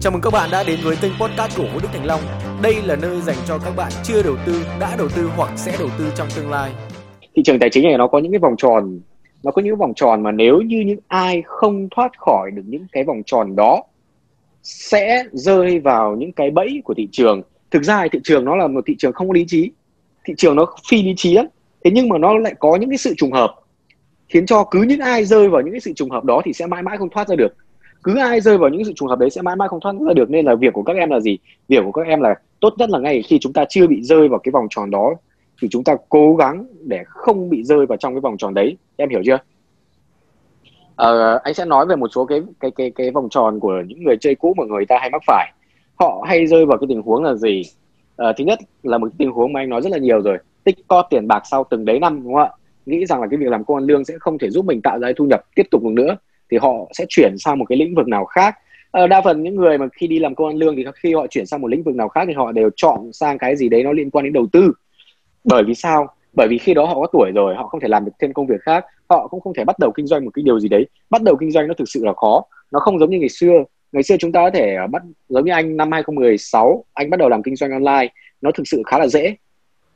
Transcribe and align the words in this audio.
Chào 0.00 0.12
mừng 0.12 0.20
các 0.20 0.32
bạn 0.32 0.48
đã 0.52 0.64
đến 0.66 0.78
với 0.82 0.96
kênh 1.02 1.12
podcast 1.20 1.58
của 1.58 1.62
Vũ 1.62 1.78
Đức 1.82 1.88
Thành 1.92 2.06
Long. 2.06 2.20
Đây 2.62 2.74
là 2.84 2.96
nơi 2.96 3.20
dành 3.20 3.36
cho 3.46 3.58
các 3.58 3.76
bạn 3.76 3.92
chưa 4.04 4.22
đầu 4.22 4.36
tư, 4.46 4.62
đã 4.80 4.96
đầu 4.98 5.08
tư 5.16 5.30
hoặc 5.36 5.50
sẽ 5.56 5.76
đầu 5.78 5.88
tư 5.98 6.04
trong 6.16 6.28
tương 6.36 6.50
lai. 6.50 6.72
Thị 7.36 7.42
trường 7.44 7.58
tài 7.58 7.70
chính 7.70 7.84
này 7.84 7.98
nó 7.98 8.06
có 8.06 8.18
những 8.18 8.32
cái 8.32 8.38
vòng 8.38 8.54
tròn, 8.58 9.00
nó 9.42 9.50
có 9.50 9.62
những 9.62 9.76
vòng 9.76 9.94
tròn 9.96 10.22
mà 10.22 10.32
nếu 10.32 10.60
như 10.60 10.80
những 10.86 10.98
ai 11.08 11.42
không 11.46 11.88
thoát 11.90 12.18
khỏi 12.18 12.50
được 12.50 12.62
những 12.66 12.86
cái 12.92 13.04
vòng 13.04 13.22
tròn 13.26 13.56
đó 13.56 13.82
sẽ 14.62 15.24
rơi 15.32 15.78
vào 15.78 16.16
những 16.16 16.32
cái 16.32 16.50
bẫy 16.50 16.80
của 16.84 16.94
thị 16.94 17.08
trường. 17.12 17.42
Thực 17.70 17.82
ra 17.82 18.06
thị 18.12 18.18
trường 18.24 18.44
nó 18.44 18.56
là 18.56 18.66
một 18.66 18.80
thị 18.86 18.94
trường 18.98 19.12
không 19.12 19.28
có 19.28 19.34
lý 19.34 19.44
trí, 19.48 19.72
thị 20.24 20.34
trường 20.36 20.56
nó 20.56 20.66
phi 20.90 21.02
lý 21.02 21.14
trí 21.16 21.34
lắm. 21.34 21.46
Thế 21.84 21.90
nhưng 21.94 22.08
mà 22.08 22.18
nó 22.18 22.38
lại 22.38 22.54
có 22.58 22.76
những 22.76 22.90
cái 22.90 22.98
sự 22.98 23.14
trùng 23.16 23.32
hợp 23.32 23.54
khiến 24.28 24.46
cho 24.46 24.64
cứ 24.70 24.82
những 24.82 25.00
ai 25.00 25.24
rơi 25.24 25.48
vào 25.48 25.62
những 25.62 25.72
cái 25.72 25.80
sự 25.80 25.92
trùng 25.92 26.10
hợp 26.10 26.24
đó 26.24 26.42
thì 26.44 26.52
sẽ 26.52 26.66
mãi 26.66 26.82
mãi 26.82 26.96
không 26.98 27.10
thoát 27.10 27.28
ra 27.28 27.36
được 27.36 27.54
cứ 28.08 28.16
ai 28.16 28.40
rơi 28.40 28.58
vào 28.58 28.70
những 28.70 28.84
sự 28.84 28.92
trùng 28.96 29.08
hợp 29.08 29.18
đấy 29.18 29.30
sẽ 29.30 29.42
mãi 29.42 29.56
mãi 29.56 29.68
không 29.68 29.80
thoát 29.80 29.94
ra 30.06 30.12
được. 30.12 30.30
Nên 30.30 30.46
là 30.46 30.54
việc 30.54 30.72
của 30.72 30.82
các 30.82 30.96
em 30.96 31.10
là 31.10 31.20
gì? 31.20 31.38
Việc 31.68 31.80
của 31.84 31.92
các 31.92 32.06
em 32.06 32.20
là 32.20 32.34
tốt 32.60 32.74
nhất 32.78 32.90
là 32.90 32.98
ngay 32.98 33.22
khi 33.22 33.38
chúng 33.38 33.52
ta 33.52 33.64
chưa 33.68 33.86
bị 33.86 34.02
rơi 34.02 34.28
vào 34.28 34.38
cái 34.38 34.50
vòng 34.52 34.66
tròn 34.70 34.90
đó 34.90 35.14
thì 35.62 35.68
chúng 35.70 35.84
ta 35.84 35.96
cố 36.08 36.36
gắng 36.36 36.66
để 36.84 37.02
không 37.06 37.50
bị 37.50 37.62
rơi 37.62 37.86
vào 37.86 37.96
trong 37.96 38.14
cái 38.14 38.20
vòng 38.20 38.36
tròn 38.36 38.54
đấy. 38.54 38.76
Em 38.96 39.08
hiểu 39.08 39.22
chưa? 39.26 39.38
Ờ, 40.96 41.40
anh 41.44 41.54
sẽ 41.54 41.64
nói 41.64 41.86
về 41.86 41.96
một 41.96 42.08
số 42.14 42.24
cái 42.24 42.42
cái 42.60 42.70
cái 42.70 42.90
cái 42.90 43.10
vòng 43.10 43.28
tròn 43.30 43.60
của 43.60 43.82
những 43.86 44.04
người 44.04 44.16
chơi 44.20 44.34
cũ 44.34 44.54
mà 44.56 44.64
người 44.64 44.86
ta 44.86 44.98
hay 45.00 45.10
mắc 45.10 45.22
phải. 45.26 45.52
Họ 45.94 46.24
hay 46.28 46.46
rơi 46.46 46.66
vào 46.66 46.78
cái 46.78 46.86
tình 46.88 47.02
huống 47.02 47.24
là 47.24 47.34
gì? 47.34 47.62
Ờ, 48.16 48.32
thứ 48.38 48.44
nhất 48.44 48.58
là 48.82 48.98
một 48.98 49.08
tình 49.18 49.30
huống 49.30 49.52
mà 49.52 49.60
anh 49.60 49.68
nói 49.68 49.82
rất 49.82 49.92
là 49.92 49.98
nhiều 49.98 50.20
rồi. 50.20 50.38
Tích 50.64 50.76
co 50.88 51.02
tiền 51.02 51.28
bạc 51.28 51.42
sau 51.50 51.64
từng 51.70 51.84
đấy 51.84 52.00
năm 52.00 52.22
đúng 52.24 52.34
không 52.34 52.42
ạ? 52.42 52.50
Nghĩ 52.86 53.06
rằng 53.06 53.20
là 53.20 53.26
cái 53.30 53.38
việc 53.38 53.50
làm 53.50 53.64
công 53.64 53.76
ăn 53.76 53.84
lương 53.84 54.04
sẽ 54.04 54.14
không 54.20 54.38
thể 54.38 54.50
giúp 54.50 54.64
mình 54.64 54.80
tạo 54.82 54.98
ra 54.98 55.12
thu 55.16 55.24
nhập 55.24 55.40
tiếp 55.54 55.66
tục 55.70 55.82
được 55.82 55.92
nữa 55.92 56.16
thì 56.50 56.56
họ 56.56 56.72
sẽ 56.98 57.04
chuyển 57.08 57.38
sang 57.38 57.58
một 57.58 57.64
cái 57.68 57.78
lĩnh 57.78 57.94
vực 57.94 58.08
nào 58.08 58.24
khác. 58.24 58.58
Ờ, 58.90 59.06
đa 59.06 59.20
phần 59.20 59.42
những 59.42 59.56
người 59.56 59.78
mà 59.78 59.86
khi 59.92 60.06
đi 60.06 60.18
làm 60.18 60.34
công 60.34 60.46
ăn 60.46 60.56
lương 60.56 60.76
thì 60.76 60.84
khi 60.94 61.14
họ 61.14 61.26
chuyển 61.26 61.46
sang 61.46 61.60
một 61.60 61.68
lĩnh 61.68 61.82
vực 61.82 61.94
nào 61.94 62.08
khác 62.08 62.24
thì 62.26 62.32
họ 62.32 62.52
đều 62.52 62.70
chọn 62.76 63.12
sang 63.12 63.38
cái 63.38 63.56
gì 63.56 63.68
đấy 63.68 63.82
nó 63.82 63.92
liên 63.92 64.10
quan 64.10 64.24
đến 64.24 64.32
đầu 64.32 64.46
tư. 64.52 64.72
Bởi 65.44 65.62
vì 65.66 65.74
sao? 65.74 66.06
Bởi 66.32 66.48
vì 66.50 66.58
khi 66.58 66.74
đó 66.74 66.84
họ 66.86 66.94
có 66.94 67.06
tuổi 67.12 67.30
rồi 67.34 67.54
họ 67.54 67.66
không 67.66 67.80
thể 67.80 67.88
làm 67.88 68.04
được 68.04 68.12
thêm 68.20 68.32
công 68.32 68.46
việc 68.46 68.60
khác 68.60 68.84
họ 69.08 69.28
cũng 69.28 69.40
không 69.40 69.54
thể 69.54 69.64
bắt 69.64 69.78
đầu 69.78 69.92
kinh 69.92 70.06
doanh 70.06 70.24
một 70.24 70.30
cái 70.34 70.42
điều 70.42 70.60
gì 70.60 70.68
đấy. 70.68 70.86
Bắt 71.10 71.22
đầu 71.22 71.36
kinh 71.36 71.50
doanh 71.50 71.68
nó 71.68 71.74
thực 71.74 71.88
sự 71.88 72.04
là 72.04 72.12
khó 72.12 72.44
nó 72.72 72.80
không 72.80 72.98
giống 72.98 73.10
như 73.10 73.18
ngày 73.18 73.28
xưa. 73.28 73.64
Ngày 73.92 74.02
xưa 74.02 74.16
chúng 74.18 74.32
ta 74.32 74.40
có 74.40 74.50
thể 74.50 74.76
bắt 74.90 75.02
giống 75.28 75.44
như 75.44 75.52
anh 75.52 75.76
năm 75.76 75.92
2016 75.92 76.84
anh 76.94 77.10
bắt 77.10 77.16
đầu 77.16 77.28
làm 77.28 77.42
kinh 77.42 77.56
doanh 77.56 77.70
online 77.70 78.08
nó 78.40 78.50
thực 78.50 78.62
sự 78.66 78.82
khá 78.86 78.98
là 78.98 79.06
dễ. 79.06 79.36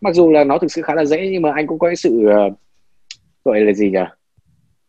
Mặc 0.00 0.14
dù 0.14 0.30
là 0.30 0.44
nó 0.44 0.58
thực 0.58 0.72
sự 0.72 0.82
khá 0.82 0.94
là 0.94 1.04
dễ 1.04 1.28
nhưng 1.32 1.42
mà 1.42 1.52
anh 1.54 1.66
cũng 1.66 1.78
có 1.78 1.88
cái 1.88 1.96
sự 1.96 2.26
uh, 2.48 2.52
gọi 3.44 3.60
là 3.60 3.72
gì 3.72 3.90
nhỉ? 3.90 3.98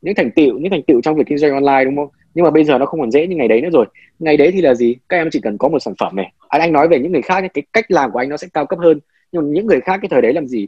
Những 0.03 0.15
thành 0.15 0.31
tựu, 0.31 0.59
những 0.59 0.71
thành 0.71 0.83
tựu 0.83 1.01
trong 1.01 1.15
việc 1.15 1.23
kinh 1.27 1.37
doanh 1.37 1.51
online, 1.51 1.85
đúng 1.85 1.95
không? 1.95 2.07
Nhưng 2.33 2.43
mà 2.45 2.51
bây 2.51 2.63
giờ 2.63 2.77
nó 2.77 2.85
không 2.85 2.99
còn 2.99 3.11
dễ 3.11 3.27
như 3.27 3.35
ngày 3.35 3.47
đấy 3.47 3.61
nữa 3.61 3.69
rồi. 3.73 3.85
Ngày 4.19 4.37
đấy 4.37 4.51
thì 4.51 4.61
là 4.61 4.73
gì? 4.73 4.95
Các 5.09 5.17
em 5.17 5.29
chỉ 5.31 5.39
cần 5.41 5.57
có 5.57 5.69
một 5.69 5.79
sản 5.79 5.93
phẩm 5.99 6.15
này. 6.15 6.33
Anh 6.47 6.61
anh 6.61 6.71
nói 6.71 6.87
về 6.87 6.99
những 6.99 7.11
người 7.11 7.21
khác 7.21 7.43
cái 7.53 7.63
cách 7.73 7.91
làm 7.91 8.11
của 8.11 8.19
anh 8.19 8.29
nó 8.29 8.37
sẽ 8.37 8.47
cao 8.53 8.65
cấp 8.65 8.79
hơn. 8.79 8.99
Nhưng 9.31 9.41
mà 9.41 9.49
những 9.51 9.65
người 9.65 9.81
khác 9.81 9.99
cái 10.01 10.09
thời 10.09 10.21
đấy 10.21 10.33
làm 10.33 10.47
gì? 10.47 10.67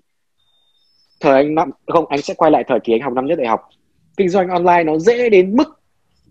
Thời 1.20 1.34
anh 1.34 1.56
năm 1.56 1.70
không, 1.88 2.06
anh 2.10 2.22
sẽ 2.22 2.34
quay 2.34 2.52
lại 2.52 2.64
thời 2.68 2.80
kỳ 2.80 2.94
anh 2.94 3.02
học 3.02 3.14
năm 3.14 3.26
nhất 3.26 3.38
đại 3.38 3.48
học. 3.48 3.70
Kinh 4.18 4.30
doanh 4.30 4.50
online 4.50 4.84
nó 4.84 4.98
dễ 4.98 5.30
đến 5.30 5.56
mức 5.56 5.82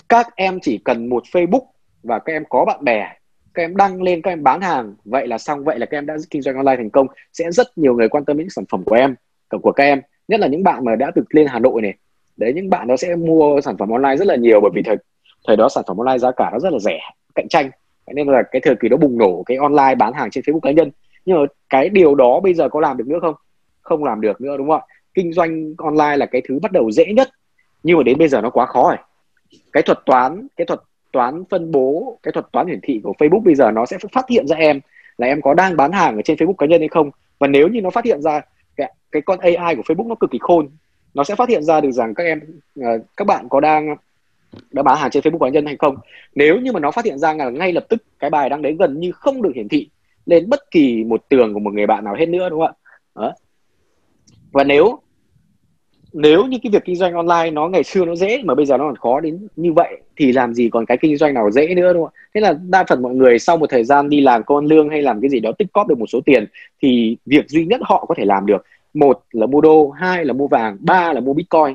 các 0.08 0.26
em 0.36 0.58
chỉ 0.62 0.78
cần 0.84 1.08
một 1.08 1.22
Facebook 1.32 1.64
và 2.02 2.18
các 2.18 2.32
em 2.32 2.44
có 2.48 2.64
bạn 2.64 2.84
bè, 2.84 3.08
các 3.54 3.62
em 3.62 3.76
đăng 3.76 4.02
lên, 4.02 4.22
các 4.22 4.30
em 4.30 4.42
bán 4.42 4.60
hàng. 4.60 4.94
Vậy 5.04 5.26
là 5.26 5.38
xong, 5.38 5.64
vậy 5.64 5.78
là 5.78 5.86
các 5.86 5.98
em 5.98 6.06
đã 6.06 6.16
kinh 6.30 6.42
doanh 6.42 6.56
online 6.56 6.76
thành 6.76 6.90
công. 6.90 7.06
Sẽ 7.32 7.50
rất 7.50 7.78
nhiều 7.78 7.94
người 7.94 8.08
quan 8.08 8.24
tâm 8.24 8.38
đến 8.38 8.48
sản 8.50 8.64
phẩm 8.70 8.84
của 8.84 8.94
em, 8.94 9.14
của 9.62 9.72
các 9.72 9.84
em. 9.84 10.00
Nhất 10.28 10.40
là 10.40 10.46
những 10.46 10.62
bạn 10.62 10.84
mà 10.84 10.96
đã 10.96 11.10
từ 11.14 11.22
lên 11.30 11.46
Hà 11.46 11.58
Nội 11.58 11.82
này 11.82 11.94
đấy 12.36 12.52
những 12.54 12.70
bạn 12.70 12.88
nó 12.88 12.96
sẽ 12.96 13.16
mua 13.16 13.60
sản 13.60 13.76
phẩm 13.76 13.90
online 13.90 14.16
rất 14.16 14.26
là 14.26 14.36
nhiều 14.36 14.60
bởi 14.60 14.70
vì 14.74 14.82
thời 14.82 14.96
thời 15.46 15.56
đó 15.56 15.68
sản 15.68 15.84
phẩm 15.86 15.96
online 15.96 16.18
giá 16.18 16.30
cả 16.32 16.50
nó 16.52 16.58
rất 16.58 16.72
là 16.72 16.78
rẻ 16.78 17.00
cạnh 17.34 17.48
tranh. 17.48 17.70
Nên 18.14 18.26
là 18.26 18.42
cái 18.50 18.60
thời 18.64 18.76
kỳ 18.76 18.88
đó 18.88 18.96
bùng 18.96 19.18
nổ 19.18 19.42
cái 19.46 19.56
online 19.56 19.94
bán 19.94 20.12
hàng 20.12 20.30
trên 20.30 20.44
Facebook 20.44 20.60
cá 20.60 20.70
nhân. 20.70 20.90
Nhưng 21.24 21.36
mà 21.40 21.46
cái 21.70 21.88
điều 21.88 22.14
đó 22.14 22.40
bây 22.40 22.54
giờ 22.54 22.68
có 22.68 22.80
làm 22.80 22.96
được 22.96 23.06
nữa 23.06 23.18
không? 23.20 23.34
Không 23.82 24.04
làm 24.04 24.20
được 24.20 24.40
nữa 24.40 24.56
đúng 24.56 24.68
không 24.68 24.80
ạ? 24.80 24.86
Kinh 25.14 25.32
doanh 25.32 25.74
online 25.78 26.16
là 26.16 26.26
cái 26.26 26.42
thứ 26.48 26.58
bắt 26.62 26.72
đầu 26.72 26.90
dễ 26.90 27.04
nhất 27.04 27.28
nhưng 27.82 27.96
mà 27.96 28.02
đến 28.02 28.18
bây 28.18 28.28
giờ 28.28 28.40
nó 28.40 28.50
quá 28.50 28.66
khó 28.66 28.82
rồi. 28.88 28.96
Cái 29.72 29.82
thuật 29.82 29.98
toán 30.06 30.46
cái 30.56 30.64
thuật 30.64 30.80
toán 31.12 31.44
phân 31.50 31.70
bố 31.70 32.18
cái 32.22 32.32
thuật 32.32 32.46
toán 32.52 32.66
hiển 32.66 32.80
thị 32.82 33.00
của 33.04 33.12
Facebook 33.18 33.42
bây 33.42 33.54
giờ 33.54 33.70
nó 33.70 33.86
sẽ 33.86 33.98
phát 34.12 34.28
hiện 34.28 34.46
ra 34.46 34.56
em 34.56 34.80
là 35.18 35.26
em 35.26 35.42
có 35.42 35.54
đang 35.54 35.76
bán 35.76 35.92
hàng 35.92 36.16
ở 36.16 36.22
trên 36.22 36.36
Facebook 36.36 36.54
cá 36.54 36.66
nhân 36.66 36.80
hay 36.80 36.88
không. 36.88 37.10
Và 37.38 37.46
nếu 37.46 37.68
như 37.68 37.80
nó 37.80 37.90
phát 37.90 38.04
hiện 38.04 38.22
ra 38.22 38.40
cái, 38.76 38.92
cái 39.12 39.22
con 39.22 39.38
AI 39.38 39.74
của 39.74 39.82
Facebook 39.82 40.08
nó 40.08 40.14
cực 40.14 40.30
kỳ 40.30 40.38
khôn 40.40 40.68
nó 41.14 41.24
sẽ 41.24 41.34
phát 41.34 41.48
hiện 41.48 41.62
ra 41.62 41.80
được 41.80 41.90
rằng 41.90 42.14
các 42.14 42.24
em 42.24 42.40
à, 42.80 42.90
các 43.16 43.26
bạn 43.26 43.48
có 43.48 43.60
đang 43.60 43.96
đã 44.70 44.82
bán 44.82 44.98
hàng 44.98 45.10
trên 45.10 45.22
Facebook 45.22 45.38
cá 45.38 45.48
nhân 45.48 45.66
hay 45.66 45.76
không. 45.76 45.96
Nếu 46.34 46.60
như 46.60 46.72
mà 46.72 46.80
nó 46.80 46.90
phát 46.90 47.04
hiện 47.04 47.18
ra 47.18 47.34
là 47.34 47.50
ngay 47.50 47.72
lập 47.72 47.86
tức 47.88 48.02
cái 48.18 48.30
bài 48.30 48.48
đăng 48.48 48.62
đấy 48.62 48.76
gần 48.78 49.00
như 49.00 49.12
không 49.12 49.42
được 49.42 49.50
hiển 49.54 49.68
thị 49.68 49.88
lên 50.26 50.48
bất 50.48 50.70
kỳ 50.70 51.04
một 51.04 51.28
tường 51.28 51.54
của 51.54 51.60
một 51.60 51.74
người 51.74 51.86
bạn 51.86 52.04
nào 52.04 52.14
hết 52.14 52.26
nữa, 52.26 52.48
đúng 52.48 52.60
không 52.60 52.68
ạ? 52.68 52.80
Đó. 53.14 53.32
và 54.52 54.64
nếu 54.64 54.98
nếu 56.12 56.46
như 56.46 56.58
cái 56.62 56.70
việc 56.70 56.84
kinh 56.84 56.96
doanh 56.96 57.14
online 57.14 57.50
nó 57.50 57.68
ngày 57.68 57.84
xưa 57.84 58.04
nó 58.04 58.14
dễ 58.14 58.42
mà 58.44 58.54
bây 58.54 58.66
giờ 58.66 58.76
nó 58.76 58.84
còn 58.84 58.96
khó 58.96 59.20
đến 59.20 59.48
như 59.56 59.72
vậy, 59.72 59.96
thì 60.16 60.32
làm 60.32 60.54
gì 60.54 60.68
còn 60.68 60.86
cái 60.86 60.98
kinh 61.00 61.16
doanh 61.16 61.34
nào 61.34 61.50
dễ 61.50 61.74
nữa, 61.74 61.92
đúng 61.92 62.04
không 62.04 62.12
ạ? 62.14 62.20
Thế 62.34 62.40
là 62.40 62.58
đa 62.68 62.84
phần 62.88 63.02
mọi 63.02 63.14
người 63.14 63.38
sau 63.38 63.56
một 63.56 63.70
thời 63.70 63.84
gian 63.84 64.08
đi 64.08 64.20
làm 64.20 64.42
con 64.46 64.66
lương 64.66 64.88
hay 64.88 65.02
làm 65.02 65.20
cái 65.20 65.30
gì 65.30 65.40
đó 65.40 65.52
tích 65.58 65.72
cóp 65.72 65.88
được 65.88 65.98
một 65.98 66.06
số 66.06 66.20
tiền, 66.26 66.46
thì 66.82 67.16
việc 67.26 67.48
duy 67.48 67.66
nhất 67.66 67.80
họ 67.84 68.04
có 68.08 68.14
thể 68.14 68.24
làm 68.24 68.46
được 68.46 68.64
một 68.94 69.24
là 69.30 69.46
mua 69.46 69.60
đô 69.60 69.90
hai 69.90 70.24
là 70.24 70.32
mua 70.32 70.46
vàng 70.46 70.76
ba 70.80 71.12
là 71.12 71.20
mua 71.20 71.34
bitcoin. 71.34 71.74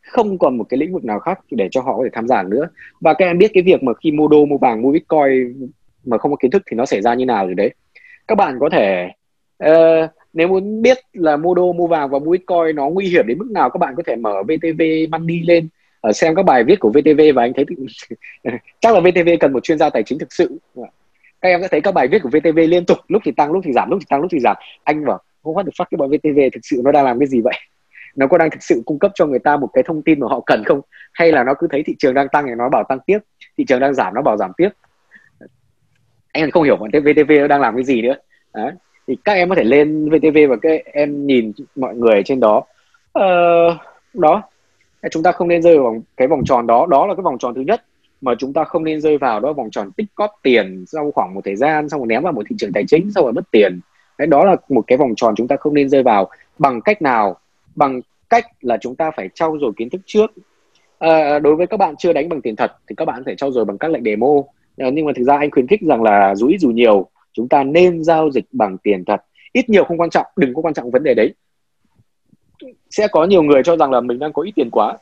Không 0.00 0.38
còn 0.38 0.58
một 0.58 0.64
cái 0.68 0.78
lĩnh 0.78 0.92
vực 0.92 1.04
nào 1.04 1.18
khác 1.18 1.40
để 1.50 1.68
cho 1.70 1.80
họ 1.80 1.96
có 1.96 2.04
thể 2.04 2.10
tham 2.12 2.28
gia 2.28 2.42
nữa. 2.42 2.68
Và 3.00 3.14
các 3.14 3.24
em 3.24 3.38
biết 3.38 3.50
cái 3.54 3.62
việc 3.62 3.82
mà 3.82 3.92
khi 4.02 4.10
mua 4.10 4.28
đô 4.28 4.44
mua 4.44 4.58
vàng 4.58 4.82
mua 4.82 4.92
bitcoin 4.92 5.70
mà 6.04 6.18
không 6.18 6.30
có 6.30 6.36
kiến 6.36 6.50
thức 6.50 6.62
thì 6.70 6.76
nó 6.76 6.86
xảy 6.86 7.02
ra 7.02 7.14
như 7.14 7.26
nào 7.26 7.46
rồi 7.46 7.54
đấy. 7.54 7.74
Các 8.28 8.34
bạn 8.34 8.56
có 8.60 8.68
thể 8.68 9.08
uh, 9.64 10.10
nếu 10.32 10.48
muốn 10.48 10.82
biết 10.82 10.98
là 11.12 11.36
mua 11.36 11.54
đô 11.54 11.72
mua 11.72 11.86
vàng 11.86 12.10
và 12.10 12.18
mua 12.18 12.30
bitcoin 12.30 12.76
nó 12.76 12.88
nguy 12.88 13.08
hiểm 13.08 13.26
đến 13.26 13.38
mức 13.38 13.50
nào 13.50 13.70
các 13.70 13.78
bạn 13.78 13.94
có 13.96 14.02
thể 14.06 14.16
mở 14.16 14.42
VTV 14.42 14.82
Money 15.10 15.40
lên 15.40 15.68
ở 16.00 16.12
xem 16.12 16.34
các 16.34 16.44
bài 16.44 16.64
viết 16.64 16.80
của 16.80 16.90
VTV 16.90 17.20
và 17.34 17.42
anh 17.42 17.52
thấy 17.52 17.64
chắc 18.80 18.94
là 18.94 19.00
VTV 19.00 19.28
cần 19.40 19.52
một 19.52 19.64
chuyên 19.64 19.78
gia 19.78 19.90
tài 19.90 20.02
chính 20.02 20.18
thực 20.18 20.32
sự. 20.32 20.58
Các 21.40 21.48
em 21.48 21.62
sẽ 21.62 21.68
thấy 21.68 21.80
các 21.80 21.94
bài 21.94 22.08
viết 22.08 22.22
của 22.22 22.28
VTV 22.28 22.58
liên 22.68 22.84
tục 22.84 22.98
lúc 23.08 23.22
thì 23.24 23.32
tăng 23.32 23.52
lúc 23.52 23.62
thì 23.64 23.72
giảm 23.72 23.90
lúc 23.90 23.98
thì 24.00 24.06
tăng 24.08 24.20
lúc 24.20 24.30
thì 24.32 24.40
giảm. 24.40 24.56
Anh 24.84 25.04
bảo 25.04 25.20
không 25.42 25.54
what 25.54 25.64
the 25.64 25.70
fuck 25.70 25.86
cái 25.90 25.96
bọn 25.96 26.10
VTV 26.10 26.38
thực 26.52 26.60
sự 26.62 26.80
nó 26.84 26.92
đang 26.92 27.04
làm 27.04 27.18
cái 27.18 27.28
gì 27.28 27.40
vậy? 27.40 27.54
Nó 28.16 28.26
có 28.26 28.38
đang 28.38 28.50
thực 28.50 28.62
sự 28.62 28.82
cung 28.86 28.98
cấp 28.98 29.10
cho 29.14 29.26
người 29.26 29.38
ta 29.38 29.56
một 29.56 29.68
cái 29.72 29.84
thông 29.86 30.02
tin 30.02 30.20
mà 30.20 30.26
họ 30.30 30.40
cần 30.46 30.64
không? 30.64 30.80
Hay 31.12 31.32
là 31.32 31.44
nó 31.44 31.54
cứ 31.58 31.66
thấy 31.70 31.82
thị 31.82 31.96
trường 31.98 32.14
đang 32.14 32.28
tăng 32.28 32.46
thì 32.46 32.54
nó 32.58 32.68
bảo 32.68 32.84
tăng 32.88 32.98
tiếp 33.06 33.18
thị 33.58 33.64
trường 33.68 33.80
đang 33.80 33.94
giảm 33.94 34.14
nó 34.14 34.22
bảo 34.22 34.36
giảm 34.36 34.52
tiếp? 34.56 34.68
Anh 36.32 36.50
không 36.50 36.62
hiểu 36.62 36.76
bọn 36.76 36.90
VTV 36.90 37.32
đang 37.48 37.60
làm 37.60 37.74
cái 37.74 37.84
gì 37.84 38.02
nữa. 38.02 38.14
Đấy. 38.54 38.72
thì 39.06 39.16
các 39.24 39.32
em 39.32 39.48
có 39.48 39.54
thể 39.54 39.64
lên 39.64 40.10
VTV 40.10 40.38
và 40.48 40.56
các 40.62 40.84
em 40.84 41.26
nhìn 41.26 41.52
mọi 41.76 41.94
người 41.94 42.22
trên 42.22 42.40
đó. 42.40 42.62
Ờ, 43.12 43.28
đó. 44.14 44.42
Chúng 45.10 45.22
ta 45.22 45.32
không 45.32 45.48
nên 45.48 45.62
rơi 45.62 45.78
vào 45.78 46.02
cái 46.16 46.28
vòng 46.28 46.44
tròn 46.44 46.66
đó. 46.66 46.86
Đó 46.86 47.06
là 47.06 47.14
cái 47.14 47.22
vòng 47.22 47.38
tròn 47.38 47.54
thứ 47.54 47.60
nhất 47.60 47.82
mà 48.20 48.34
chúng 48.38 48.52
ta 48.52 48.64
không 48.64 48.84
nên 48.84 49.00
rơi 49.00 49.18
vào 49.18 49.40
đó 49.40 49.52
vòng 49.52 49.70
tròn 49.70 49.90
tích 49.96 50.06
cóp 50.14 50.30
tiền 50.42 50.84
sau 50.86 51.10
khoảng 51.10 51.34
một 51.34 51.40
thời 51.44 51.56
gian 51.56 51.88
xong 51.88 52.00
rồi 52.00 52.06
ném 52.06 52.22
vào 52.22 52.32
một 52.32 52.42
thị 52.50 52.56
trường 52.58 52.72
tài 52.72 52.84
chính 52.88 53.10
sau 53.14 53.24
rồi 53.24 53.32
mất 53.32 53.50
tiền. 53.50 53.80
Đấy, 54.20 54.26
đó 54.26 54.44
là 54.44 54.56
một 54.68 54.84
cái 54.86 54.98
vòng 54.98 55.14
tròn 55.16 55.34
chúng 55.36 55.48
ta 55.48 55.56
không 55.56 55.74
nên 55.74 55.88
rơi 55.88 56.02
vào. 56.02 56.30
Bằng 56.58 56.80
cách 56.80 57.02
nào? 57.02 57.36
Bằng 57.74 58.00
cách 58.28 58.46
là 58.60 58.76
chúng 58.80 58.96
ta 58.96 59.10
phải 59.16 59.28
trau 59.34 59.58
dồi 59.60 59.72
kiến 59.76 59.90
thức 59.90 60.00
trước. 60.06 60.30
À, 60.98 61.38
đối 61.38 61.56
với 61.56 61.66
các 61.66 61.76
bạn 61.76 61.94
chưa 61.98 62.12
đánh 62.12 62.28
bằng 62.28 62.40
tiền 62.40 62.56
thật 62.56 62.72
thì 62.88 62.94
các 62.94 63.04
bạn 63.04 63.22
phải 63.24 63.36
trau 63.36 63.52
dồi 63.52 63.64
bằng 63.64 63.78
các 63.78 63.90
lệnh 63.90 64.04
demo. 64.04 64.26
À, 64.76 64.90
nhưng 64.92 65.06
mà 65.06 65.12
thực 65.16 65.24
ra 65.24 65.38
anh 65.38 65.50
khuyến 65.50 65.66
khích 65.66 65.80
rằng 65.82 66.02
là 66.02 66.34
dù 66.34 66.48
ít 66.48 66.58
dù 66.58 66.70
nhiều 66.70 67.06
chúng 67.32 67.48
ta 67.48 67.64
nên 67.64 68.04
giao 68.04 68.30
dịch 68.30 68.44
bằng 68.52 68.78
tiền 68.78 69.04
thật. 69.04 69.22
Ít 69.52 69.68
nhiều 69.68 69.84
không 69.84 70.00
quan 70.00 70.10
trọng 70.10 70.26
đừng 70.36 70.54
có 70.54 70.62
quan 70.62 70.74
trọng 70.74 70.90
vấn 70.90 71.02
đề 71.02 71.14
đấy. 71.14 71.34
Sẽ 72.90 73.08
có 73.08 73.24
nhiều 73.24 73.42
người 73.42 73.62
cho 73.64 73.76
rằng 73.76 73.90
là 73.90 74.00
mình 74.00 74.18
đang 74.18 74.32
có 74.32 74.42
ít 74.42 74.52
tiền 74.56 74.70
quá. 74.70 74.96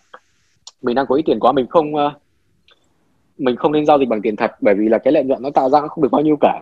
Mình 0.82 0.94
đang 0.94 1.06
có 1.08 1.14
ít 1.14 1.22
tiền 1.26 1.40
quá 1.40 1.52
mình 1.52 1.66
không 1.66 1.94
ờ, 1.94 2.12
mình 3.38 3.56
không 3.56 3.72
nên 3.72 3.86
giao 3.86 3.98
dịch 3.98 4.08
bằng 4.08 4.22
tiền 4.22 4.36
thật 4.36 4.50
bởi 4.60 4.74
vì 4.74 4.88
là 4.88 4.98
cái 4.98 5.12
lợi 5.12 5.24
nhuận 5.24 5.42
nó 5.42 5.50
tạo 5.50 5.70
ra 5.70 5.80
không 5.80 6.02
được 6.02 6.12
bao 6.12 6.22
nhiêu 6.22 6.36
cả. 6.40 6.60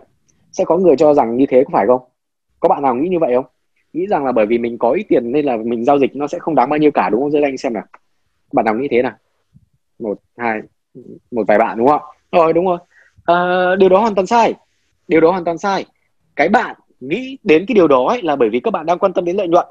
Sẽ 0.51 0.65
có 0.65 0.77
người 0.77 0.95
cho 0.97 1.13
rằng 1.13 1.37
như 1.37 1.45
thế 1.49 1.63
có 1.63 1.69
phải 1.73 1.85
không? 1.87 2.01
Có 2.59 2.69
bạn 2.69 2.81
nào 2.81 2.95
nghĩ 2.95 3.09
như 3.09 3.19
vậy 3.19 3.35
không? 3.35 3.45
Nghĩ 3.93 4.07
rằng 4.07 4.25
là 4.25 4.31
bởi 4.31 4.45
vì 4.45 4.57
mình 4.57 4.77
có 4.77 4.91
ít 4.91 5.03
tiền 5.09 5.31
nên 5.31 5.45
là 5.45 5.57
mình 5.57 5.85
giao 5.85 5.99
dịch 5.99 6.15
nó 6.15 6.27
sẽ 6.27 6.39
không 6.39 6.55
đáng 6.55 6.69
bao 6.69 6.77
nhiêu 6.77 6.91
cả 6.91 7.09
đúng 7.09 7.21
không 7.21 7.31
dưới 7.31 7.41
anh 7.41 7.57
xem 7.57 7.73
nào. 7.73 7.83
Bạn 8.53 8.65
nào 8.65 8.75
nghĩ 8.75 8.87
thế 8.91 9.01
nào? 9.01 9.13
Một 9.99 10.19
hai 10.37 10.61
một 11.31 11.47
vài 11.47 11.57
bạn 11.57 11.77
đúng 11.77 11.87
không? 11.87 12.01
Rồi 12.31 12.53
đúng 12.53 12.65
rồi. 12.65 12.77
À, 13.25 13.35
điều 13.79 13.89
đó 13.89 13.99
hoàn 13.99 14.15
toàn 14.15 14.27
sai. 14.27 14.53
Điều 15.07 15.21
đó 15.21 15.31
hoàn 15.31 15.43
toàn 15.43 15.57
sai. 15.57 15.85
Cái 16.35 16.49
bạn 16.49 16.75
nghĩ 16.99 17.37
đến 17.43 17.65
cái 17.67 17.75
điều 17.75 17.87
đó 17.87 18.05
ấy 18.07 18.21
là 18.21 18.35
bởi 18.35 18.49
vì 18.49 18.59
các 18.59 18.71
bạn 18.71 18.85
đang 18.85 18.99
quan 18.99 19.13
tâm 19.13 19.25
đến 19.25 19.35
lợi 19.35 19.47
nhuận. 19.47 19.65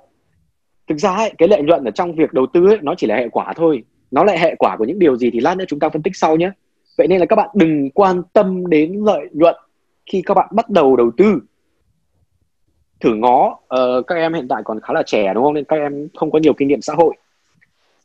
Thực 0.88 0.98
ra 0.98 1.10
ấy, 1.10 1.32
cái 1.38 1.48
lợi 1.48 1.62
nhuận 1.62 1.84
ở 1.84 1.90
trong 1.90 2.14
việc 2.14 2.32
đầu 2.32 2.46
tư 2.46 2.66
ấy, 2.66 2.78
nó 2.82 2.94
chỉ 2.96 3.06
là 3.06 3.16
hệ 3.16 3.28
quả 3.28 3.52
thôi. 3.56 3.84
Nó 4.10 4.24
lại 4.24 4.38
hệ 4.38 4.54
quả 4.58 4.76
của 4.76 4.84
những 4.84 4.98
điều 4.98 5.16
gì 5.16 5.30
thì 5.30 5.40
lát 5.40 5.56
nữa 5.56 5.64
chúng 5.68 5.78
ta 5.78 5.88
phân 5.88 6.02
tích 6.02 6.16
sau 6.16 6.36
nhé. 6.36 6.50
Vậy 6.98 7.06
nên 7.06 7.20
là 7.20 7.26
các 7.26 7.36
bạn 7.36 7.48
đừng 7.54 7.90
quan 7.90 8.22
tâm 8.32 8.66
đến 8.66 9.02
lợi 9.04 9.28
nhuận 9.32 9.56
khi 10.06 10.22
các 10.26 10.34
bạn 10.34 10.48
bắt 10.52 10.70
đầu 10.70 10.96
đầu 10.96 11.10
tư 11.16 11.40
thử 13.00 13.14
ngó. 13.14 13.58
Uh, 13.74 14.06
các 14.06 14.14
em 14.14 14.34
hiện 14.34 14.48
tại 14.48 14.62
còn 14.64 14.80
khá 14.80 14.94
là 14.94 15.02
trẻ 15.02 15.34
đúng 15.34 15.44
không? 15.44 15.54
Nên 15.54 15.64
các 15.64 15.76
em 15.76 16.08
không 16.14 16.30
có 16.30 16.38
nhiều 16.38 16.52
kinh 16.52 16.68
nghiệm 16.68 16.80
xã 16.80 16.94
hội. 16.94 17.16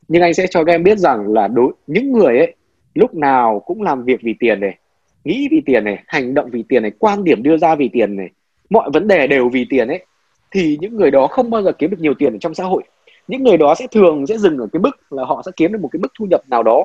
Nhưng 0.08 0.22
anh 0.22 0.34
sẽ 0.34 0.48
cho 0.48 0.64
các 0.64 0.72
em 0.72 0.84
biết 0.84 0.98
rằng 0.98 1.34
là 1.34 1.48
đối 1.48 1.74
những 1.88 2.12
người 2.12 2.38
ấy 2.38 2.56
lúc 2.94 3.16
nào 3.16 3.60
cũng 3.60 3.82
làm 3.82 4.04
việc 4.04 4.22
vì 4.22 4.34
tiền 4.40 4.60
này 4.60 4.78
nghĩ 5.24 5.48
vì 5.52 5.62
tiền 5.66 5.84
này 5.84 6.04
hành 6.08 6.34
động 6.34 6.50
vì 6.52 6.64
tiền 6.70 6.82
này 6.82 6.92
quan 7.00 7.24
điểm 7.24 7.44
đưa 7.44 7.58
ra 7.58 7.76
vì 7.76 7.90
tiền 7.94 8.16
này 8.16 8.30
mọi 8.70 8.90
vấn 8.94 9.08
đề 9.08 9.28
đều 9.28 9.50
vì 9.50 9.66
tiền 9.70 9.88
ấy 9.88 10.06
thì 10.52 10.78
những 10.82 10.96
người 10.96 11.12
đó 11.12 11.28
không 11.28 11.50
bao 11.50 11.62
giờ 11.62 11.72
kiếm 11.72 11.90
được 11.90 12.00
nhiều 12.00 12.14
tiền 12.14 12.34
ở 12.34 12.38
trong 12.38 12.54
xã 12.54 12.64
hội. 12.64 12.84
Những 13.28 13.44
người 13.44 13.58
đó 13.58 13.76
sẽ 13.76 13.88
thường 13.92 14.28
sẽ 14.28 14.38
dừng 14.38 14.58
ở 14.58 14.68
cái 14.74 14.80
mức 14.80 15.12
là 15.12 15.26
họ 15.26 15.42
sẽ 15.46 15.52
kiếm 15.58 15.72
được 15.72 15.82
một 15.82 15.90
cái 15.92 16.00
mức 16.00 16.12
thu 16.20 16.26
nhập 16.26 16.42
nào 16.50 16.64
đó 16.64 16.84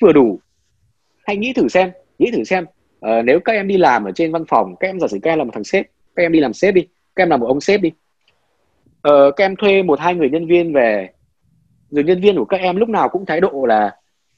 vừa 0.00 0.12
đủ. 0.12 0.38
Hãy 1.26 1.36
nghĩ 1.36 1.52
thử 1.52 1.68
xem 1.68 1.90
nghĩ 2.18 2.30
thử 2.30 2.44
xem. 2.44 2.64
Uh, 3.06 3.24
nếu 3.24 3.40
các 3.40 3.52
em 3.52 3.68
đi 3.68 3.76
làm 3.76 4.04
ở 4.04 4.12
trên 4.12 4.32
văn 4.32 4.44
phòng 4.48 4.76
các 4.80 4.88
em 4.88 5.00
giả 5.00 5.08
sử 5.08 5.18
các 5.22 5.30
em 5.30 5.38
là 5.38 5.44
một 5.44 5.50
thằng 5.54 5.64
sếp 5.64 5.86
các 6.16 6.22
em 6.22 6.32
đi 6.32 6.40
làm 6.40 6.52
sếp 6.52 6.74
đi 6.74 6.86
các 7.16 7.22
em 7.22 7.30
là 7.30 7.36
một 7.36 7.46
ông 7.46 7.60
sếp 7.60 7.80
đi. 7.80 7.92
Ờ, 9.02 9.30
các 9.30 9.44
em 9.44 9.56
thuê 9.56 9.82
một 9.82 10.00
hai 10.00 10.14
người 10.14 10.30
nhân 10.30 10.46
viên 10.46 10.72
về. 10.72 11.08
Rồi 11.90 12.04
nhân 12.04 12.20
viên 12.20 12.36
của 12.36 12.44
các 12.44 12.60
em 12.60 12.76
lúc 12.76 12.88
nào 12.88 13.08
cũng 13.08 13.26
thái 13.26 13.40
độ 13.40 13.66
là 13.68 13.96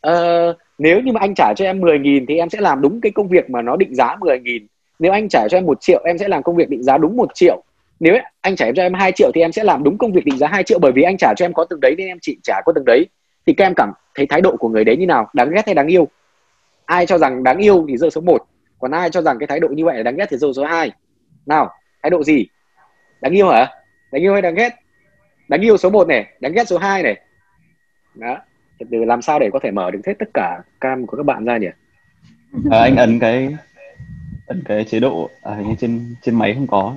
uh, 0.08 0.56
nếu 0.78 1.00
như 1.00 1.12
mà 1.12 1.20
anh 1.20 1.34
trả 1.34 1.52
cho 1.56 1.64
em 1.64 1.80
10 1.80 1.98
nghìn 1.98 2.26
thì 2.26 2.36
em 2.36 2.50
sẽ 2.50 2.60
làm 2.60 2.80
đúng 2.80 3.00
cái 3.00 3.12
công 3.12 3.28
việc 3.28 3.50
mà 3.50 3.62
nó 3.62 3.76
định 3.76 3.94
giá 3.94 4.16
10 4.20 4.38
nghìn. 4.38 4.66
Nếu 4.98 5.12
anh 5.12 5.28
trả 5.28 5.48
cho 5.50 5.58
em 5.58 5.66
một 5.66 5.80
triệu 5.80 6.02
em 6.04 6.18
sẽ 6.18 6.28
làm 6.28 6.42
công 6.42 6.56
việc 6.56 6.68
định 6.68 6.82
giá 6.82 6.98
đúng 6.98 7.16
một 7.16 7.34
triệu. 7.34 7.62
Nếu 8.00 8.16
anh 8.40 8.56
trả 8.56 8.66
cho 8.76 8.82
em 8.82 8.94
2 8.94 9.12
triệu 9.12 9.30
thì 9.34 9.40
em 9.40 9.52
sẽ 9.52 9.64
làm 9.64 9.82
đúng 9.82 9.98
công 9.98 10.12
việc 10.12 10.24
định 10.24 10.38
giá 10.38 10.48
2 10.48 10.62
triệu 10.62 10.78
bởi 10.78 10.92
vì 10.92 11.02
anh 11.02 11.16
trả 11.16 11.34
cho 11.36 11.44
em 11.44 11.52
có 11.52 11.64
từng 11.64 11.80
đấy 11.80 11.94
nên 11.98 12.06
em 12.06 12.18
chỉ 12.22 12.38
trả 12.42 12.60
có 12.64 12.72
từng 12.72 12.84
đấy. 12.84 13.06
Thì 13.46 13.52
các 13.52 13.66
em 13.66 13.74
cảm 13.76 13.92
thấy 14.14 14.26
thái 14.26 14.40
độ 14.40 14.56
của 14.56 14.68
người 14.68 14.84
đấy 14.84 14.96
như 14.96 15.06
nào? 15.06 15.28
Đáng 15.32 15.50
ghét 15.50 15.62
hay 15.66 15.74
đáng 15.74 15.86
yêu? 15.86 16.08
Ai 16.84 17.06
cho 17.06 17.18
rằng 17.18 17.42
đáng 17.42 17.58
yêu 17.58 17.84
thì 17.88 17.96
rơi 17.96 18.10
số 18.10 18.20
1 18.20 18.46
còn 18.78 18.90
ai 18.90 19.10
cho 19.10 19.22
rằng 19.22 19.38
cái 19.38 19.46
thái 19.46 19.60
độ 19.60 19.68
như 19.68 19.84
vậy 19.84 19.96
là 19.96 20.02
đáng 20.02 20.16
ghét 20.16 20.26
thì 20.30 20.36
rơi 20.36 20.52
số 20.56 20.64
2 20.64 20.90
nào 21.46 21.70
thái 22.02 22.10
độ 22.10 22.22
gì? 22.22 22.46
Đáng 23.22 23.32
yêu 23.32 23.48
hả? 23.48 23.68
Đáng 24.12 24.22
yêu 24.22 24.32
hay 24.32 24.42
đáng 24.42 24.54
ghét? 24.54 24.70
Đáng 25.48 25.60
yêu 25.60 25.76
số 25.76 25.90
1 25.90 26.08
này 26.08 26.26
đáng 26.40 26.52
ghét 26.52 26.68
số 26.68 26.78
2 26.78 27.02
này. 27.02 27.20
Đó. 28.14 28.38
Từ 28.90 29.04
làm 29.04 29.22
sao 29.22 29.38
để 29.38 29.50
có 29.52 29.58
thể 29.62 29.70
mở 29.70 29.90
được 29.90 30.00
hết 30.06 30.14
tất 30.18 30.28
cả 30.34 30.60
cam 30.80 31.06
của 31.06 31.16
các 31.16 31.22
bạn 31.26 31.44
ra 31.44 31.58
nhỉ? 31.58 31.68
À, 32.70 32.78
anh 32.78 32.96
ấn 32.96 33.18
cái 33.18 33.56
ấn 34.46 34.62
cái 34.64 34.84
chế 34.84 35.00
độ 35.00 35.30
à, 35.42 35.54
hình 35.54 35.68
như 35.68 35.74
trên 35.78 36.14
trên 36.22 36.34
máy 36.38 36.54
không 36.54 36.66
có. 36.66 36.96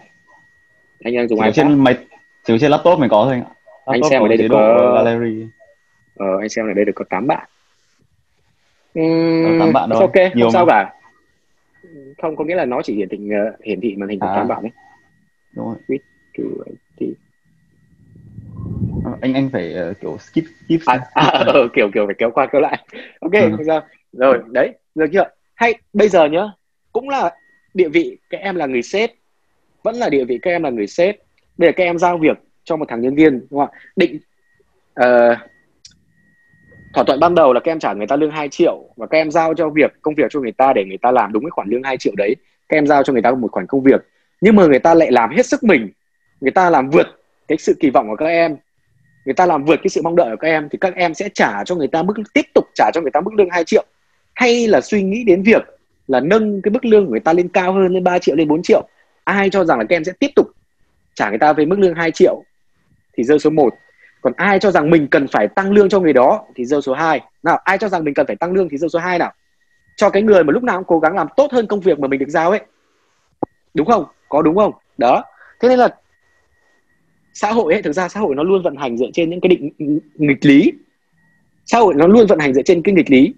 Anh 1.03 1.15
đang 1.15 1.27
dùng 1.27 1.39
chỉ 1.43 1.51
trên 1.53 1.83
máy 1.83 1.97
chỉ 2.43 2.57
trên 2.59 2.71
laptop 2.71 2.99
mới 2.99 3.09
có 3.09 3.23
thôi 3.25 3.33
anh 3.33 3.43
ạ. 3.43 3.51
Anh 3.85 4.01
xem 4.09 4.21
ở 4.21 4.27
đây 4.27 4.37
được 4.37 4.47
có 4.49 4.93
gallery. 4.95 5.47
Ờ, 6.15 6.25
anh 6.39 6.49
xem 6.49 6.65
ở 6.67 6.73
đây 6.73 6.85
được 6.85 6.95
có 6.95 7.05
8 7.09 7.27
bạn. 7.27 7.49
Uhm, 8.99 9.59
8 9.59 9.73
bạn 9.73 9.89
thôi. 9.89 10.01
ok 10.01 10.35
Nhiều 10.35 10.45
không 10.45 10.51
sao 10.51 10.65
mà. 10.65 10.83
cả. 10.83 10.93
Không 12.21 12.35
có 12.35 12.43
nghĩa 12.43 12.55
là 12.55 12.65
nó 12.65 12.81
chỉ 12.81 12.95
hiển 12.95 13.09
thị 13.09 13.17
uh, 13.17 13.63
hiển 13.65 13.81
thị 13.81 13.95
màn 13.95 14.09
hình 14.09 14.19
của 14.19 14.27
À. 14.27 14.35
8 14.35 14.47
bạn 14.47 14.61
ấy. 14.61 14.71
Đúng 15.55 15.65
rồi 15.65 15.99
kiểu 16.37 16.63
thì 16.97 17.13
Ờ, 19.05 19.11
anh 19.21 19.33
anh 19.33 19.49
phải 19.53 19.75
uh, 19.91 20.01
kiểu 20.01 20.17
skip 20.17 20.43
skip 20.43 20.85
à, 20.85 20.99
à, 21.13 21.25
ờ, 21.25 21.67
kiểu 21.73 21.89
kiểu 21.93 22.05
phải 22.05 22.15
kéo 22.17 22.31
qua 22.31 22.47
kéo 22.51 22.61
lại. 22.61 22.85
Ok 23.19 23.31
Ừ. 23.31 23.49
không 23.57 23.65
sao. 23.67 23.87
Rồi 24.11 24.39
đấy 24.51 24.73
được 24.95 25.05
chưa? 25.13 25.29
Hay 25.55 25.73
bây 25.93 26.09
giờ 26.09 26.25
nhá 26.25 26.43
cũng 26.91 27.09
là 27.09 27.35
địa 27.73 27.89
vị 27.89 28.17
các 28.29 28.37
em 28.37 28.55
là 28.55 28.65
người 28.65 28.81
sếp 28.81 29.11
vẫn 29.83 29.95
là 29.95 30.09
địa 30.09 30.25
vị 30.25 30.39
các 30.41 30.51
em 30.51 30.63
là 30.63 30.69
người 30.69 30.87
sếp. 30.87 31.15
Bây 31.57 31.69
giờ 31.69 31.73
các 31.75 31.83
em 31.83 31.97
giao 31.97 32.17
việc 32.17 32.37
cho 32.63 32.75
một 32.75 32.85
thằng 32.89 33.01
nhân 33.01 33.15
viên 33.15 33.39
đúng 33.39 33.59
không 33.59 33.69
ạ? 33.73 33.79
Định 33.95 34.19
ờ, 34.93 35.35
thỏa 36.93 37.03
thuận 37.03 37.19
ban 37.19 37.35
đầu 37.35 37.53
là 37.53 37.59
các 37.59 37.71
em 37.71 37.79
trả 37.79 37.93
người 37.93 38.07
ta 38.07 38.15
lương 38.15 38.31
2 38.31 38.49
triệu 38.49 38.83
và 38.95 39.07
các 39.07 39.17
em 39.17 39.31
giao 39.31 39.53
cho 39.53 39.69
việc 39.69 39.91
công 40.01 40.15
việc 40.15 40.25
cho 40.29 40.39
người 40.39 40.51
ta 40.51 40.73
để 40.73 40.85
người 40.85 40.97
ta 40.97 41.11
làm 41.11 41.31
đúng 41.33 41.43
cái 41.43 41.51
khoản 41.51 41.69
lương 41.69 41.83
2 41.83 41.97
triệu 41.97 42.13
đấy. 42.17 42.35
Các 42.69 42.77
em 42.77 42.87
giao 42.87 43.03
cho 43.03 43.13
người 43.13 43.21
ta 43.21 43.31
một 43.31 43.51
khoản 43.51 43.67
công 43.67 43.83
việc. 43.83 44.01
Nhưng 44.41 44.55
mà 44.55 44.65
người 44.65 44.79
ta 44.79 44.93
lại 44.93 45.11
làm 45.11 45.29
hết 45.29 45.45
sức 45.45 45.63
mình 45.63 45.89
người 46.45 46.51
ta 46.51 46.69
làm 46.69 46.89
vượt 46.89 47.07
cái 47.47 47.57
sự 47.57 47.75
kỳ 47.79 47.89
vọng 47.89 48.07
của 48.09 48.15
các 48.15 48.25
em. 48.25 48.57
Người 49.25 49.33
ta 49.33 49.45
làm 49.45 49.65
vượt 49.65 49.75
cái 49.75 49.89
sự 49.89 50.01
mong 50.03 50.15
đợi 50.15 50.29
của 50.29 50.37
các 50.39 50.47
em 50.47 50.69
thì 50.71 50.77
các 50.81 50.95
em 50.95 51.13
sẽ 51.13 51.29
trả 51.33 51.63
cho 51.63 51.75
người 51.75 51.87
ta 51.87 52.03
mức, 52.03 52.13
tiếp 52.33 52.45
tục 52.53 52.65
trả 52.75 52.91
cho 52.93 53.01
người 53.01 53.11
ta 53.11 53.21
mức 53.21 53.33
lương 53.33 53.49
2 53.49 53.63
triệu. 53.63 53.85
Hay 54.33 54.67
là 54.67 54.81
suy 54.81 55.03
nghĩ 55.03 55.23
đến 55.23 55.43
việc 55.43 55.61
là 56.07 56.19
nâng 56.19 56.61
cái 56.61 56.71
mức 56.71 56.85
lương 56.85 57.05
của 57.05 57.11
người 57.11 57.19
ta 57.19 57.33
lên 57.33 57.47
cao 57.47 57.73
hơn, 57.73 57.93
lên 57.93 58.03
3 58.03 58.19
triệu, 58.19 58.35
lên 58.35 58.47
4 58.47 58.61
triệu. 58.63 58.87
Ai 59.23 59.49
cho 59.49 59.65
rằng 59.65 59.79
là 59.79 59.85
các 59.89 59.95
em 59.95 60.03
sẽ 60.03 60.11
tiếp 60.19 60.27
tục 60.35 60.47
trả 61.15 61.29
người 61.29 61.39
ta 61.39 61.53
với 61.53 61.65
mức 61.65 61.79
lương 61.79 61.95
2 61.95 62.11
triệu 62.11 62.43
thì 63.17 63.23
rơi 63.23 63.39
số 63.39 63.49
1 63.49 63.73
còn 64.21 64.33
ai 64.37 64.59
cho 64.59 64.71
rằng 64.71 64.89
mình 64.89 65.07
cần 65.07 65.27
phải 65.27 65.47
tăng 65.47 65.71
lương 65.71 65.89
cho 65.89 65.99
người 65.99 66.13
đó 66.13 66.45
thì 66.55 66.65
rơi 66.65 66.81
số 66.81 66.93
2 66.93 67.21
nào, 67.43 67.59
ai 67.63 67.77
cho 67.77 67.89
rằng 67.89 68.03
mình 68.03 68.13
cần 68.13 68.27
phải 68.27 68.35
tăng 68.35 68.53
lương 68.53 68.69
thì 68.69 68.77
rơi 68.77 68.89
số 68.89 68.99
2 68.99 69.19
nào? 69.19 69.33
Cho 69.97 70.09
cái 70.09 70.21
người 70.21 70.43
mà 70.43 70.51
lúc 70.51 70.63
nào 70.63 70.77
cũng 70.77 70.87
cố 70.87 70.99
gắng 70.99 71.15
làm 71.15 71.27
tốt 71.37 71.51
hơn 71.51 71.67
công 71.67 71.79
việc 71.79 71.99
mà 71.99 72.07
mình 72.07 72.19
được 72.19 72.29
giao 72.29 72.49
ấy. 72.49 72.61
Đúng 73.73 73.87
không? 73.87 74.05
Có 74.29 74.41
đúng 74.41 74.55
không? 74.55 74.71
Đó. 74.97 75.23
Thế 75.59 75.69
nên 75.69 75.79
là 75.79 75.89
xã 77.35 77.51
hội 77.51 77.73
ấy 77.73 77.81
thực 77.81 77.93
ra 77.93 78.07
xã 78.07 78.19
hội 78.19 78.35
nó 78.35 78.43
luôn 78.43 78.63
vận 78.63 78.75
hành 78.75 78.97
dựa 78.97 79.09
trên 79.13 79.29
những 79.29 79.41
cái 79.41 79.49
định 79.49 79.71
nghịch 80.15 80.45
lý. 80.45 80.71
Xã 81.65 81.79
hội 81.79 81.93
nó 81.93 82.07
luôn 82.07 82.27
vận 82.27 82.39
hành 82.39 82.53
dựa 82.53 82.61
trên 82.61 82.81
cái 82.81 82.95
nghịch 82.95 83.11
lý. 83.11 83.33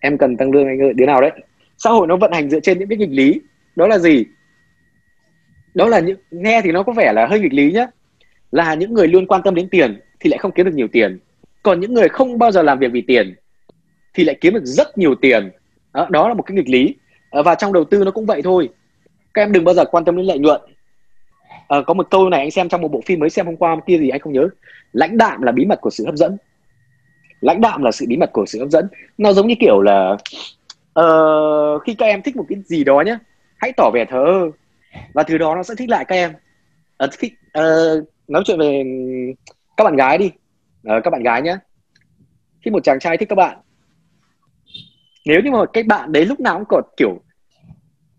Em 0.00 0.18
cần 0.18 0.36
tăng 0.36 0.50
lương 0.50 0.66
anh 0.66 0.80
ơi 0.82 0.92
đứa 0.92 1.06
nào 1.06 1.20
đấy. 1.20 1.30
Xã 1.78 1.90
hội 1.90 2.06
nó 2.06 2.16
vận 2.16 2.32
hành 2.32 2.50
dựa 2.50 2.60
trên 2.60 2.78
những 2.78 2.88
cái 2.88 2.98
nghịch 2.98 3.10
lý. 3.10 3.40
Đó 3.76 3.86
là 3.86 3.98
gì? 3.98 4.24
Đó 5.74 5.88
là 5.88 6.00
những 6.00 6.18
nghe 6.30 6.60
thì 6.64 6.72
nó 6.72 6.82
có 6.82 6.92
vẻ 6.92 7.12
là 7.12 7.26
hơi 7.26 7.40
nghịch 7.40 7.52
lý 7.52 7.72
nhá. 7.72 7.86
Là 8.50 8.74
những 8.74 8.94
người 8.94 9.08
luôn 9.08 9.26
quan 9.26 9.42
tâm 9.44 9.54
đến 9.54 9.68
tiền 9.68 10.00
thì 10.20 10.30
lại 10.30 10.38
không 10.38 10.52
kiếm 10.52 10.66
được 10.66 10.74
nhiều 10.74 10.88
tiền. 10.88 11.18
Còn 11.62 11.80
những 11.80 11.94
người 11.94 12.08
không 12.08 12.38
bao 12.38 12.52
giờ 12.52 12.62
làm 12.62 12.78
việc 12.78 12.92
vì 12.92 13.00
tiền 13.00 13.34
thì 14.14 14.24
lại 14.24 14.36
kiếm 14.40 14.54
được 14.54 14.64
rất 14.64 14.98
nhiều 14.98 15.14
tiền. 15.14 15.50
Đó, 15.92 16.06
đó 16.10 16.28
là 16.28 16.34
một 16.34 16.42
cái 16.42 16.56
nghịch 16.56 16.68
lý. 16.68 16.94
Ờ, 17.30 17.42
và 17.42 17.54
trong 17.54 17.72
đầu 17.72 17.84
tư 17.84 18.04
nó 18.04 18.10
cũng 18.10 18.26
vậy 18.26 18.42
thôi. 18.42 18.68
Các 19.34 19.42
em 19.42 19.52
đừng 19.52 19.64
bao 19.64 19.74
giờ 19.74 19.84
quan 19.84 20.04
tâm 20.04 20.16
đến 20.16 20.26
lợi 20.26 20.38
nhuận 20.38 20.60
à, 21.68 21.80
có 21.86 21.94
một 21.94 22.10
câu 22.10 22.30
này 22.30 22.40
anh 22.40 22.50
xem 22.50 22.68
trong 22.68 22.80
một 22.80 22.88
bộ 22.92 23.00
phim 23.06 23.20
mới 23.20 23.30
xem 23.30 23.46
hôm 23.46 23.56
qua 23.56 23.76
kia 23.86 23.98
gì 23.98 24.08
anh 24.08 24.20
không 24.20 24.32
nhớ. 24.32 24.48
Lãnh 24.92 25.16
đạm 25.16 25.42
là 25.42 25.52
bí 25.52 25.64
mật 25.64 25.80
của 25.80 25.90
sự 25.90 26.06
hấp 26.06 26.14
dẫn. 26.14 26.36
Lãnh 27.40 27.60
đạm 27.60 27.82
là 27.82 27.90
sự 27.90 28.06
bí 28.08 28.16
mật 28.16 28.30
của 28.32 28.46
sự 28.46 28.58
hấp 28.58 28.68
dẫn. 28.68 28.88
Nó 29.18 29.32
giống 29.32 29.46
như 29.46 29.54
kiểu 29.60 29.80
là 29.80 30.16
uh, 31.00 31.82
khi 31.84 31.94
các 31.94 32.06
em 32.06 32.22
thích 32.22 32.36
một 32.36 32.44
cái 32.48 32.58
gì 32.64 32.84
đó 32.84 33.00
nhé 33.00 33.18
hãy 33.56 33.72
tỏ 33.76 33.90
vẻ 33.94 34.04
thờ 34.08 34.24
ơ. 34.24 34.50
Và 35.14 35.22
từ 35.22 35.38
đó 35.38 35.54
nó 35.54 35.62
sẽ 35.62 35.74
thích 35.78 35.88
lại 35.88 36.04
các 36.04 36.14
em. 36.14 36.32
Uh, 37.04 37.10
thích, 37.18 37.32
uh, 37.58 38.08
nói 38.28 38.42
chuyện 38.46 38.58
về 38.58 38.84
các 39.76 39.84
bạn 39.84 39.96
gái 39.96 40.18
đi. 40.18 40.30
Uh, 40.96 41.04
các 41.04 41.10
bạn 41.10 41.22
gái 41.22 41.42
nhé 41.42 41.56
khi 42.66 42.70
một 42.70 42.84
chàng 42.84 42.98
trai 42.98 43.16
thích 43.16 43.28
các 43.28 43.34
bạn 43.34 43.58
nếu 45.26 45.40
như 45.40 45.50
mà 45.50 45.58
cái 45.72 45.82
bạn 45.82 46.12
đấy 46.12 46.24
lúc 46.24 46.40
nào 46.40 46.56
cũng 46.56 46.64
còn 46.68 46.84
kiểu 46.96 47.20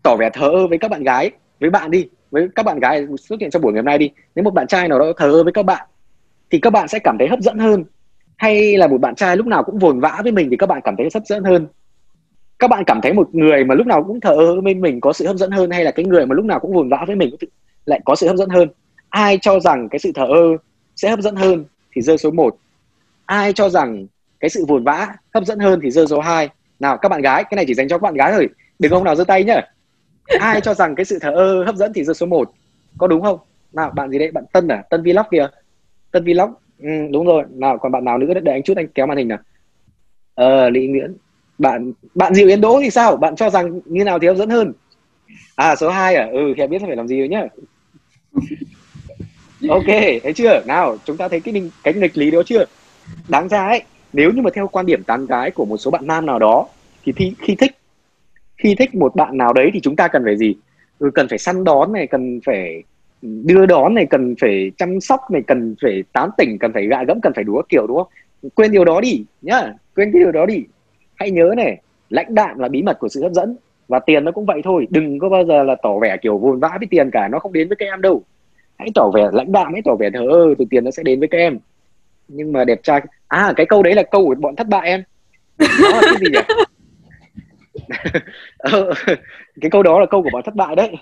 tỏ 0.02 0.16
vẻ 0.16 0.30
thờ 0.32 0.48
ơ 0.48 0.66
với 0.66 0.78
các 0.78 0.90
bạn 0.90 1.02
gái 1.02 1.30
với 1.60 1.70
bạn 1.70 1.90
đi 1.90 2.08
với 2.30 2.48
các 2.54 2.62
bạn 2.62 2.80
gái, 2.80 3.06
xuất 3.20 3.40
hiện 3.40 3.50
trong 3.50 3.62
buổi 3.62 3.72
ngày 3.72 3.78
hôm 3.78 3.86
nay 3.86 3.98
đi. 3.98 4.10
Nếu 4.34 4.42
một 4.42 4.54
bạn 4.54 4.66
trai 4.66 4.88
nào 4.88 4.98
đó 4.98 5.12
thờ 5.16 5.30
ơ 5.30 5.42
với 5.42 5.52
các 5.52 5.62
bạn, 5.62 5.86
thì 6.50 6.58
các 6.58 6.70
bạn 6.70 6.88
sẽ 6.88 6.98
cảm 6.98 7.18
thấy 7.18 7.28
hấp 7.28 7.40
dẫn 7.40 7.58
hơn. 7.58 7.84
Hay 8.36 8.76
là 8.76 8.86
một 8.86 8.98
bạn 9.00 9.14
trai 9.14 9.36
lúc 9.36 9.46
nào 9.46 9.62
cũng 9.62 9.78
vồn 9.78 10.00
vã 10.00 10.20
với 10.22 10.32
mình 10.32 10.50
thì 10.50 10.56
các 10.56 10.66
bạn 10.66 10.80
cảm 10.84 10.96
thấy 10.96 11.08
hấp 11.14 11.22
dẫn 11.26 11.44
hơn. 11.44 11.66
Các 12.58 12.68
bạn 12.68 12.84
cảm 12.86 13.00
thấy 13.00 13.12
một 13.12 13.34
người 13.34 13.64
mà 13.64 13.74
lúc 13.74 13.86
nào 13.86 14.04
cũng 14.04 14.20
thờ 14.20 14.34
ơ 14.34 14.60
với 14.60 14.74
mình 14.74 15.00
có 15.00 15.12
sự 15.12 15.26
hấp 15.26 15.36
dẫn 15.36 15.50
hơn, 15.50 15.70
hay 15.70 15.84
là 15.84 15.90
cái 15.90 16.04
người 16.04 16.26
mà 16.26 16.34
lúc 16.34 16.44
nào 16.44 16.60
cũng 16.60 16.72
vồn 16.72 16.88
vã 16.88 17.04
với 17.06 17.16
mình 17.16 17.36
lại 17.86 18.00
có 18.04 18.14
sự 18.14 18.26
hấp 18.26 18.36
dẫn 18.36 18.48
hơn? 18.48 18.68
Ai 19.08 19.38
cho 19.42 19.60
rằng 19.60 19.88
cái 19.88 19.98
sự 19.98 20.12
thờ 20.14 20.24
ơ 20.24 20.56
sẽ 20.96 21.10
hấp 21.10 21.20
dẫn 21.20 21.36
hơn 21.36 21.64
thì 21.94 22.02
rơi 22.02 22.18
số 22.18 22.30
1 22.30 22.56
ai 23.26 23.52
cho 23.52 23.68
rằng 23.68 24.06
cái 24.40 24.50
sự 24.50 24.64
vồn 24.68 24.84
vã 24.84 25.08
hấp 25.34 25.44
dẫn 25.44 25.58
hơn 25.58 25.80
thì 25.82 25.90
rơi 25.90 26.06
số 26.06 26.20
2 26.20 26.48
nào, 26.80 26.96
các 26.96 27.08
bạn 27.08 27.22
gái, 27.22 27.44
cái 27.44 27.56
này 27.56 27.64
chỉ 27.68 27.74
dành 27.74 27.88
cho 27.88 27.98
các 27.98 28.02
bạn 28.02 28.14
gái 28.14 28.32
thôi. 28.32 28.48
Đừng 28.78 28.92
ông 28.92 29.04
nào 29.04 29.16
giơ 29.16 29.24
tay 29.24 29.44
nhá 29.44 29.60
ai 30.28 30.60
cho 30.60 30.74
rằng 30.74 30.94
cái 30.94 31.04
sự 31.04 31.18
thờ 31.18 31.30
ơ 31.30 31.64
hấp 31.64 31.76
dẫn 31.76 31.92
thì 31.94 32.04
rơi 32.04 32.14
số 32.14 32.26
1 32.26 32.50
có 32.98 33.06
đúng 33.06 33.22
không? 33.22 33.38
Nào 33.72 33.90
bạn 33.90 34.10
gì 34.10 34.18
đấy 34.18 34.30
bạn 34.30 34.44
tân 34.52 34.68
à? 34.68 34.82
Tân 34.90 35.02
vlog 35.02 35.26
kìa. 35.30 35.48
Tân 36.10 36.24
vlog. 36.24 36.50
Ừ, 36.78 36.88
đúng 37.12 37.26
rồi. 37.26 37.44
Nào 37.50 37.78
còn 37.78 37.92
bạn 37.92 38.04
nào 38.04 38.18
nữa? 38.18 38.34
Để 38.42 38.52
anh 38.52 38.62
chút 38.62 38.76
anh 38.76 38.88
kéo 38.88 39.06
màn 39.06 39.18
hình 39.18 39.28
nào. 39.28 39.38
Ờ 40.34 40.70
lý 40.70 40.86
nguyễn. 40.86 41.16
Bạn 41.58 41.92
bạn 42.14 42.34
diệu 42.34 42.48
yến 42.48 42.60
đỗ 42.60 42.80
thì 42.82 42.90
sao? 42.90 43.16
Bạn 43.16 43.36
cho 43.36 43.50
rằng 43.50 43.80
như 43.84 44.04
nào 44.04 44.18
thì 44.18 44.26
hấp 44.26 44.36
dẫn 44.36 44.50
hơn? 44.50 44.72
À 45.54 45.76
số 45.76 45.88
2 45.88 46.14
à? 46.14 46.28
Ừ 46.32 46.52
thì 46.56 46.62
em 46.62 46.70
biết 46.70 46.82
phải 46.86 46.96
làm 46.96 47.08
gì 47.08 47.18
rồi 47.18 47.28
nhá. 47.28 47.46
Ok 49.68 49.86
thấy 50.22 50.32
chưa? 50.34 50.62
Nào 50.66 50.96
chúng 51.04 51.16
ta 51.16 51.28
thấy 51.28 51.40
cái 51.40 51.54
đình- 51.54 51.70
cái 51.82 51.94
nghịch 51.94 52.18
lý 52.18 52.30
đó 52.30 52.42
chưa? 52.46 52.64
Đáng 53.28 53.48
ra 53.48 53.66
ấy 53.66 53.82
nếu 54.12 54.30
như 54.30 54.42
mà 54.42 54.50
theo 54.54 54.68
quan 54.68 54.86
điểm 54.86 55.02
tán 55.04 55.26
gái 55.26 55.50
của 55.50 55.64
một 55.64 55.76
số 55.76 55.90
bạn 55.90 56.06
nam 56.06 56.26
nào 56.26 56.38
đó 56.38 56.66
thì 57.04 57.12
thi, 57.12 57.32
khi 57.38 57.54
thích 57.54 57.76
khi 58.58 58.74
thích 58.74 58.94
một 58.94 59.16
bạn 59.16 59.36
nào 59.36 59.52
đấy 59.52 59.70
thì 59.74 59.80
chúng 59.80 59.96
ta 59.96 60.08
cần 60.08 60.24
phải 60.24 60.36
gì? 60.36 60.56
Ừ, 60.98 61.10
cần 61.14 61.28
phải 61.28 61.38
săn 61.38 61.64
đón 61.64 61.92
này, 61.92 62.06
cần 62.06 62.40
phải 62.46 62.82
đưa 63.22 63.66
đón 63.66 63.94
này, 63.94 64.06
cần 64.06 64.34
phải 64.40 64.70
chăm 64.76 65.00
sóc 65.00 65.20
này, 65.30 65.42
cần 65.46 65.74
phải 65.82 66.02
tán 66.12 66.30
tỉnh, 66.38 66.58
cần 66.58 66.72
phải 66.72 66.86
gạ 66.86 67.04
gẫm, 67.04 67.20
cần 67.20 67.32
phải 67.34 67.44
đúa 67.44 67.62
kiểu, 67.68 67.86
đúng 67.86 67.96
không? 67.96 68.08
Quên 68.54 68.70
điều 68.70 68.84
đó 68.84 69.00
đi, 69.00 69.24
nhá. 69.42 69.72
Quên 69.96 70.12
cái 70.12 70.22
điều 70.22 70.32
đó 70.32 70.46
đi. 70.46 70.64
Hãy 71.14 71.30
nhớ 71.30 71.54
này, 71.56 71.80
lãnh 72.10 72.34
đạm 72.34 72.58
là 72.58 72.68
bí 72.68 72.82
mật 72.82 72.98
của 72.98 73.08
sự 73.08 73.22
hấp 73.22 73.32
dẫn. 73.32 73.56
Và 73.88 73.98
tiền 73.98 74.24
nó 74.24 74.32
cũng 74.32 74.46
vậy 74.46 74.60
thôi, 74.64 74.86
đừng 74.90 75.18
có 75.18 75.28
bao 75.28 75.44
giờ 75.44 75.62
là 75.62 75.76
tỏ 75.82 75.98
vẻ 75.98 76.16
kiểu 76.22 76.38
vồn 76.38 76.60
vã 76.60 76.70
với 76.78 76.86
tiền 76.90 77.10
cả, 77.12 77.28
nó 77.28 77.38
không 77.38 77.52
đến 77.52 77.68
với 77.68 77.76
các 77.76 77.86
em 77.86 78.00
đâu. 78.00 78.22
Hãy 78.78 78.88
tỏ 78.94 79.10
vẻ 79.14 79.28
lãnh 79.32 79.52
đạm, 79.52 79.72
hãy 79.72 79.82
tỏ 79.84 79.94
vẻ 79.94 80.10
thờ 80.14 80.26
ơ 80.30 80.54
từ 80.58 80.64
tiền 80.70 80.84
nó 80.84 80.90
sẽ 80.90 81.02
đến 81.02 81.18
với 81.18 81.28
các 81.28 81.38
em. 81.38 81.58
Nhưng 82.28 82.52
mà 82.52 82.64
đẹp 82.64 82.80
trai 82.82 83.00
à 83.28 83.52
cái 83.56 83.66
câu 83.66 83.82
đấy 83.82 83.94
là 83.94 84.02
câu 84.02 84.26
của 84.26 84.34
bọn 84.34 84.56
thất 84.56 84.68
bại 84.68 84.88
em. 84.88 85.02
Đó 85.58 85.88
là 85.92 86.00
cái 86.02 86.14
gì 86.20 86.26
nhỉ? 86.32 86.64
Ờ, 88.58 88.92
cái 89.60 89.70
câu 89.70 89.82
đó 89.82 90.00
là 90.00 90.06
câu 90.06 90.22
của 90.22 90.30
bọn 90.32 90.42
thất 90.44 90.54
bại 90.54 90.76
đấy. 90.76 90.96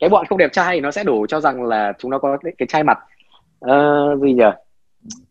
Cái 0.00 0.08
bọn 0.08 0.26
không 0.26 0.38
đẹp 0.38 0.52
trai 0.52 0.80
nó 0.80 0.90
sẽ 0.90 1.04
đổ 1.04 1.26
cho 1.26 1.40
rằng 1.40 1.62
là 1.62 1.92
chúng 1.98 2.10
nó 2.10 2.18
có 2.18 2.38
cái, 2.42 2.52
cái 2.58 2.66
chai 2.66 2.82
mặt. 2.82 2.98
À, 3.60 4.04
gì 4.22 4.32
nhỉ? 4.32 4.44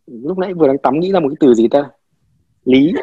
Lúc 0.08 0.38
nãy 0.38 0.54
vừa 0.54 0.68
đang 0.68 0.78
tắm 0.78 1.00
nghĩ 1.00 1.12
ra 1.12 1.20
một 1.20 1.30
cái 1.30 1.38
từ 1.40 1.54
gì 1.54 1.68
ta? 1.68 1.90
Lý. 2.66 2.94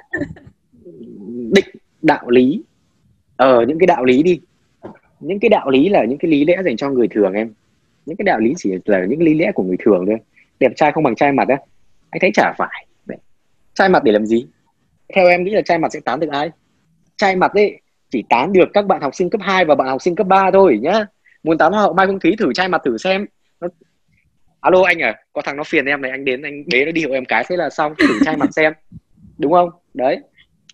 Định 1.55 1.65
đạo 2.03 2.31
lý. 2.31 2.63
Ờ 3.37 3.65
những 3.69 3.79
cái 3.79 3.87
đạo 3.87 4.05
lý 4.05 4.23
đi. 4.23 4.41
Những 5.21 5.41
cái 5.41 5.49
đạo 5.49 5.71
lý 5.71 5.89
là 5.89 6.05
những 6.05 6.19
cái 6.19 6.31
lý 6.31 6.45
lẽ 6.45 6.63
dành 6.65 6.77
cho 6.77 6.91
người 6.91 7.09
thường 7.09 7.33
em. 7.33 7.53
Những 8.07 8.17
cái 8.17 8.25
đạo 8.25 8.39
lý 8.39 8.55
chỉ 8.57 8.73
là 8.85 9.05
những 9.05 9.23
lý 9.23 9.35
lẽ 9.35 9.53
của 9.55 9.63
người 9.63 9.77
thường 9.85 10.05
thôi. 10.07 10.19
Đẹp 10.61 10.73
trai 10.77 10.93
không 10.93 11.05
bằng 11.05 11.15
trai 11.15 11.33
mặt 11.33 11.49
á. 11.49 11.57
Anh 12.11 12.21
thấy 12.21 12.31
chả 12.35 12.53
phải. 12.59 12.87
Đấy. 13.07 13.19
trai 13.75 13.89
mặt 13.89 14.05
để 14.05 14.13
làm 14.13 14.27
gì? 14.27 14.47
Theo 15.15 15.27
em 15.27 15.45
nghĩ 15.45 15.51
là 15.51 15.63
trai 15.63 15.79
mặt 15.79 15.93
sẽ 15.93 16.01
tán 16.05 16.21
được 16.21 16.31
ai? 16.31 16.51
Trai 17.17 17.37
mặt 17.37 17.53
ấy, 17.55 17.81
chỉ 18.11 18.25
tán 18.29 18.53
được 18.53 18.69
các 18.75 18.87
bạn 18.87 19.01
học 19.01 19.15
sinh 19.15 19.31
cấp 19.31 19.41
2 19.45 19.65
và 19.65 19.75
bạn 19.75 19.89
học 19.89 20.03
sinh 20.03 20.17
cấp 20.17 20.27
3 20.27 20.51
thôi, 20.53 20.79
nhá. 20.83 21.07
Muốn 21.43 21.59
tán 21.59 21.73
hoa 21.73 21.83
hậu 21.83 21.93
mai 21.93 22.07
phương 22.07 22.21
thúy 22.21 22.37
thử 22.39 22.53
trai 22.53 22.69
mặt 22.69 22.83
thử 22.85 22.99
xem. 22.99 23.27
Nó... 23.61 23.69
alo 24.61 24.83
anh 24.83 25.03
à 25.03 25.15
có 25.33 25.43
thằng 25.45 25.57
nó 25.57 25.65
phiền 25.65 25.85
em 25.85 26.03
này, 26.03 26.11
anh 26.11 26.25
đến, 26.25 26.43
anh 26.43 26.65
bế 26.73 26.85
nó 26.85 26.93
đi 26.93 27.05
hộ 27.05 27.13
em 27.13 27.25
cái 27.25 27.45
thế 27.49 27.57
là 27.57 27.71
xong, 27.71 27.95
thử 27.99 28.15
trai 28.25 28.37
mặt 28.37 28.49
xem. 28.53 28.73
Đúng 29.39 29.53
không? 29.53 29.71
Đấy. 29.95 30.19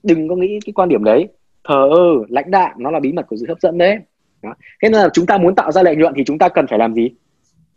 Đừng 0.02 0.28
có 0.28 0.36
nghĩ 0.36 0.58
cái 0.66 0.72
quan 0.72 0.88
điểm 0.88 1.04
đấy. 1.04 1.28
Thờ 1.68 1.88
ơ, 1.90 2.04
lãnh 2.28 2.50
đạm, 2.50 2.70
nó 2.78 2.90
là 2.90 3.00
bí 3.00 3.12
mật 3.12 3.26
của 3.28 3.36
sự 3.36 3.46
hấp 3.48 3.60
dẫn 3.60 3.78
đấy. 3.78 3.98
Đó. 4.42 4.54
thế 4.82 4.88
nên 4.88 5.00
là 5.00 5.08
chúng 5.12 5.26
ta 5.26 5.38
muốn 5.38 5.54
tạo 5.54 5.72
ra 5.72 5.82
lợi 5.82 5.96
nhuận 5.96 6.12
thì 6.16 6.24
chúng 6.24 6.38
ta 6.38 6.48
cần 6.48 6.66
phải 6.66 6.78
làm 6.78 6.94
gì? 6.94 7.10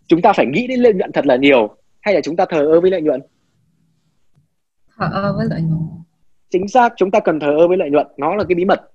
Chúng 0.07 0.21
ta 0.21 0.33
phải 0.33 0.45
nghĩ 0.45 0.67
đến 0.67 0.79
lợi 0.79 0.93
nhuận 0.93 1.11
thật 1.11 1.25
là 1.25 1.35
nhiều, 1.35 1.75
hay 2.01 2.13
là 2.13 2.21
chúng 2.21 2.35
ta 2.35 2.45
thờ 2.49 2.65
ơ 2.65 2.81
với 2.81 2.91
lợi 2.91 3.01
nhuận? 3.01 3.21
Thờ 4.97 5.09
ơ 5.13 5.33
với 5.37 5.47
lợi 5.49 5.61
nhuận? 5.61 5.96
Chính 6.49 6.67
xác 6.67 6.93
chúng 6.97 7.11
ta 7.11 7.19
cần 7.19 7.39
thờ 7.39 7.55
ơ 7.57 7.67
với 7.67 7.77
lợi 7.77 7.89
nhuận 7.89 8.07
nó 8.17 8.35
là 8.35 8.43
cái 8.43 8.55
bí 8.55 8.65
mật. 8.65 8.91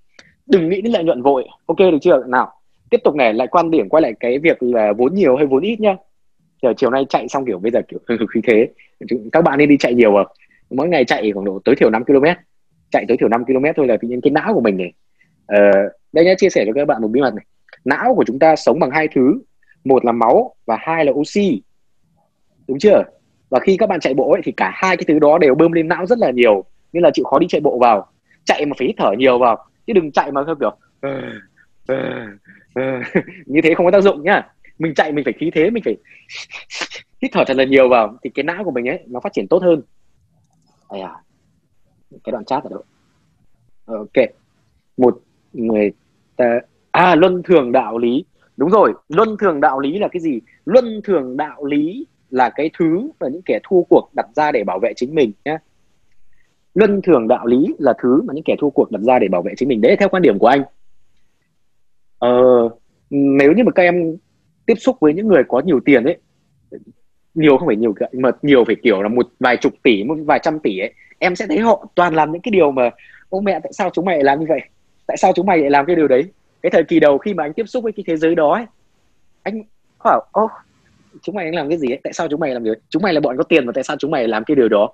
Đừng 0.47 0.69
nghĩ 0.69 0.81
đến 0.81 0.93
lợi 0.93 1.05
nhuận 1.05 1.23
vội 1.23 1.49
ok 1.67 1.79
được 1.79 1.99
chưa? 2.01 2.25
Nào 2.27 2.53
tiếp 2.91 3.01
tục 3.05 3.15
này 3.15 3.35
lại 3.35 3.49
quan 3.51 3.71
điểm 3.71 3.89
quay 3.89 4.03
lại 4.03 4.13
cái 4.21 4.39
việc 4.39 4.63
là 4.63 4.93
vốn 4.93 5.15
nhiều 5.15 5.37
hay 5.37 5.47
vốn 5.47 5.63
ít 5.63 5.81
nhá. 5.81 5.97
Giờ 6.63 6.73
chiều 6.77 6.91
nay 6.91 7.07
chạy 7.09 7.29
xong 7.29 7.47
kiểu 7.47 7.59
bây 7.59 7.73
giờ 7.73 7.81
kiểu 7.89 7.99
khí 8.35 8.41
thế. 8.45 8.69
Các 9.33 9.45
bạn 9.45 9.59
nên 9.59 9.69
đi 9.69 9.77
chạy 9.77 9.95
nhiều 9.95 10.17
à. 10.17 10.25
Mỗi 10.71 10.89
ngày 10.89 11.05
chạy 11.05 11.33
khoảng 11.35 11.45
độ 11.45 11.59
tối 11.65 11.75
thiểu 11.77 11.91
5 11.91 12.05
km 12.05 12.25
chạy 12.91 13.05
tối 13.09 13.17
thiểu 13.17 13.29
5 13.29 13.45
km 13.45 13.65
thôi 13.77 13.87
là 13.87 13.97
tự 13.97 14.09
nhiên 14.09 14.21
cái 14.21 14.31
não 14.31 14.55
của 14.55 14.61
mình 14.61 14.77
này. 14.77 14.93
Ờ, 15.47 15.59
đây 16.13 16.25
nhá 16.25 16.35
chia 16.39 16.51
sẻ 16.51 16.65
cho 16.67 16.73
các 16.73 16.85
bạn 16.85 17.03
một 17.03 17.09
bí 17.09 17.21
mật 17.21 17.35
này. 17.35 17.45
Não 17.85 18.15
của 18.15 18.25
chúng 18.27 18.39
ta 18.39 18.57
sống 18.57 18.79
bằng 18.81 18.91
hai 18.91 19.09
thứ. 19.15 19.41
Một 19.85 20.05
là 20.05 20.13
máu 20.13 20.55
và 20.67 20.77
hai 20.81 21.05
là 21.05 21.13
oxy. 21.13 21.63
Đúng 22.69 22.79
chưa? 22.79 23.03
Và 23.51 23.61
khi 23.61 23.77
các 23.77 23.89
bạn 23.89 24.01
chạy 24.01 24.15
bộ 24.15 24.33
ấy 24.33 24.41
thì 24.45 24.53
cả 24.53 24.71
hai 24.75 24.97
cái 24.97 25.05
thứ 25.09 25.19
đó 25.19 25.39
đều 25.39 25.55
bơm 25.55 25.73
lên 25.73 25.89
não 25.89 26.07
rất 26.07 26.19
là 26.19 26.31
nhiều 26.31 26.65
nên 26.93 27.03
là 27.03 27.11
chịu 27.15 27.25
khó 27.25 27.39
đi 27.39 27.47
chạy 27.49 27.61
bộ 27.61 27.79
vào. 27.79 28.13
Chạy 28.45 28.67
mà 28.67 28.75
phải 28.79 28.87
hít 28.87 28.97
thở 28.99 29.13
nhiều 29.19 29.39
vào. 29.39 29.67
Chứ 29.87 29.93
đừng 29.93 30.13
chạy 30.13 30.33
mà 30.33 30.45
theo 30.47 30.55
kiểu 30.61 30.77
ờ, 31.01 31.23
ờ, 31.87 31.97
ờ. 32.75 32.83
như 33.47 33.61
thế 33.63 33.75
không 33.75 33.87
có 33.87 33.93
tác 33.93 34.01
dụng 34.01 34.23
nhá. 34.23 34.49
Mình 34.79 34.95
chạy 34.95 35.13
mình 35.13 35.25
phải 35.25 35.33
khí 35.33 35.51
thế 35.55 35.71
mình 35.71 35.83
phải 35.85 35.97
hít 37.23 37.31
thở 37.33 37.45
thật 37.47 37.57
là 37.57 37.65
nhiều 37.65 37.89
vào 37.89 38.17
thì 38.25 38.31
cái 38.31 38.43
não 38.43 38.65
của 38.65 38.71
mình 38.71 38.89
ấy 38.89 39.05
nó 39.07 39.21
phát 39.21 39.33
triển 39.33 39.49
tốt 39.49 39.63
hơn. 39.63 39.83
Ây 40.89 41.01
à, 41.01 41.15
cái 42.25 42.33
đoạn 42.33 42.45
chat 42.45 42.65
ở 42.65 42.71
đâu? 42.71 42.83
Ok. 43.87 44.27
Một 44.97 45.21
người 45.53 45.93
ta 46.37 46.61
à 46.91 47.15
luân 47.15 47.43
thường 47.43 47.73
đạo 47.73 47.99
lý. 47.99 48.25
Đúng 48.57 48.71
rồi 48.71 48.93
luân 49.09 49.37
thường 49.39 49.61
đạo 49.61 49.81
lý 49.81 49.99
là 49.99 50.09
cái 50.09 50.21
gì? 50.21 50.41
Luân 50.65 51.01
thường 51.05 51.37
đạo 51.37 51.65
lý 51.65 52.07
là 52.31 52.51
cái 52.51 52.71
thứ 52.79 53.11
mà 53.21 53.29
những 53.29 53.43
kẻ 53.43 53.61
thua 53.63 53.83
cuộc 53.83 54.11
đặt 54.17 54.27
ra 54.37 54.53
để 54.53 54.65
bảo 54.65 54.79
vệ 54.79 54.93
chính 54.97 55.15
mình 55.15 55.33
nhé 55.45 55.59
luân 56.75 57.03
thường 57.03 57.29
đạo 57.29 57.47
lý 57.47 57.75
là 57.79 57.93
thứ 58.03 58.23
mà 58.23 58.35
những 58.35 58.45
kẻ 58.45 58.57
thua 58.61 58.71
cuộc 58.71 58.91
đặt 58.91 59.03
ra 59.03 59.19
để 59.19 59.29
bảo 59.29 59.43
vệ 59.43 59.53
chính 59.57 59.69
mình. 59.69 59.81
Đấy 59.81 59.97
theo 59.97 60.09
quan 60.09 60.23
điểm 60.23 60.39
của 60.39 60.47
anh. 60.47 60.63
Ờ, 62.19 62.31
nếu 63.11 63.53
như 63.53 63.65
mà 63.65 63.73
các 63.73 63.83
em 63.83 64.17
tiếp 64.67 64.75
xúc 64.79 64.97
với 65.01 65.15
những 65.15 65.29
người 65.29 65.43
có 65.49 65.61
nhiều 65.61 65.81
tiền 65.85 66.05
ấy 66.05 66.17
nhiều 67.35 67.57
không 67.57 67.67
phải 67.67 67.77
nhiều 67.77 67.95
mà 68.13 68.31
nhiều 68.43 68.65
phải 68.65 68.77
kiểu 68.83 69.03
là 69.03 69.09
một 69.09 69.27
vài 69.41 69.57
chục 69.57 69.73
tỷ 69.83 70.05
một 70.05 70.15
vài 70.27 70.39
trăm 70.43 70.59
tỷ 70.59 70.79
ấy 70.79 70.93
em 71.19 71.37
sẽ 71.37 71.47
thấy 71.47 71.59
họ 71.59 71.87
toàn 71.95 72.15
làm 72.15 72.33
những 72.33 72.43
cái 72.43 72.51
điều 72.51 72.71
mà 72.71 72.91
ô 73.29 73.41
mẹ 73.41 73.61
tại 73.63 73.73
sao 73.73 73.91
chúng 73.91 74.05
mày 74.05 74.17
lại 74.17 74.25
làm 74.25 74.41
như 74.41 74.47
vậy? 74.49 74.61
Tại 75.07 75.17
sao 75.17 75.33
chúng 75.37 75.47
mày 75.47 75.59
lại 75.59 75.71
làm 75.71 75.87
cái 75.87 75.97
điều 75.97 76.09
đấy? 76.09 76.25
Cái 76.63 76.71
thời 76.71 76.85
kỳ 76.85 77.01
đầu 77.01 77.19
khi 77.19 77.35
mà 77.35 77.45
anh 77.45 77.53
tiếp 77.53 77.65
xúc 77.67 77.85
với 77.85 77.93
cái 77.93 78.05
thế 78.07 78.17
giới 78.17 78.35
đó 78.35 78.53
ấy, 78.55 78.67
anh 79.43 79.63
bảo 80.05 80.21
ô 80.33 80.49
chúng 81.23 81.35
mày 81.35 81.45
đang 81.45 81.55
làm 81.55 81.69
cái 81.69 81.79
gì 81.79 81.91
ấy? 81.91 82.01
Tại 82.05 82.13
sao 82.13 82.29
chúng 82.29 82.41
mày 82.41 82.55
làm 82.55 82.65
điều 82.65 82.75
đấy? 82.75 82.81
chúng 82.89 83.03
mày 83.03 83.13
là 83.13 83.21
bọn 83.21 83.37
có 83.37 83.45
tiền 83.45 83.67
mà 83.67 83.73
tại 83.75 83.85
sao 83.85 83.97
chúng 83.97 84.11
mày 84.11 84.29
làm 84.29 84.45
cái 84.45 84.55
điều 84.55 84.69
đó? 84.69 84.93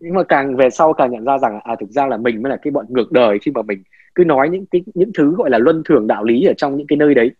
Nhưng 0.00 0.14
mà 0.14 0.22
càng 0.22 0.56
về 0.56 0.70
sau 0.70 0.92
càng 0.92 1.10
nhận 1.10 1.24
ra 1.24 1.38
rằng 1.38 1.60
à 1.64 1.76
thực 1.80 1.90
ra 1.90 2.06
là 2.06 2.16
mình 2.16 2.42
mới 2.42 2.50
là 2.50 2.56
cái 2.62 2.70
bọn 2.70 2.86
ngược 2.88 3.12
đời 3.12 3.38
khi 3.42 3.50
mà 3.50 3.62
mình 3.62 3.82
cứ 4.14 4.24
nói 4.24 4.48
những 4.48 4.66
cái 4.66 4.82
những 4.94 5.10
thứ 5.18 5.34
gọi 5.36 5.50
là 5.50 5.58
luân 5.58 5.82
thường 5.84 6.06
đạo 6.06 6.24
lý 6.24 6.44
ở 6.44 6.52
trong 6.56 6.76
những 6.76 6.86
cái 6.86 6.96
nơi 6.96 7.14
đấy. 7.14 7.30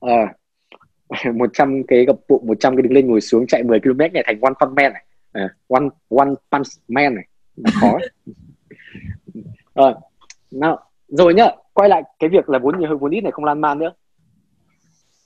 À, 0.00 0.34
100 1.34 1.82
cái 1.88 2.04
gập 2.04 2.16
bụng 2.28 2.46
100 2.46 2.76
cái 2.76 2.82
đứng 2.82 2.92
lên 2.92 3.06
ngồi 3.06 3.20
xuống 3.20 3.46
chạy 3.46 3.62
10 3.62 3.80
km 3.80 3.98
này 3.98 4.22
thành 4.26 4.40
one 4.40 4.52
punch 4.60 4.76
man 4.76 4.92
này. 4.92 5.04
À, 5.32 5.48
one 5.68 5.88
one 6.08 6.30
punch 6.52 6.66
man 6.88 7.14
này. 7.14 7.24
Khó. 7.80 7.98
À, 9.74 9.84
nào 10.50 10.78
rồi 11.08 11.34
nhá 11.34 11.50
quay 11.72 11.88
lại 11.88 12.02
cái 12.18 12.30
việc 12.30 12.48
là 12.48 12.58
vốn 12.58 12.78
nhiều 12.78 12.88
hơn 12.88 12.98
vốn 12.98 13.10
ít 13.10 13.20
này 13.20 13.32
không 13.32 13.44
lan 13.44 13.60
man 13.60 13.78
nữa. 13.78 13.92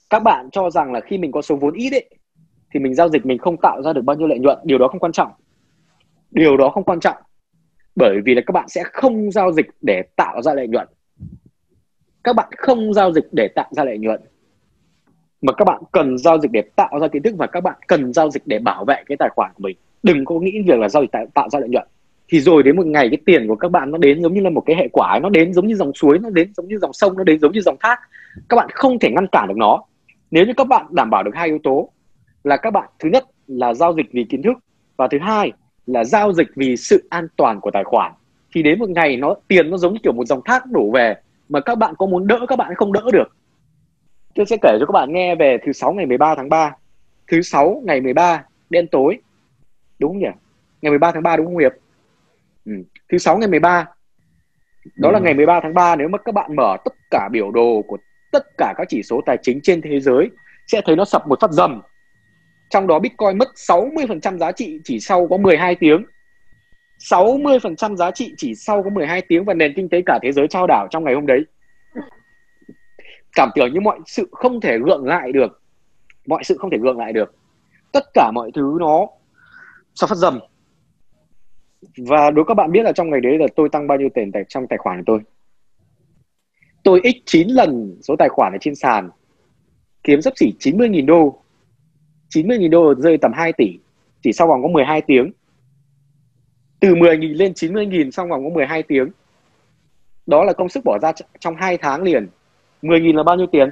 Các 0.09 0.19
bạn 0.19 0.49
cho 0.51 0.69
rằng 0.69 0.93
là 0.93 0.99
khi 0.99 1.17
mình 1.17 1.31
có 1.31 1.41
số 1.41 1.55
vốn 1.55 1.73
ít 1.73 1.89
ấy 1.89 2.09
thì 2.73 2.79
mình 2.79 2.93
giao 2.93 3.09
dịch 3.09 3.25
mình 3.25 3.37
không 3.37 3.57
tạo 3.57 3.81
ra 3.81 3.93
được 3.93 4.01
bao 4.01 4.15
nhiêu 4.15 4.27
lợi 4.27 4.39
nhuận. 4.39 4.57
Điều 4.63 4.77
đó 4.77 4.87
không 4.87 4.99
quan 4.99 5.11
trọng. 5.11 5.31
Điều 6.31 6.57
đó 6.57 6.69
không 6.69 6.83
quan 6.83 6.99
trọng. 6.99 7.17
Bởi 7.95 8.21
vì 8.25 8.35
là 8.35 8.41
các 8.45 8.51
bạn 8.51 8.69
sẽ 8.69 8.83
không 8.83 9.31
giao 9.31 9.51
dịch 9.51 9.65
để 9.81 10.01
tạo 10.15 10.41
ra 10.41 10.53
lợi 10.53 10.67
nhuận. 10.67 10.87
Các 12.23 12.35
bạn 12.35 12.49
không 12.57 12.93
giao 12.93 13.11
dịch 13.11 13.27
để 13.31 13.47
tạo 13.47 13.67
ra 13.71 13.83
lợi 13.83 13.97
nhuận. 13.97 14.21
Mà 15.41 15.53
các 15.53 15.65
bạn 15.65 15.83
cần 15.91 16.17
giao 16.17 16.39
dịch 16.39 16.51
để 16.51 16.61
tạo 16.75 16.99
ra 17.01 17.07
kiến 17.07 17.23
thức 17.23 17.35
và 17.37 17.47
các 17.47 17.63
bạn 17.63 17.75
cần 17.87 18.13
giao 18.13 18.29
dịch 18.29 18.43
để 18.45 18.59
bảo 18.59 18.85
vệ 18.85 19.03
cái 19.05 19.17
tài 19.19 19.29
khoản 19.35 19.51
của 19.55 19.63
mình. 19.63 19.77
Đừng 20.03 20.25
có 20.25 20.39
nghĩ 20.39 20.61
việc 20.67 20.79
là 20.79 20.89
giao 20.89 21.03
dịch 21.03 21.11
tạo, 21.11 21.25
tạo 21.33 21.49
ra 21.49 21.59
lợi 21.59 21.69
nhuận. 21.69 21.87
Thì 22.29 22.39
rồi 22.39 22.63
đến 22.63 22.75
một 22.75 22.85
ngày 22.85 23.09
cái 23.09 23.17
tiền 23.25 23.47
của 23.47 23.55
các 23.55 23.71
bạn 23.71 23.91
nó 23.91 23.97
đến 23.97 24.21
giống 24.21 24.33
như 24.33 24.41
là 24.41 24.49
một 24.49 24.63
cái 24.65 24.75
hệ 24.75 24.87
quả 24.91 25.19
nó 25.23 25.29
đến 25.29 25.53
giống 25.53 25.67
như 25.67 25.75
dòng 25.75 25.93
suối 25.93 26.19
nó 26.19 26.29
đến 26.29 26.53
giống 26.57 26.67
như 26.67 26.77
dòng 26.77 26.93
sông 26.93 27.17
nó 27.17 27.23
đến 27.23 27.39
giống 27.39 27.51
như 27.51 27.61
dòng 27.61 27.77
thác. 27.79 27.99
Các 28.49 28.55
bạn 28.55 28.69
không 28.73 28.99
thể 28.99 29.11
ngăn 29.11 29.27
cản 29.27 29.47
được 29.47 29.57
nó. 29.57 29.83
Nếu 30.31 30.45
như 30.45 30.53
các 30.57 30.67
bạn 30.67 30.85
đảm 30.91 31.09
bảo 31.09 31.23
được 31.23 31.31
hai 31.35 31.47
yếu 31.47 31.59
tố 31.63 31.89
là 32.43 32.57
các 32.57 32.71
bạn. 32.71 32.89
Thứ 32.99 33.09
nhất 33.09 33.25
là 33.47 33.73
giao 33.73 33.93
dịch 33.93 34.05
vì 34.11 34.23
kiến 34.23 34.41
thức 34.41 34.57
và 34.97 35.07
thứ 35.11 35.19
hai 35.19 35.51
là 35.85 36.03
giao 36.03 36.33
dịch 36.33 36.47
vì 36.55 36.77
sự 36.77 37.07
an 37.09 37.27
toàn 37.35 37.59
của 37.61 37.71
tài 37.71 37.83
khoản. 37.83 38.11
Thì 38.55 38.63
đến 38.63 38.79
một 38.79 38.89
ngày 38.89 39.17
nó 39.17 39.35
tiền 39.47 39.69
nó 39.69 39.77
giống 39.77 39.97
kiểu 40.03 40.13
một 40.13 40.25
dòng 40.25 40.41
thác 40.45 40.65
đổ 40.65 40.91
về 40.93 41.15
mà 41.49 41.59
các 41.59 41.77
bạn 41.77 41.93
có 41.97 42.05
muốn 42.05 42.27
đỡ 42.27 42.45
các 42.47 42.55
bạn 42.55 42.75
không 42.75 42.93
đỡ 42.93 43.03
được. 43.13 43.35
Tôi 44.35 44.45
sẽ 44.45 44.57
kể 44.61 44.77
cho 44.79 44.85
các 44.85 44.91
bạn 44.91 45.13
nghe 45.13 45.35
về 45.35 45.57
thứ 45.65 45.71
sáu 45.71 45.93
ngày 45.93 46.05
13 46.05 46.35
tháng 46.35 46.49
3 46.49 46.75
thứ 47.27 47.41
sáu 47.41 47.81
ngày 47.85 48.01
13 48.01 48.43
đen 48.69 48.87
tối. 48.87 49.17
Đúng 49.99 50.11
không 50.11 50.19
nhỉ? 50.19 50.31
Ngày 50.81 50.89
13 50.89 51.11
tháng 51.11 51.23
3 51.23 51.37
đúng 51.37 51.45
không 51.45 51.57
Hiệp? 51.57 51.71
Ừ. 52.65 52.73
thứ 53.11 53.17
sáu 53.17 53.37
ngày 53.37 53.47
13 53.47 53.85
đó 54.95 55.11
là 55.11 55.19
ngày 55.19 55.33
13 55.33 55.59
tháng 55.63 55.73
3 55.73 55.95
nếu 55.95 56.07
mà 56.07 56.17
các 56.17 56.35
bạn 56.35 56.55
mở 56.55 56.77
tất 56.85 56.93
cả 57.11 57.29
biểu 57.31 57.51
đồ 57.51 57.81
của 57.87 57.97
tất 58.31 58.45
cả 58.57 58.73
các 58.77 58.87
chỉ 58.89 59.03
số 59.03 59.21
tài 59.25 59.37
chính 59.41 59.59
trên 59.63 59.81
thế 59.81 59.99
giới 59.99 60.29
sẽ 60.67 60.81
thấy 60.85 60.95
nó 60.95 61.05
sập 61.05 61.27
một 61.27 61.39
phát 61.39 61.51
dầm 61.51 61.81
trong 62.73 62.87
đó 62.87 62.99
Bitcoin 62.99 63.37
mất 63.37 63.47
60% 63.55 64.37
giá 64.37 64.51
trị 64.51 64.79
chỉ 64.83 64.99
sau 64.99 65.27
có 65.27 65.37
12 65.37 65.75
tiếng. 65.75 66.05
60% 66.99 67.95
giá 67.95 68.11
trị 68.11 68.33
chỉ 68.37 68.55
sau 68.55 68.83
có 68.83 68.89
12 68.89 69.21
tiếng 69.21 69.45
và 69.45 69.53
nền 69.53 69.73
kinh 69.75 69.89
tế 69.89 70.01
cả 70.05 70.19
thế 70.23 70.31
giới 70.31 70.47
trao 70.47 70.67
đảo 70.67 70.87
trong 70.91 71.03
ngày 71.03 71.13
hôm 71.13 71.25
đấy. 71.25 71.39
Cảm 73.35 73.49
tưởng 73.55 73.73
như 73.73 73.79
mọi 73.79 73.99
sự 74.05 74.29
không 74.31 74.61
thể 74.61 74.77
gượng 74.79 75.05
lại 75.05 75.31
được. 75.31 75.61
Mọi 76.27 76.43
sự 76.43 76.57
không 76.59 76.69
thể 76.69 76.77
gượng 76.77 76.97
lại 76.97 77.13
được. 77.13 77.35
Tất 77.91 78.03
cả 78.13 78.31
mọi 78.33 78.51
thứ 78.55 78.77
nó 78.79 79.07
sao 79.95 80.07
phát 80.07 80.15
dầm. 80.15 80.39
Và 81.97 82.31
đối 82.31 82.45
các 82.45 82.53
bạn 82.53 82.71
biết 82.71 82.83
là 82.83 82.91
trong 82.91 83.09
ngày 83.09 83.21
đấy 83.21 83.37
là 83.37 83.47
tôi 83.55 83.69
tăng 83.69 83.87
bao 83.87 83.97
nhiêu 83.97 84.09
tiền 84.13 84.31
tại 84.31 84.43
trong 84.47 84.67
tài 84.67 84.77
khoản 84.77 84.97
của 84.97 85.03
tôi? 85.05 85.19
Tôi 86.83 87.01
x 87.03 87.15
9 87.25 87.47
lần 87.47 87.97
số 88.01 88.15
tài 88.19 88.29
khoản 88.29 88.53
ở 88.53 88.57
trên 88.61 88.75
sàn, 88.75 89.09
kiếm 90.03 90.21
sắp 90.21 90.33
xỉ 90.35 90.53
90.000 90.59 91.05
đô. 91.05 91.42
90.000 92.33 92.69
đô 92.69 92.95
rơi 92.95 93.17
tầm 93.17 93.31
2 93.33 93.53
tỷ 93.53 93.79
chỉ 94.23 94.33
sau 94.33 94.47
vòng 94.47 94.63
có 94.63 94.67
12 94.67 95.01
tiếng. 95.01 95.31
Từ 96.79 96.95
10.000 96.95 97.37
lên 97.37 97.51
90.000 97.51 98.11
trong 98.11 98.29
vòng 98.29 98.43
có 98.43 98.49
12 98.49 98.83
tiếng. 98.83 99.09
Đó 100.25 100.43
là 100.43 100.53
công 100.53 100.69
sức 100.69 100.83
bỏ 100.85 100.99
ra 101.01 101.11
trong 101.39 101.55
2 101.55 101.77
tháng 101.77 102.03
liền. 102.03 102.27
10.000 102.81 103.15
là 103.15 103.23
bao 103.23 103.35
nhiêu 103.35 103.47
tiền? 103.47 103.69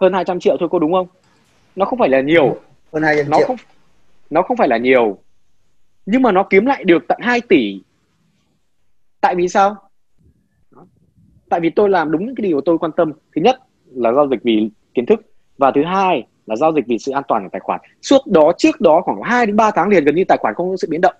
Hơn 0.00 0.12
200 0.12 0.40
triệu 0.40 0.56
thôi 0.60 0.68
cô 0.72 0.78
đúng 0.78 0.92
không? 0.92 1.06
Nó 1.76 1.84
không 1.84 1.98
phải 1.98 2.08
là 2.08 2.20
nhiều. 2.20 2.60
Hơn 2.92 3.02
200 3.02 3.30
nó 3.30 3.38
triệu. 3.38 3.46
không 3.46 3.56
nó 4.30 4.42
không 4.42 4.56
phải 4.56 4.68
là 4.68 4.76
nhiều. 4.76 5.18
Nhưng 6.06 6.22
mà 6.22 6.32
nó 6.32 6.46
kiếm 6.50 6.66
lại 6.66 6.84
được 6.84 7.04
tận 7.08 7.18
2 7.22 7.40
tỷ. 7.40 7.82
Tại 9.20 9.34
vì 9.34 9.48
sao? 9.48 9.76
Tại 11.48 11.60
vì 11.60 11.70
tôi 11.70 11.88
làm 11.88 12.10
đúng 12.10 12.26
những 12.26 12.34
cái 12.34 12.48
điều 12.48 12.60
tôi 12.60 12.78
quan 12.78 12.92
tâm. 12.92 13.12
Thứ 13.36 13.42
nhất 13.42 13.60
là 13.86 14.12
giao 14.12 14.28
dịch 14.28 14.42
vì 14.42 14.70
kiến 14.94 15.06
thức. 15.06 15.20
Và 15.58 15.72
thứ 15.74 15.84
hai 15.84 16.26
là 16.46 16.56
giao 16.56 16.72
dịch 16.72 16.86
vì 16.86 16.98
sự 16.98 17.12
an 17.12 17.22
toàn 17.28 17.42
của 17.42 17.48
tài 17.52 17.60
khoản. 17.60 17.80
Suốt 18.02 18.26
đó 18.26 18.52
trước 18.58 18.80
đó 18.80 19.00
khoảng 19.04 19.22
2 19.22 19.46
đến 19.46 19.56
3 19.56 19.70
tháng 19.70 19.88
liền 19.88 20.04
gần 20.04 20.14
như 20.14 20.24
tài 20.28 20.38
khoản 20.38 20.54
không 20.54 20.70
có 20.70 20.76
sự 20.76 20.88
biến 20.90 21.00
động. 21.00 21.14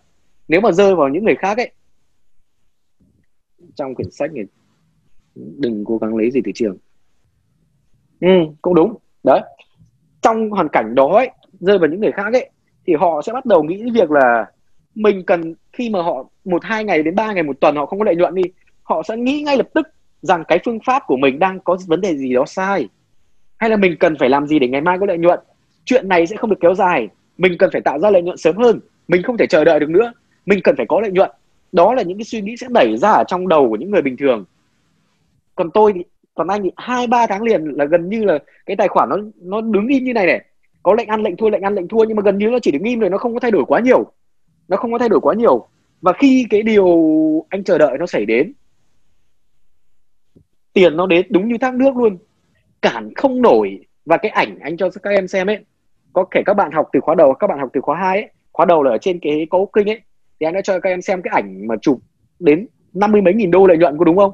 Nếu 0.49 0.61
mà 0.61 0.73
rơi 0.73 0.95
vào 0.95 1.09
những 1.09 1.25
người 1.25 1.37
khác 1.37 1.59
ấy 1.59 1.71
trong 3.75 3.95
quyển 3.95 4.11
sách 4.11 4.33
này 4.33 4.45
đừng 5.35 5.85
cố 5.85 5.99
gắng 5.99 6.17
lấy 6.17 6.31
gì 6.31 6.41
từ 6.45 6.53
trường. 6.55 6.77
Ừ 8.21 8.29
cũng 8.63 8.75
đúng. 8.75 8.95
Đấy. 9.25 9.41
Trong 10.23 10.51
hoàn 10.51 10.69
cảnh 10.69 10.95
đó 10.95 11.09
ấy, 11.09 11.31
rơi 11.61 11.79
vào 11.79 11.89
những 11.91 12.01
người 12.01 12.13
khác 12.13 12.33
ấy 12.33 12.51
thì 12.87 12.95
họ 12.95 13.23
sẽ 13.23 13.33
bắt 13.33 13.47
đầu 13.47 13.63
nghĩ 13.63 13.91
việc 13.91 14.11
là 14.11 14.51
mình 14.95 15.25
cần 15.27 15.55
khi 15.73 15.91
mà 15.91 16.03
họ 16.03 16.29
một 16.45 16.65
hai 16.65 16.85
ngày 16.85 17.03
đến 17.03 17.15
ba 17.15 17.33
ngày 17.33 17.43
một 17.43 17.61
tuần 17.61 17.77
họ 17.77 17.87
không 17.87 17.99
có 17.99 18.05
lợi 18.05 18.17
nhuận 18.17 18.35
đi 18.35 18.43
họ 18.83 19.03
sẽ 19.03 19.17
nghĩ 19.17 19.43
ngay 19.43 19.57
lập 19.57 19.69
tức 19.75 19.89
rằng 20.23 20.45
cái 20.49 20.59
phương 20.65 20.79
pháp 20.87 21.03
của 21.07 21.17
mình 21.17 21.39
đang 21.39 21.61
có 21.61 21.79
vấn 21.87 22.01
đề 22.01 22.17
gì 22.17 22.35
đó 22.35 22.45
sai 22.47 22.89
hay 23.59 23.71
là 23.71 23.77
mình 23.77 23.97
cần 24.01 24.17
phải 24.19 24.29
làm 24.29 24.47
gì 24.47 24.59
để 24.59 24.69
ngày 24.69 24.81
mai 24.81 24.99
có 24.99 25.07
lợi 25.07 25.19
nhuận? 25.19 25.41
Chuyện 25.85 26.09
này 26.09 26.27
sẽ 26.27 26.37
không 26.37 26.51
được 26.51 26.61
kéo 26.61 26.75
dài. 26.75 27.09
Mình 27.39 27.57
cần 27.59 27.71
phải 27.73 27.81
tạo 27.81 27.99
ra 27.99 28.11
lợi 28.11 28.23
nhuận 28.23 28.37
sớm 28.37 28.57
hơn. 28.57 28.81
Mình 29.09 29.23
không 29.23 29.37
thể 29.37 29.47
chờ 29.47 29.65
đợi 29.65 29.81
được 29.81 29.91
nữa. 29.91 30.13
Mình 30.47 30.61
cần 30.65 30.77
phải 30.77 30.87
có 30.89 31.01
lợi 31.01 31.11
nhuận. 31.11 31.31
Đó 31.73 31.95
là 31.95 32.03
những 32.03 32.19
cái 32.19 32.25
suy 32.25 32.41
nghĩ 32.41 32.57
sẽ 32.57 32.67
đẩy 32.71 32.97
ra 32.97 33.11
ở 33.11 33.25
trong 33.29 33.49
đầu 33.49 33.69
của 33.69 33.77
những 33.77 33.91
người 33.91 34.03
bình 34.03 34.17
thường. 34.17 34.45
Còn 35.55 35.71
tôi 35.71 35.93
thì, 35.93 36.05
còn 36.35 36.49
anh 36.49 36.63
thì 36.63 36.71
hai, 36.77 37.07
ba 37.07 37.27
tháng 37.27 37.43
liền 37.43 37.65
là 37.65 37.85
gần 37.85 38.09
như 38.09 38.25
là 38.25 38.39
cái 38.67 38.77
tài 38.77 38.89
khoản 38.89 39.09
nó 39.09 39.17
nó 39.43 39.61
đứng 39.61 39.87
im 39.87 40.05
như 40.05 40.13
này 40.13 40.27
này. 40.27 40.45
Có 40.83 40.95
lệnh 40.95 41.09
ăn, 41.09 41.23
lệnh 41.23 41.37
thua, 41.37 41.49
lệnh 41.49 41.63
ăn, 41.63 41.75
lệnh 41.75 41.89
thua 41.89 42.05
nhưng 42.05 42.17
mà 42.17 42.23
gần 42.25 42.39
như 42.39 42.47
nó 42.47 42.59
chỉ 42.63 42.71
đứng 42.71 42.83
im 42.83 43.01
rồi, 43.01 43.11
nó 43.11 43.19
không 43.19 43.35
có 43.35 43.41
thay 43.41 43.51
đổi 43.51 43.65
quá 43.65 43.81
nhiều. 43.81 44.13
Nó 44.69 44.77
không 44.77 44.93
có 44.93 44.99
thay 44.99 45.09
đổi 45.09 45.21
quá 45.21 45.35
nhiều. 45.35 45.67
Và 46.01 46.13
khi 46.13 46.47
cái 46.51 46.63
điều 46.63 46.87
anh 47.49 47.65
chờ 47.65 47.79
đợi 47.79 47.99
nó 47.99 48.07
xảy 48.07 48.27
đến, 48.27 48.53
tiền 50.73 50.97
nó 50.97 51.07
đến 51.07 51.27
đúng 51.31 51.49
như 51.49 51.59
thác 51.59 51.75
nước 51.75 51.97
luôn 51.97 52.19
cản 52.85 53.15
không 53.15 53.43
nổi. 53.43 53.87
Và 54.05 54.17
cái 54.17 54.31
ảnh 54.31 54.59
anh 54.59 54.77
cho 54.77 54.89
các 55.03 55.11
em 55.11 55.29
xem 55.29 55.47
ấy 55.47 55.59
có 56.13 56.25
thể 56.35 56.43
các 56.47 56.55
bạn 56.55 56.73
học 56.73 56.89
từ 56.93 57.01
khóa 57.01 57.15
đầu 57.15 57.35
các 57.35 57.47
bạn 57.47 57.59
học 57.59 57.69
từ 57.73 57.81
khóa 57.81 57.97
2 57.97 58.19
ấy 58.19 58.31
khóa 58.53 58.67
đầu 58.67 58.83
là 58.83 58.91
ở 58.91 58.99
trên 58.99 59.19
cái 59.23 59.47
cấu 59.51 59.71
kinh 59.73 59.91
ấy 59.91 60.01
thì 60.41 60.47
anh 60.47 60.55
đã 60.55 60.61
cho 60.61 60.81
các 60.81 60.91
em 60.91 61.03
xem 61.03 61.23
cái 61.23 61.33
ảnh 61.35 61.67
mà 61.67 61.75
chụp 61.83 61.99
đến 62.39 62.67
năm 62.95 63.13
mươi 63.13 63.23
mấy 63.23 63.35
nghìn 63.35 63.51
đô 63.51 63.67
lợi 63.67 63.79
nhuận 63.79 63.99
có 63.99 64.05
đúng 64.05 64.17
không? 64.17 64.33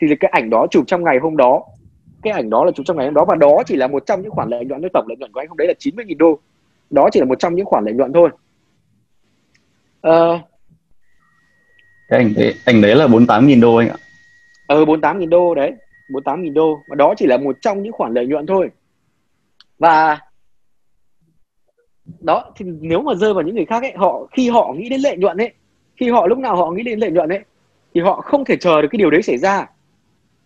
Thì 0.00 0.06
cái 0.20 0.30
ảnh 0.30 0.50
đó 0.50 0.66
chụp 0.70 0.84
trong 0.86 1.04
ngày 1.04 1.18
hôm 1.18 1.36
đó. 1.36 1.62
Cái 2.22 2.32
ảnh 2.32 2.50
đó 2.50 2.64
là 2.64 2.70
chụp 2.74 2.86
trong 2.86 2.96
ngày 2.96 3.06
hôm 3.06 3.14
đó 3.14 3.24
và 3.24 3.34
đó 3.34 3.62
chỉ 3.66 3.76
là 3.76 3.86
một 3.86 4.06
trong 4.06 4.22
những 4.22 4.30
khoản 4.30 4.48
lợi 4.48 4.64
nhuận 4.64 4.82
tổng 4.94 5.06
lợi 5.08 5.16
nhuận 5.16 5.32
của 5.32 5.40
anh 5.40 5.48
hôm 5.48 5.56
đấy 5.56 5.68
là 5.68 5.74
90 5.78 6.04
nghìn 6.04 6.18
đô. 6.18 6.38
Đó 6.90 7.08
chỉ 7.12 7.20
là 7.20 7.26
một 7.26 7.38
trong 7.38 7.54
những 7.54 7.66
khoản 7.66 7.84
lợi 7.84 7.94
nhuận 7.94 8.12
thôi. 8.12 8.30
Uh, 10.08 10.40
cái 12.08 12.18
ảnh 12.20 12.34
đấy 12.36 12.54
ảnh 12.64 12.80
đấy 12.80 12.94
là 12.94 13.06
48 13.06 13.46
nghìn 13.46 13.60
đô 13.60 13.76
anh 13.76 13.88
ạ. 13.88 13.96
Ờ 14.66 14.84
48 14.84 15.18
nghìn 15.18 15.30
đô 15.30 15.54
đấy 15.54 15.72
48 16.08 16.42
nghìn 16.42 16.54
đô. 16.54 16.80
Và 16.88 16.94
đó 16.94 17.14
chỉ 17.16 17.26
là 17.26 17.36
một 17.36 17.56
trong 17.60 17.82
những 17.82 17.92
khoản 17.92 18.14
lợi 18.14 18.26
nhuận 18.26 18.46
thôi. 18.46 18.70
Và 19.78 20.18
đó, 22.20 22.52
thì 22.56 22.66
nếu 22.80 23.02
mà 23.02 23.14
rơi 23.14 23.34
vào 23.34 23.42
những 23.42 23.54
người 23.54 23.64
khác 23.64 23.82
ấy, 23.82 23.92
họ, 23.96 24.26
khi 24.32 24.50
họ 24.50 24.74
nghĩ 24.76 24.88
đến 24.88 25.00
lợi 25.00 25.16
nhuận 25.16 25.36
ấy, 25.36 25.52
khi 25.96 26.10
họ, 26.10 26.26
lúc 26.26 26.38
nào 26.38 26.56
họ 26.56 26.70
nghĩ 26.70 26.82
đến 26.82 26.98
lợi 26.98 27.10
nhuận 27.10 27.28
ấy, 27.28 27.40
thì 27.94 28.00
họ 28.00 28.20
không 28.20 28.44
thể 28.44 28.56
chờ 28.56 28.82
được 28.82 28.88
cái 28.90 28.98
điều 28.98 29.10
đấy 29.10 29.22
xảy 29.22 29.38
ra. 29.38 29.66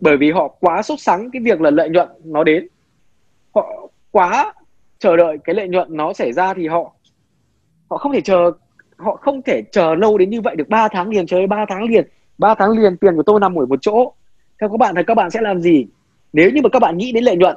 Bởi 0.01 0.17
vì 0.17 0.31
họ 0.31 0.49
quá 0.49 0.83
sốt 0.83 1.01
sắng 1.01 1.31
cái 1.31 1.43
việc 1.43 1.61
là 1.61 1.71
lợi 1.71 1.89
nhuận 1.89 2.09
nó 2.25 2.45
đến. 2.45 2.69
Họ 3.55 3.89
quá 4.11 4.53
chờ 4.99 5.17
đợi 5.17 5.39
cái 5.45 5.55
lợi 5.55 5.69
nhuận 5.69 5.97
nó 5.97 6.13
xảy 6.13 6.33
ra 6.33 6.55
thì 6.55 6.69
họ 6.69 6.93
họ 7.91 7.99
không 7.99 8.13
thể 8.13 8.21
chờ, 8.21 8.53
họ 8.97 9.17
không 9.17 9.43
thể 9.43 9.63
chờ 9.73 9.95
lâu 9.95 10.19
đến 10.19 10.31
như 10.31 10.41
vậy 10.41 10.57
được 10.57 10.69
3 10.69 10.89
tháng 10.89 11.09
liền. 11.09 11.27
Chơi 11.27 11.47
3 11.47 11.65
tháng 11.69 11.85
liền 11.85 12.09
3 12.39 12.55
tháng 12.55 12.71
liền 12.71 12.97
tiền 12.97 13.17
của 13.17 13.23
tôi 13.23 13.41
nằm 13.41 13.59
ở 13.59 13.67
một 13.67 13.79
chỗ 13.83 14.13
theo 14.63 14.69
các 14.69 14.77
bạn 14.77 14.95
thì 14.95 15.03
các 15.07 15.15
bạn 15.15 15.31
sẽ 15.31 15.41
làm 15.41 15.61
gì? 15.61 15.87
Nếu 16.33 16.51
như 16.51 16.63
mà 16.63 16.69
các 16.69 16.79
bạn 16.79 16.99
nghĩ 16.99 17.13
đến 17.13 17.25
lợi 17.25 17.37
nhuận, 17.37 17.57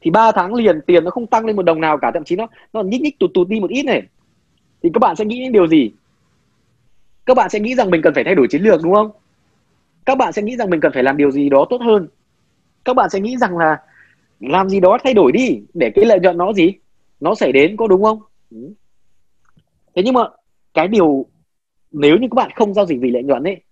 thì 0.00 0.10
3 0.10 0.32
tháng 0.32 0.54
liền 0.54 0.80
tiền 0.86 1.04
nó 1.04 1.10
không 1.10 1.26
tăng 1.26 1.46
lên 1.46 1.56
một 1.56 1.62
đồng 1.62 1.80
nào 1.80 1.98
cả, 1.98 2.10
thậm 2.14 2.24
chí 2.24 2.36
nó 2.36 2.46
nó 2.72 2.82
nhích 2.82 3.02
nhích 3.02 3.18
tụt 3.18 3.30
tụt 3.34 3.48
đi 3.48 3.60
một 3.60 3.70
ít 3.70 3.82
này. 3.82 4.02
Thì 4.82 4.90
các 4.94 4.98
bạn 4.98 5.16
sẽ 5.16 5.24
nghĩ 5.24 5.40
đến 5.40 5.52
điều 5.52 5.66
gì? 5.66 5.92
Các 7.26 7.36
bạn 7.36 7.50
sẽ 7.50 7.60
nghĩ 7.60 7.74
rằng 7.74 7.90
mình 7.90 8.02
cần 8.02 8.14
phải 8.14 8.24
thay 8.24 8.34
đổi 8.34 8.46
chiến 8.50 8.62
lược, 8.62 8.82
đúng 8.82 8.94
không? 8.94 9.10
Các 10.06 10.18
bạn 10.18 10.32
sẽ 10.32 10.42
nghĩ 10.42 10.56
rằng 10.56 10.70
mình 10.70 10.80
cần 10.80 10.92
phải 10.92 11.02
làm 11.02 11.16
điều 11.16 11.30
gì 11.30 11.48
đó 11.48 11.66
tốt 11.70 11.80
hơn. 11.80 12.08
Các 12.84 12.96
bạn 12.96 13.10
sẽ 13.10 13.20
nghĩ 13.20 13.36
rằng 13.36 13.58
là 13.58 13.82
làm 14.40 14.68
gì 14.68 14.80
đó 14.80 14.98
thay 15.04 15.14
đổi 15.14 15.32
đi, 15.32 15.62
để 15.74 15.90
cái 15.94 16.04
lợi 16.04 16.20
nhuận 16.20 16.38
nó 16.38 16.52
gì? 16.52 16.72
Nó 17.20 17.34
xảy 17.34 17.52
đến, 17.52 17.76
có 17.76 17.86
đúng 17.86 18.02
không? 18.02 18.20
Ừ. 18.50 18.72
Thế 19.94 20.02
nhưng 20.04 20.14
mà 20.14 20.20
cái 20.74 20.88
điều, 20.88 21.26
nếu 21.92 22.16
như 22.16 22.28
các 22.30 22.34
bạn 22.34 22.50
không 22.54 22.74
giao 22.74 22.86
dịch 22.86 22.98
vì 23.00 23.10
lợi 23.10 23.22
nhuận 23.22 23.44
ấy 23.44 23.62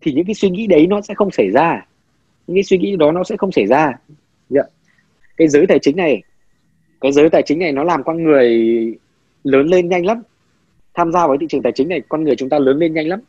thì 0.00 0.12
những 0.12 0.26
cái 0.26 0.34
suy 0.34 0.50
nghĩ 0.50 0.66
đấy 0.66 0.86
nó 0.86 1.00
sẽ 1.00 1.14
không 1.14 1.30
xảy 1.30 1.50
ra. 1.50 1.86
Những 2.46 2.56
cái 2.56 2.62
suy 2.62 2.78
nghĩ 2.78 2.96
đó 2.96 3.12
nó 3.12 3.24
sẽ 3.24 3.36
không 3.36 3.52
xảy 3.52 3.66
ra. 3.66 3.92
Yeah. 4.54 4.66
cái 5.36 5.48
giới 5.48 5.66
tài 5.66 5.78
chính 5.78 5.96
này 5.96 6.22
cái 7.00 7.12
giới 7.12 7.30
tài 7.30 7.42
chính 7.42 7.58
này 7.58 7.72
nó 7.72 7.84
làm 7.84 8.02
con 8.04 8.22
người 8.22 8.48
lớn 9.44 9.66
lên 9.66 9.88
nhanh 9.88 10.06
lắm. 10.06 10.22
Tham 10.94 11.12
gia 11.12 11.26
vào 11.26 11.36
thị 11.40 11.46
trường 11.48 11.62
tài 11.62 11.72
chính 11.72 11.88
này 11.88 12.02
con 12.08 12.24
người 12.24 12.36
chúng 12.36 12.48
ta 12.48 12.58
lớn 12.58 12.78
lên 12.78 12.94
nhanh 12.94 13.08
lắm. 13.08 13.20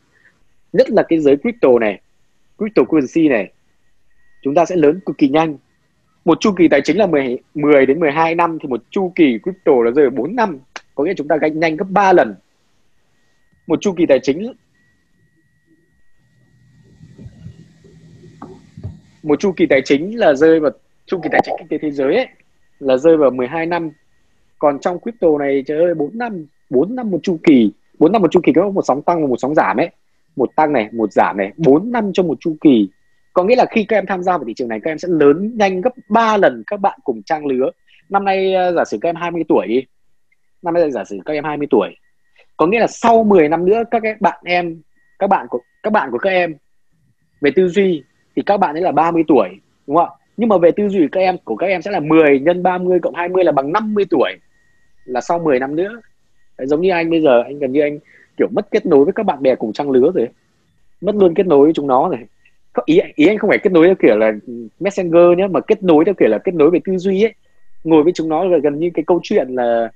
Nhất 0.72 0.90
là 0.90 1.02
cái 1.08 1.20
giới 1.20 1.36
crypto 1.36 1.78
này 1.80 2.00
cryptocurrency 2.58 3.28
này 3.28 3.52
chúng 4.42 4.54
ta 4.54 4.64
sẽ 4.64 4.76
lớn 4.76 5.00
cực 5.06 5.18
kỳ 5.18 5.28
nhanh. 5.28 5.56
Một 6.24 6.40
chu 6.40 6.52
kỳ 6.52 6.68
tài 6.68 6.80
chính 6.84 6.98
là 6.98 7.06
10, 7.06 7.38
10 7.54 7.86
đến 7.86 8.00
12 8.00 8.34
năm 8.34 8.58
thì 8.62 8.68
một 8.68 8.82
chu 8.90 9.12
kỳ 9.16 9.38
crypto 9.42 9.72
là 9.84 9.90
rơi 9.90 10.10
4 10.10 10.36
năm. 10.36 10.58
Có 10.94 11.04
nghĩa 11.04 11.14
chúng 11.16 11.28
ta 11.28 11.36
gánh 11.40 11.60
nhanh 11.60 11.76
gấp 11.76 11.86
3 11.90 12.12
lần. 12.12 12.34
Một 13.66 13.80
chu 13.80 13.92
kỳ 13.92 14.06
tài 14.06 14.20
chính 14.22 14.52
một 19.22 19.40
chu 19.40 19.52
kỳ 19.52 19.66
tài 19.66 19.82
chính 19.84 20.18
là 20.18 20.34
rơi 20.34 20.60
vào 20.60 20.70
chu 21.06 21.20
kỳ 21.22 21.28
tài 21.32 21.40
chính 21.44 21.54
kinh 21.58 21.68
tế 21.68 21.78
thế 21.78 21.90
giới 21.90 22.16
ấy, 22.16 22.28
là 22.78 22.96
rơi 22.96 23.16
vào 23.16 23.30
12 23.30 23.66
năm. 23.66 23.90
Còn 24.58 24.78
trong 24.78 25.00
crypto 25.00 25.28
này, 25.38 25.62
trời 25.66 25.78
ơi 25.78 25.94
4 25.94 26.18
năm 26.18 26.46
4 26.70 26.94
năm 26.94 27.10
một 27.10 27.18
chu 27.22 27.38
kỳ 27.44 27.72
4 27.98 28.12
năm 28.12 28.22
một 28.22 28.30
chu 28.30 28.40
kỳ, 28.42 28.52
có 28.52 28.70
một 28.70 28.82
sóng 28.84 29.02
tăng 29.02 29.22
và 29.22 29.28
một 29.28 29.36
sóng 29.38 29.54
giảm 29.54 29.76
ấy. 29.76 29.90
Một 30.36 30.56
tăng 30.56 30.72
này, 30.72 30.88
một 30.92 31.12
giảm 31.12 31.36
này 31.36 31.52
4 31.56 31.92
năm 31.92 32.12
trong 32.12 32.28
một 32.28 32.38
chu 32.40 32.56
kỳ. 32.60 32.88
Có 33.32 33.44
nghĩa 33.44 33.56
là 33.56 33.66
khi 33.70 33.84
các 33.84 33.96
em 33.96 34.06
tham 34.06 34.22
gia 34.22 34.38
vào 34.38 34.44
thị 34.44 34.54
trường 34.54 34.68
này, 34.68 34.80
các 34.82 34.90
em 34.90 34.98
sẽ 34.98 35.08
lớn 35.10 35.52
nhanh 35.58 35.80
gấp 35.80 35.90
3 36.08 36.36
lần 36.36 36.62
các 36.66 36.80
bạn 36.80 36.98
cùng 37.04 37.22
trang 37.22 37.46
lứa. 37.46 37.70
Năm 38.08 38.24
nay 38.24 38.54
ờ, 38.54 38.72
giả 38.72 38.84
sử 38.84 38.98
các 39.00 39.08
em 39.08 39.16
20 39.16 39.44
tuổi 39.48 39.66
đi. 39.66 39.82
Năm 40.62 40.74
nay, 40.74 40.90
giả 40.90 41.04
sử 41.04 41.18
các 41.24 41.34
em 41.34 41.44
20 41.44 41.66
tuổi. 41.70 41.88
Có 42.56 42.66
nghĩa 42.66 42.80
là 42.80 42.86
sau 42.86 43.24
10 43.24 43.48
năm 43.48 43.64
nữa, 43.64 43.82
các 43.90 44.02
bạn 44.20 44.40
em, 44.44 44.82
các 45.18 45.26
bạn 45.26 45.46
của, 45.50 45.60
các 45.82 45.92
bạn 45.92 46.10
của 46.10 46.18
các 46.18 46.30
em 46.30 46.54
về 47.40 47.50
tư 47.56 47.68
duy 47.68 48.02
thì 48.36 48.42
các 48.42 48.56
bạn 48.56 48.74
ấy 48.74 48.82
là 48.82 48.92
30 48.92 49.22
tuổi 49.28 49.48
đúng 49.86 49.96
không 49.96 50.06
ạ? 50.06 50.16
Nhưng 50.36 50.48
mà 50.48 50.58
về 50.58 50.70
tư 50.70 50.88
duy 50.88 51.08
các 51.12 51.20
em 51.20 51.36
của 51.44 51.56
các 51.56 51.66
em 51.66 51.82
sẽ 51.82 51.90
là 51.90 52.00
10 52.00 52.38
nhân 52.38 52.62
30 52.62 52.98
cộng 53.02 53.14
20 53.14 53.44
là 53.44 53.52
bằng 53.52 53.72
50 53.72 54.04
tuổi 54.10 54.32
là 55.04 55.20
sau 55.20 55.38
10 55.38 55.58
năm 55.58 55.76
nữa. 55.76 56.00
Đấy, 56.58 56.66
giống 56.66 56.80
như 56.80 56.90
anh 56.90 57.10
bây 57.10 57.20
giờ 57.20 57.42
anh 57.42 57.58
gần 57.58 57.72
như 57.72 57.80
anh 57.80 57.98
kiểu 58.36 58.48
mất 58.50 58.70
kết 58.70 58.86
nối 58.86 59.04
với 59.04 59.12
các 59.12 59.26
bạn 59.26 59.42
bè 59.42 59.54
cùng 59.54 59.72
trang 59.72 59.90
lứa 59.90 60.10
rồi 60.14 60.28
mất 61.00 61.14
luôn 61.14 61.34
kết 61.34 61.46
nối 61.46 61.64
với 61.64 61.72
chúng 61.72 61.86
nó 61.86 62.08
rồi. 62.08 62.18
Ý 62.84 63.00
ý 63.14 63.26
anh 63.26 63.38
không 63.38 63.50
phải 63.50 63.58
kết 63.58 63.72
nối 63.72 63.86
theo 63.86 63.94
kiểu 63.94 64.16
là 64.16 64.32
messenger 64.80 65.38
nhé 65.38 65.46
mà 65.46 65.60
kết 65.60 65.82
nối 65.82 66.04
theo 66.04 66.14
kiểu 66.14 66.28
là 66.28 66.38
kết 66.38 66.54
nối 66.54 66.70
về 66.70 66.78
tư 66.84 66.98
duy 66.98 67.24
ấy. 67.24 67.34
Ngồi 67.84 68.02
với 68.02 68.12
chúng 68.12 68.28
nó 68.28 68.44
là 68.44 68.58
gần 68.58 68.78
như 68.78 68.90
cái 68.94 69.04
câu 69.06 69.20
chuyện 69.22 69.48
là 69.48 69.90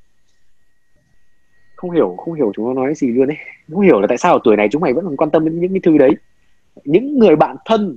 không 1.77 1.91
hiểu 1.91 2.15
không 2.19 2.35
hiểu 2.35 2.53
chúng 2.55 2.67
nó 2.67 2.83
nói 2.83 2.95
gì 2.95 3.09
luôn 3.09 3.31
ấy. 3.31 3.37
Không 3.73 3.81
hiểu 3.81 4.01
là 4.01 4.07
tại 4.07 4.19
sao 4.19 4.33
ở 4.33 4.41
tuổi 4.45 4.57
này 4.57 4.69
chúng 4.71 4.83
mày 4.83 4.93
vẫn 4.93 5.05
còn 5.05 5.17
quan 5.17 5.31
tâm 5.31 5.45
đến 5.45 5.61
những 5.61 5.73
cái 5.73 5.81
thứ 5.83 5.99
đấy. 5.99 6.11
Những 6.85 7.19
người 7.19 7.37
bạn 7.37 7.57
thân 7.65 7.97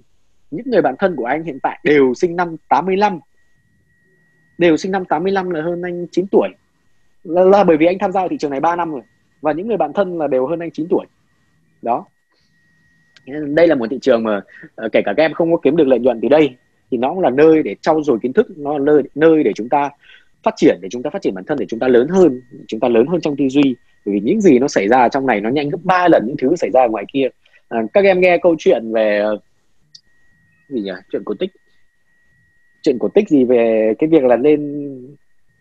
những 0.52 0.70
người 0.70 0.82
bạn 0.82 0.96
thân 1.00 1.16
của 1.16 1.26
anh 1.26 1.44
hiện 1.44 1.60
tại 1.60 1.80
đều 1.84 2.14
sinh 2.14 2.36
năm 2.36 2.56
85 2.70 3.20
đều 4.60 4.78
sinh 4.78 4.92
năm 4.92 5.06
85 5.06 5.50
là 5.50 5.62
hơn 5.62 5.82
anh 5.82 6.08
9 6.12 6.28
tuổi. 6.28 6.50
Là, 7.24 7.44
là 7.44 7.64
bởi 7.64 7.78
vì 7.78 7.86
anh 7.86 8.00
tham 8.00 8.12
gia 8.12 8.28
thị 8.28 8.38
trường 8.40 8.52
này 8.52 8.60
3 8.60 8.76
năm 8.76 8.92
rồi. 8.92 9.02
Và 9.42 9.52
những 9.52 9.68
người 9.68 9.78
bạn 9.78 9.94
thân 9.94 10.18
là 10.18 10.28
đều 10.28 10.48
hơn 10.48 10.60
anh 10.60 10.72
9 10.72 10.88
tuổi. 10.90 11.06
Đó. 11.82 12.06
Đây 13.26 13.68
là 13.68 13.76
một 13.76 13.88
thị 13.90 14.00
trường 14.02 14.24
mà 14.24 14.42
ờ, 14.76 14.90
kể 14.92 15.02
cả 15.06 15.14
các 15.18 15.24
em 15.24 15.34
không 15.34 15.52
có 15.52 15.58
kiếm 15.64 15.76
được 15.76 15.88
lợi 15.88 16.00
nhuận 16.00 16.22
từ 16.22 16.28
đây 16.30 16.56
thì 16.92 16.98
nó 16.98 17.10
cũng 17.10 17.20
là 17.20 17.30
nơi 17.30 17.64
để 17.64 17.76
trau 17.82 18.04
dồi 18.04 18.20
kiến 18.22 18.34
thức 18.34 18.48
nó 18.58 18.78
là 18.78 18.84
nơi 18.84 19.04
nơi 19.16 19.44
để 19.44 19.52
chúng 19.56 19.70
ta 19.70 19.90
phát 20.44 20.54
triển 20.56 20.78
để 20.82 20.90
chúng 20.92 21.04
ta 21.04 21.10
phát 21.10 21.22
triển 21.22 21.36
bản 21.36 21.44
thân 21.48 21.58
để 21.60 21.66
chúng 21.70 21.80
ta 21.80 21.88
lớn 21.88 22.08
hơn 22.08 22.42
chúng 22.68 22.80
ta 22.80 22.88
lớn 22.88 23.08
hơn 23.08 23.22
trong 23.22 23.36
tư 23.36 23.50
duy. 23.50 23.76
Bởi 24.06 24.14
vì 24.16 24.20
những 24.20 24.42
gì 24.42 24.60
nó 24.60 24.68
xảy 24.68 24.88
ra 24.88 25.10
trong 25.10 25.26
này 25.26 25.42
nó 25.42 25.50
nhanh 25.50 25.70
gấp 25.70 25.78
ba 25.84 26.08
lần 26.08 26.24
những 26.28 26.38
thứ 26.38 26.56
xảy 26.56 26.70
ra 26.72 26.88
ngoài 26.88 27.06
kia. 27.14 27.28
À, 27.70 27.80
các 27.94 28.04
em 28.04 28.22
nghe 28.22 28.38
câu 28.38 28.56
chuyện 28.60 28.92
về 28.92 29.24
gì 30.70 30.82
nhỉ? 30.82 30.92
Chuyện 31.12 31.24
cổ 31.26 31.34
tích. 31.40 31.52
Chuyện 32.82 33.00
cổ 33.00 33.08
tích 33.08 33.30
gì 33.30 33.44
về 33.44 33.94
cái 34.00 34.10
việc 34.10 34.24
là 34.24 34.36
lên 34.36 34.62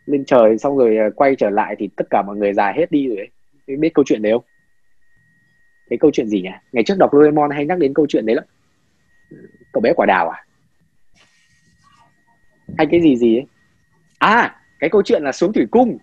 lên 0.06 0.24
trời 0.24 0.58
xong 0.58 0.76
rồi 0.76 0.96
à, 0.96 1.08
quay 1.16 1.36
trở 1.36 1.50
lại 1.50 1.76
thì 1.78 1.88
tất 1.96 2.06
cả 2.10 2.22
mọi 2.22 2.36
người 2.36 2.52
già 2.54 2.72
hết 2.72 2.90
đi 2.90 3.08
rồi 3.08 3.16
ấy. 3.16 3.28
Biết 3.76 3.94
câu 3.94 4.04
chuyện 4.08 4.22
đấy 4.22 4.32
không? 4.32 4.44
Cái 5.90 5.98
câu 5.98 6.10
chuyện 6.10 6.28
gì 6.28 6.42
nhỉ? 6.42 6.50
Ngày 6.72 6.84
trước 6.84 6.98
đọc 6.98 7.10
Doraemon 7.12 7.50
hay 7.50 7.66
nhắc 7.66 7.78
đến 7.78 7.94
câu 7.94 8.06
chuyện 8.08 8.26
đấy 8.26 8.36
lắm. 8.36 8.44
Cậu 9.72 9.80
bé 9.80 9.92
quả 9.96 10.06
đào 10.06 10.28
à? 10.28 10.44
Hay 12.78 12.86
cái 12.90 13.00
gì 13.00 13.16
gì 13.16 13.36
ấy? 13.36 13.46
À 14.18 14.54
cái 14.78 14.90
câu 14.90 15.02
chuyện 15.02 15.22
là 15.22 15.32
xuống 15.32 15.52
thủy 15.52 15.66
cung. 15.70 15.98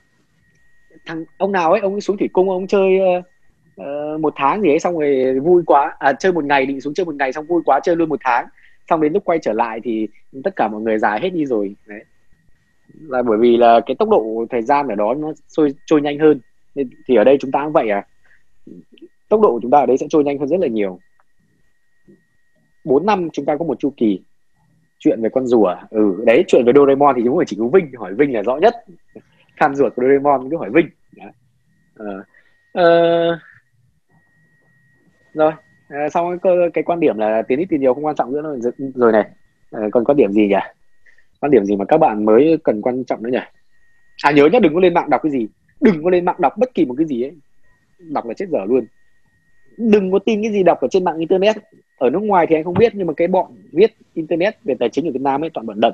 Thằng 1.05 1.25
ông 1.37 1.51
nào 1.51 1.71
ấy 1.71 1.81
ông 1.81 2.01
xuống 2.01 2.17
thủy 2.17 2.29
cung 2.33 2.49
ông 2.49 2.67
chơi 2.67 2.99
uh, 3.81 4.19
một 4.19 4.33
tháng 4.35 4.61
gì 4.61 4.69
ấy 4.69 4.79
xong 4.79 4.99
rồi 4.99 5.39
vui 5.39 5.63
quá. 5.65 5.95
À, 5.99 6.13
chơi 6.13 6.31
một 6.31 6.45
ngày 6.45 6.65
định 6.65 6.81
xuống 6.81 6.93
chơi 6.93 7.05
một 7.05 7.15
ngày 7.15 7.33
xong 7.33 7.45
vui 7.45 7.61
quá 7.65 7.79
chơi 7.83 7.95
luôn 7.95 8.09
một 8.09 8.19
tháng 8.23 8.47
xong 8.89 9.01
đến 9.01 9.13
lúc 9.13 9.25
quay 9.25 9.39
trở 9.39 9.53
lại 9.53 9.79
thì 9.83 10.07
tất 10.43 10.55
cả 10.55 10.67
mọi 10.67 10.81
người 10.81 10.99
già 10.99 11.17
hết 11.17 11.29
đi 11.29 11.45
rồi. 11.45 11.75
Đấy. 11.87 12.05
Là 13.01 13.23
bởi 13.23 13.37
vì 13.37 13.57
là 13.57 13.79
cái 13.85 13.95
tốc 13.95 14.09
độ 14.09 14.45
thời 14.49 14.61
gian 14.61 14.87
ở 14.87 14.95
đó 14.95 15.13
nó 15.13 15.33
trôi 15.47 15.75
trôi 15.85 16.01
nhanh 16.01 16.19
hơn. 16.19 16.39
Nên 16.75 16.89
thì 17.07 17.15
ở 17.15 17.23
đây 17.23 17.37
chúng 17.39 17.51
ta 17.51 17.63
cũng 17.63 17.73
vậy 17.73 17.89
à. 17.89 18.07
Tốc 19.29 19.41
độ 19.41 19.51
của 19.51 19.59
chúng 19.61 19.71
ta 19.71 19.79
ở 19.79 19.85
đây 19.85 19.97
sẽ 19.97 20.07
trôi 20.09 20.23
nhanh 20.23 20.39
hơn 20.39 20.47
rất 20.47 20.59
là 20.59 20.67
nhiều. 20.67 20.99
4 22.83 23.05
năm 23.05 23.29
chúng 23.33 23.45
ta 23.45 23.55
có 23.57 23.65
một 23.65 23.79
chu 23.79 23.93
kỳ. 23.97 24.21
Chuyện 24.99 25.21
về 25.21 25.29
con 25.29 25.47
rùa. 25.47 25.75
Ừ 25.89 26.23
đấy 26.25 26.43
chuyện 26.47 26.65
về 26.65 26.73
Doraemon 26.75 27.15
thì 27.15 27.21
chúng 27.25 27.37
phải 27.37 27.45
chỉ 27.45 27.57
có 27.59 27.67
Vinh. 27.67 27.91
Hỏi 27.97 28.13
Vinh 28.13 28.33
là 28.33 28.43
rõ 28.43 28.57
nhất. 28.57 28.73
Fan 29.57 29.73
ruột 29.73 29.95
của 29.95 30.01
Doraemon 30.01 30.49
cứ 30.49 30.57
hỏi 30.57 30.69
Vinh. 30.73 30.89
À, 31.17 31.31
à, 32.73 32.85
rồi 35.33 35.51
à, 35.87 36.09
xong 36.09 36.39
cái, 36.39 36.53
cái 36.73 36.83
quan 36.83 36.99
điểm 36.99 37.17
là 37.17 37.41
tiền 37.47 37.59
ít 37.59 37.65
tiền 37.69 37.81
nhiều 37.81 37.93
không 37.93 38.05
quan 38.05 38.15
trọng 38.15 38.33
nữa 38.33 38.41
rồi, 38.41 38.59
rồi 38.95 39.11
này 39.11 39.25
à, 39.71 39.81
còn 39.91 40.05
quan 40.05 40.17
điểm 40.17 40.31
gì 40.31 40.47
nhỉ? 40.47 40.55
Quan 41.39 41.51
điểm 41.51 41.65
gì 41.65 41.75
mà 41.75 41.85
các 41.85 41.97
bạn 41.97 42.25
mới 42.25 42.57
cần 42.63 42.81
quan 42.81 43.03
trọng 43.03 43.23
nữa 43.23 43.29
nhỉ? 43.33 43.39
À 44.23 44.31
nhớ 44.31 44.47
nhá 44.51 44.59
đừng 44.59 44.73
có 44.73 44.79
lên 44.79 44.93
mạng 44.93 45.09
đọc 45.09 45.21
cái 45.23 45.31
gì. 45.31 45.47
Đừng 45.81 46.03
có 46.03 46.09
lên 46.09 46.25
mạng 46.25 46.35
đọc 46.39 46.53
bất 46.57 46.73
kỳ 46.73 46.85
một 46.85 46.95
cái 46.97 47.07
gì 47.07 47.23
ấy. 47.23 47.31
Đọc 47.99 48.25
là 48.27 48.33
chết 48.33 48.45
dở 48.51 48.59
luôn. 48.67 48.85
Đừng 49.77 50.11
có 50.11 50.19
tin 50.19 50.41
cái 50.41 50.51
gì 50.51 50.63
đọc 50.63 50.81
ở 50.81 50.87
trên 50.87 51.03
mạng 51.03 51.17
internet. 51.17 51.55
Ở 51.97 52.09
nước 52.09 52.19
ngoài 52.19 52.47
thì 52.49 52.55
anh 52.55 52.63
không 52.63 52.73
biết 52.73 52.95
nhưng 52.95 53.07
mà 53.07 53.13
cái 53.17 53.27
bọn 53.27 53.45
viết 53.71 53.95
internet 54.13 54.55
về 54.63 54.75
tài 54.79 54.89
chính 54.89 55.07
ở 55.07 55.11
Việt 55.11 55.21
Nam 55.21 55.43
ấy 55.43 55.49
toàn 55.53 55.65
bọn 55.65 55.79
đần. 55.79 55.93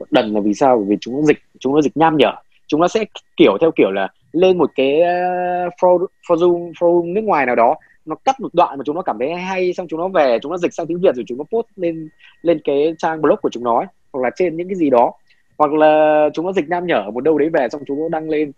Bọn 0.00 0.08
đần 0.10 0.34
là 0.34 0.40
vì 0.40 0.54
sao? 0.54 0.84
Vì 0.88 0.96
chúng 1.00 1.16
nó 1.16 1.22
dịch 1.22 1.38
chúng 1.58 1.74
nó 1.74 1.82
dịch 1.82 1.96
nham 1.96 2.16
nhở. 2.16 2.32
Chúng 2.66 2.80
nó 2.80 2.88
sẽ 2.88 3.04
kiểu 3.36 3.58
theo 3.60 3.70
kiểu 3.76 3.90
là 3.90 4.08
lên 4.32 4.58
một 4.58 4.70
cái 4.74 5.00
ờ, 5.00 5.68
forum, 5.80 6.06
forum 6.28 7.12
nước 7.12 7.24
ngoài 7.24 7.46
nào 7.46 7.56
đó 7.56 7.74
nó 8.06 8.14
cắt 8.24 8.40
một 8.40 8.54
đoạn 8.54 8.78
mà 8.78 8.82
chúng 8.86 8.96
nó 8.96 9.02
cảm 9.02 9.16
thấy 9.18 9.34
hay 9.34 9.72
xong 9.72 9.88
chúng 9.88 10.00
nó 10.00 10.08
về 10.08 10.38
chúng 10.42 10.52
nó 10.52 10.58
dịch 10.58 10.74
sang 10.74 10.86
tiếng 10.86 11.00
Việt 11.00 11.14
rồi 11.14 11.24
chúng 11.26 11.38
nó 11.38 11.44
post 11.44 11.66
lên 11.76 12.08
lên 12.42 12.60
cái 12.64 12.94
trang 12.98 13.22
blog 13.22 13.36
của 13.42 13.50
chúng 13.50 13.64
nó 13.64 13.78
ấy, 13.78 13.86
hoặc 14.12 14.20
là 14.22 14.30
trên 14.36 14.56
những 14.56 14.68
cái 14.68 14.74
gì 14.74 14.90
đó. 14.90 15.12
Hoặc 15.58 15.72
là 15.72 16.24
chúng 16.34 16.46
nó 16.46 16.52
dịch 16.52 16.68
nam 16.68 16.86
nhở 16.86 17.10
một 17.10 17.20
đâu 17.20 17.38
đấy 17.38 17.48
về 17.48 17.68
xong 17.68 17.82
chúng 17.86 18.00
nó 18.00 18.08
đăng 18.08 18.30
lên. 18.30 18.52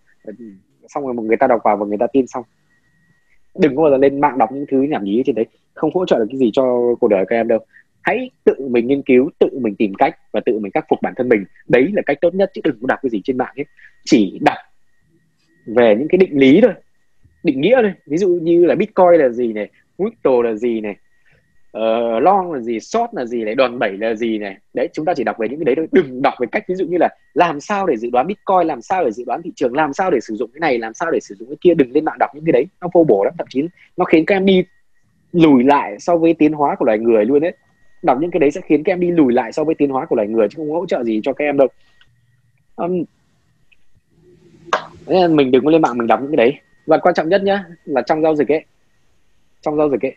Xong 0.89 1.05
rồi 1.05 1.15
một 1.15 1.23
người 1.23 1.37
ta 1.37 1.47
đọc 1.47 1.61
vào 1.65 1.77
và 1.77 1.87
người 1.87 1.99
ta 1.99 2.07
tin 2.13 2.27
xong. 2.27 2.45
Đừng 3.59 3.77
có 3.77 3.83
bao 3.83 3.91
giờ 3.91 3.97
lên 3.97 4.21
mạng 4.21 4.39
đọc 4.39 4.53
những 4.53 4.67
thứ 4.71 4.81
nhảm 4.83 5.05
nhí 5.05 5.23
trên 5.27 5.35
đấy. 5.35 5.47
Không 5.75 5.91
hỗ 5.95 6.07
trợ 6.07 6.19
được 6.19 6.27
cái 6.31 6.39
gì 6.39 6.51
cho 6.53 6.95
cuộc 7.01 7.09
đời 7.09 7.25
các 7.29 7.37
em 7.37 7.49
đâu. 7.49 7.59
Hãy 8.03 8.31
tự 8.45 8.55
mình 8.71 8.87
nghiên 8.87 9.03
cứu 9.03 9.31
tự 9.39 9.59
mình 9.61 9.75
tìm 9.75 9.95
cách 9.95 10.19
và 10.33 10.41
tự 10.47 10.59
mình 10.59 10.73
khắc 10.73 10.87
phục 10.89 10.99
bản 11.03 11.15
thân 11.17 11.29
mình. 11.29 11.45
Đấy 11.69 11.89
là 11.95 12.03
cách 12.07 12.19
tốt 12.21 12.35
nhất 12.35 12.51
chứ 12.55 12.61
đừng 12.65 12.79
có 12.81 12.87
đọc 12.87 12.99
cái 13.03 13.11
gì 13.11 13.21
trên 13.25 13.39
mạng 13.39 13.55
hết. 13.57 13.65
Chỉ 14.05 14.39
đọc 14.43 14.59
về 15.67 15.97
những 15.99 16.09
cái 16.09 16.19
định 16.19 16.39
lý 16.39 16.61
thôi 16.63 16.73
định 17.47 17.61
nghĩa 17.61 17.83
đây 17.83 17.93
ví 18.07 18.17
dụ 18.17 18.29
như 18.29 18.65
là 18.65 18.75
bitcoin 18.75 19.21
là 19.21 19.29
gì 19.29 19.53
này 19.53 19.69
crypto 19.97 20.43
là 20.45 20.55
gì 20.55 20.81
này 20.81 20.97
uh, 21.77 22.23
long 22.23 22.53
là 22.53 22.61
gì 22.61 22.81
short 22.81 23.11
là 23.13 23.25
gì 23.25 23.45
này 23.45 23.55
đòn 23.55 23.79
bẩy 23.79 23.97
là 23.97 24.15
gì 24.15 24.39
này. 24.39 24.57
Đấy 24.75 24.89
chúng 24.93 25.05
ta 25.05 25.15
chỉ 25.15 25.25
đọc 25.25 25.37
về 25.39 25.49
những 25.49 25.59
cái 25.59 25.65
đấy 25.65 25.75
thôi. 25.77 25.87
Đừng 25.93 26.23
đọc 26.23 26.35
về 26.41 26.47
cách 26.53 26.65
ví 26.69 26.75
dụ 26.75 26.87
như 26.87 26.97
là 27.01 27.09
làm 27.35 27.61
sao 27.61 27.87
để 27.87 27.97
dự 27.97 28.11
đoán 28.11 28.27
bitcoin 28.27 28.67
làm 28.67 28.83
sao 28.83 29.05
để 29.05 29.11
dự 29.11 29.25
đoán 29.27 29.43
thị 29.43 29.53
trường 29.57 29.75
làm 29.75 29.93
sao 29.93 30.11
để 30.11 30.21
sử 30.21 30.35
dụng 30.35 30.51
cái 30.55 30.61
này 30.61 30.79
làm 30.79 30.95
sao 30.95 31.11
để 31.11 31.21
sử 31.21 31.35
dụng 31.35 31.49
cái 31.49 31.57
kia. 31.61 31.75
Đừng 31.75 31.93
lên 31.93 32.05
mạng 32.05 32.19
đọc 32.19 32.31
những 32.35 32.45
cái 32.45 32.53
đấy 32.53 32.67
nó 32.81 32.89
vô 32.95 33.05
bổ 33.05 33.25
lắm. 33.25 33.35
Thậm 33.39 33.47
chí 33.51 33.63
nó 33.97 34.05
khiến 34.05 34.25
các 34.27 34.35
em 34.35 34.47
đi 34.47 34.65
lùi 35.33 35.65
lại 35.65 35.97
so 35.99 36.17
với 36.17 36.35
tiến 36.35 36.53
hóa 36.53 36.77
của 36.79 36.85
loài 36.85 36.99
người 36.99 37.25
luôn 37.25 37.41
đấy. 37.41 37.53
Đọc 38.03 38.19
những 38.21 38.31
cái 38.31 38.41
đấy 38.41 38.51
sẽ 38.51 38.61
khiến 38.61 38.83
các 38.83 38.93
em 38.93 39.01
đi 39.01 39.11
lùi 39.11 39.33
lại 39.33 39.53
so 39.53 39.65
với 39.65 39.75
tiến 39.75 39.91
hóa 39.91 40.07
của 40.07 40.17
loài 40.17 40.29
người 40.29 40.49
chứ 40.49 40.55
không 40.57 40.71
hỗ 40.71 40.87
trợ 40.87 41.05
gì 41.05 41.21
cho 41.23 41.33
các 41.33 41.45
em 41.45 41.57
đâu. 41.57 41.69
Um, 42.77 43.05
nên 45.07 45.37
mình 45.37 45.51
đừng 45.51 45.65
có 45.65 45.71
lên 45.71 45.83
mạng 45.83 45.99
mình 45.99 46.07
đọc 46.07 46.21
những 46.23 46.37
cái 46.37 46.37
đấy 46.37 46.61
và 46.87 46.99
quan 46.99 47.15
trọng 47.15 47.29
nhất 47.29 47.43
nhá, 47.43 47.65
là 47.85 48.03
trong 48.03 48.23
giao 48.23 48.37
dịch 48.37 48.49
ấy, 48.49 48.65
trong 49.61 49.77
giao 49.77 49.91
dịch 49.91 50.05
ấy, 50.05 50.17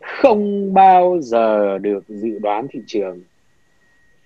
không 0.00 0.74
bao 0.74 1.18
giờ 1.20 1.78
được 1.78 2.04
dự 2.08 2.38
đoán 2.38 2.66
thị 2.70 2.80
trường. 2.86 3.22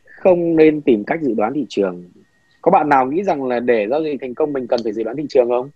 Không 0.05 0.57
nên 0.57 0.81
tìm 0.81 1.05
cách 1.05 1.21
dự 1.23 1.35
đoán 1.35 1.53
thị 1.55 1.67
trường. 1.69 2.11
Có 2.63 2.71
bạn 2.71 2.89
nào 2.89 3.07
nghĩ 3.07 3.23
rằng 3.23 3.45
là 3.45 3.61
để 3.61 3.87
giao 3.91 4.03
dịch 4.03 4.17
thành 4.21 4.35
công 4.35 4.53
mình 4.53 4.67
cần 4.67 4.81
phải 4.85 4.93
dự 4.93 5.03
đoán 5.03 5.17
thị 5.17 5.27
trường 5.29 5.49
không? 5.49 5.71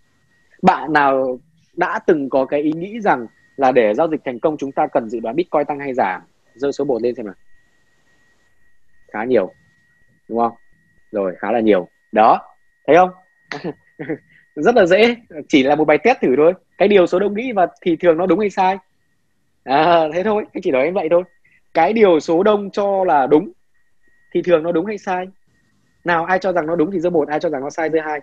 Bạn 0.62 0.92
nào 0.92 1.38
đã 1.76 2.00
từng 2.06 2.28
có 2.28 2.44
cái 2.44 2.62
ý 2.62 2.72
nghĩ 2.72 3.00
rằng 3.00 3.26
là 3.56 3.72
để 3.72 3.94
giao 3.94 4.08
dịch 4.08 4.20
thành 4.24 4.40
công 4.40 4.56
chúng 4.56 4.72
ta 4.72 4.86
cần 4.86 5.08
dự 5.08 5.20
đoán 5.20 5.36
bitcoin 5.36 5.64
tăng 5.64 5.78
hay 5.78 5.94
giảm? 5.94 6.22
Giơ 6.54 6.72
số 6.72 6.84
1 6.84 7.02
lên 7.02 7.14
xem 7.14 7.26
nào. 7.26 7.34
Khá 9.12 9.24
nhiều, 9.24 9.52
đúng 10.28 10.38
không? 10.38 10.52
Rồi, 11.12 11.34
khá 11.38 11.52
là 11.52 11.60
nhiều. 11.60 11.88
Đó, 12.12 12.56
thấy 12.86 12.96
không? 12.96 13.10
rất 14.54 14.74
là 14.76 14.86
dễ 14.86 15.16
chỉ 15.48 15.62
là 15.62 15.74
một 15.74 15.84
bài 15.84 15.98
test 15.98 16.18
thử 16.20 16.36
thôi. 16.36 16.52
Cái 16.78 16.88
điều 16.88 17.06
số 17.06 17.18
đông 17.18 17.34
nghĩ 17.34 17.52
và 17.52 17.66
thì 17.82 17.96
thường 17.96 18.16
nó 18.16 18.26
đúng 18.26 18.38
hay 18.38 18.50
sai. 18.50 18.76
À, 19.64 20.08
thế 20.14 20.22
thôi 20.22 20.44
anh 20.52 20.62
chỉ 20.62 20.70
nói 20.70 20.84
em 20.84 20.94
vậy 20.94 21.08
thôi. 21.10 21.22
Cái 21.74 21.92
điều 21.92 22.20
số 22.20 22.42
đông 22.42 22.70
cho 22.70 23.04
là 23.04 23.26
đúng 23.26 23.52
thì 24.34 24.42
thường 24.42 24.62
nó 24.62 24.72
đúng 24.72 24.86
hay 24.86 24.98
sai. 24.98 25.26
Nào 26.04 26.24
ai 26.24 26.38
cho 26.38 26.52
rằng 26.52 26.66
nó 26.66 26.76
đúng 26.76 26.90
thì 26.90 27.00
giơ 27.00 27.10
một 27.10 27.28
ai 27.28 27.40
cho 27.40 27.50
rằng 27.50 27.62
nó 27.62 27.70
sai 27.70 27.90
giơ 27.90 28.00
hai. 28.00 28.20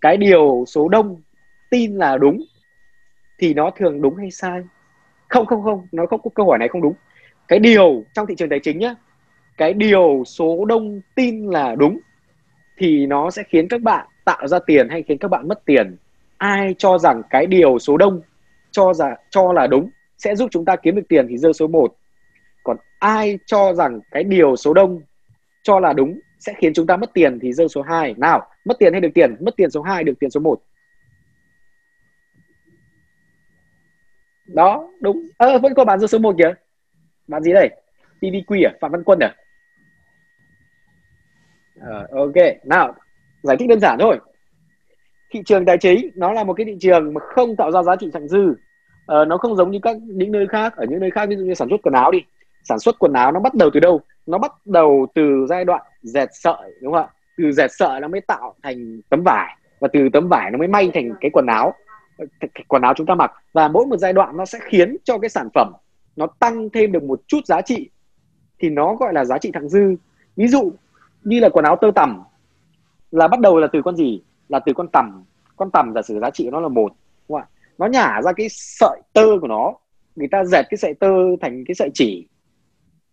Cái 0.00 0.16
điều 0.16 0.64
số 0.66 0.88
đông 0.88 1.20
tin 1.70 1.96
là 1.96 2.16
đúng 2.16 2.42
thì 3.38 3.54
nó 3.54 3.70
thường 3.76 4.02
đúng 4.02 4.16
hay 4.16 4.30
sai? 4.30 4.62
Không 5.28 5.46
không 5.46 5.62
không 5.62 5.86
nó 5.92 6.06
không 6.06 6.20
câu 6.34 6.46
hỏi 6.46 6.58
này 6.58 6.68
không 6.68 6.82
đúng. 6.82 6.94
Cái 7.48 7.58
điều 7.58 8.04
trong 8.14 8.26
thị 8.26 8.34
trường 8.38 8.48
tài 8.48 8.60
chính 8.60 8.78
nhá 8.78 8.94
cái 9.56 9.72
điều 9.72 10.22
số 10.26 10.64
đông 10.64 11.00
tin 11.14 11.46
là 11.46 11.74
đúng 11.74 11.98
thì 12.76 13.06
nó 13.06 13.30
sẽ 13.30 13.42
khiến 13.48 13.68
các 13.68 13.82
bạn 13.82 14.06
tạo 14.24 14.46
ra 14.46 14.58
tiền 14.66 14.88
hay 14.88 15.02
khiến 15.02 15.18
các 15.18 15.28
bạn 15.28 15.48
mất 15.48 15.64
tiền 15.64 15.96
ai 16.38 16.74
cho 16.78 16.98
rằng 16.98 17.22
cái 17.30 17.46
điều 17.46 17.78
số 17.78 17.96
đông 17.96 18.20
cho 18.70 18.92
là 18.98 19.16
cho 19.30 19.52
là 19.52 19.66
đúng 19.66 19.90
sẽ 20.18 20.36
giúp 20.36 20.48
chúng 20.52 20.64
ta 20.64 20.76
kiếm 20.76 20.94
được 20.94 21.08
tiền 21.08 21.26
thì 21.28 21.38
rơi 21.38 21.52
số 21.52 21.66
1 21.66 21.94
còn 22.64 22.76
ai 22.98 23.38
cho 23.46 23.74
rằng 23.74 24.00
cái 24.10 24.24
điều 24.24 24.56
số 24.56 24.74
đông 24.74 25.00
cho 25.62 25.80
là 25.80 25.92
đúng 25.92 26.20
sẽ 26.38 26.54
khiến 26.58 26.74
chúng 26.74 26.86
ta 26.86 26.96
mất 26.96 27.10
tiền 27.14 27.38
thì 27.42 27.52
rơi 27.52 27.68
số 27.68 27.82
2 27.82 28.14
nào 28.16 28.48
mất 28.64 28.74
tiền 28.78 28.92
hay 28.92 29.00
được 29.00 29.10
tiền? 29.14 29.36
Mất 29.40 29.56
tiền 29.56 29.70
số 29.70 29.82
2 29.82 30.04
được 30.04 30.14
tiền 30.20 30.30
số 30.30 30.40
1 30.40 30.62
đó 34.46 34.90
đúng. 35.00 35.28
Ơ 35.36 35.52
à, 35.52 35.58
vẫn 35.58 35.74
có 35.74 35.84
bạn 35.84 35.98
rơi 35.98 36.08
số 36.08 36.18
1 36.18 36.34
kìa. 36.38 36.54
Bạn 37.28 37.42
gì 37.42 37.52
đây? 37.52 37.70
PVQ 38.20 38.68
à? 38.68 38.72
Phạm 38.80 38.92
Văn 38.92 39.04
Quân 39.04 39.18
à? 39.18 39.34
Ờ 41.80 42.06
ok. 42.10 42.64
Nào 42.64 42.94
giải 43.42 43.56
thích 43.56 43.68
đơn 43.68 43.80
giản 43.80 43.98
thôi. 44.00 44.18
Thị 45.32 45.42
trường 45.46 45.64
tài 45.64 45.78
chính 45.78 46.10
nó 46.14 46.32
là 46.32 46.44
một 46.44 46.54
cái 46.54 46.66
thị 46.66 46.76
trường 46.80 47.14
mà 47.14 47.20
không 47.34 47.56
tạo 47.56 47.72
ra 47.72 47.82
giá 47.82 47.96
trị 47.96 48.10
thặng 48.12 48.28
dư. 48.28 48.54
Ờ, 49.06 49.24
nó 49.24 49.38
không 49.38 49.56
giống 49.56 49.70
như 49.70 49.78
các 49.82 49.96
những 50.02 50.32
nơi 50.32 50.46
khác. 50.46 50.76
Ở 50.76 50.86
những 50.88 51.00
nơi 51.00 51.10
khác 51.10 51.28
ví 51.28 51.36
dụ 51.36 51.44
như 51.44 51.54
sản 51.54 51.68
xuất 51.70 51.82
quần 51.82 51.94
áo 51.94 52.10
đi. 52.10 52.18
Sản 52.64 52.78
xuất 52.78 52.98
quần 52.98 53.12
áo 53.12 53.32
nó 53.32 53.40
bắt 53.40 53.54
đầu 53.54 53.70
từ 53.74 53.80
đâu? 53.80 54.00
Nó 54.26 54.38
bắt 54.38 54.52
đầu 54.64 55.06
từ 55.14 55.46
giai 55.48 55.64
đoạn 55.64 55.82
dệt 56.02 56.28
sợi 56.32 56.74
đúng 56.82 56.92
không 56.92 57.02
ạ? 57.02 57.08
Từ 57.38 57.52
dệt 57.52 57.68
sợi 57.70 58.00
nó 58.00 58.08
mới 58.08 58.20
tạo 58.20 58.54
thành 58.62 59.00
tấm 59.08 59.22
vải 59.24 59.56
và 59.80 59.88
từ 59.92 60.08
tấm 60.12 60.28
vải 60.28 60.50
nó 60.50 60.58
mới 60.58 60.68
may 60.68 60.90
thành 60.94 61.10
cái 61.20 61.30
quần 61.30 61.46
áo 61.46 61.74
cái 62.40 62.64
quần 62.68 62.82
áo 62.82 62.94
chúng 62.96 63.06
ta 63.06 63.14
mặc. 63.14 63.32
Và 63.52 63.68
mỗi 63.68 63.86
một 63.86 63.96
giai 63.96 64.12
đoạn 64.12 64.36
nó 64.36 64.44
sẽ 64.44 64.58
khiến 64.62 64.96
cho 65.04 65.18
cái 65.18 65.28
sản 65.28 65.48
phẩm 65.54 65.72
nó 66.16 66.26
tăng 66.26 66.70
thêm 66.70 66.92
được 66.92 67.02
một 67.02 67.20
chút 67.26 67.46
giá 67.46 67.60
trị 67.60 67.90
thì 68.58 68.68
nó 68.68 68.94
gọi 68.94 69.12
là 69.12 69.24
giá 69.24 69.38
trị 69.38 69.50
thặng 69.54 69.68
dư. 69.68 69.94
Ví 70.36 70.48
dụ 70.48 70.72
như 71.22 71.40
là 71.40 71.48
quần 71.48 71.64
áo 71.64 71.76
tơ 71.76 71.90
tằm 71.94 72.22
là 73.12 73.28
bắt 73.28 73.40
đầu 73.40 73.58
là 73.58 73.66
từ 73.72 73.82
con 73.82 73.96
gì? 73.96 74.22
Là 74.48 74.58
từ 74.58 74.72
con 74.72 74.88
tằm. 74.88 75.24
Con 75.56 75.70
tằm 75.70 75.92
giả 75.94 76.02
sử 76.02 76.18
giá 76.20 76.30
trị 76.30 76.44
của 76.44 76.50
nó 76.50 76.60
là 76.60 76.68
một, 76.68 76.92
đúng 77.28 77.40
không 77.40 77.48
ạ? 77.48 77.48
Nó 77.78 77.86
nhả 77.86 78.22
ra 78.22 78.32
cái 78.32 78.46
sợi 78.50 79.00
tơ 79.12 79.26
của 79.40 79.46
nó. 79.46 79.74
Người 80.16 80.28
ta 80.30 80.44
dệt 80.44 80.62
cái 80.70 80.78
sợi 80.78 80.94
tơ 80.94 81.08
thành 81.40 81.64
cái 81.66 81.74
sợi 81.74 81.90
chỉ. 81.94 82.28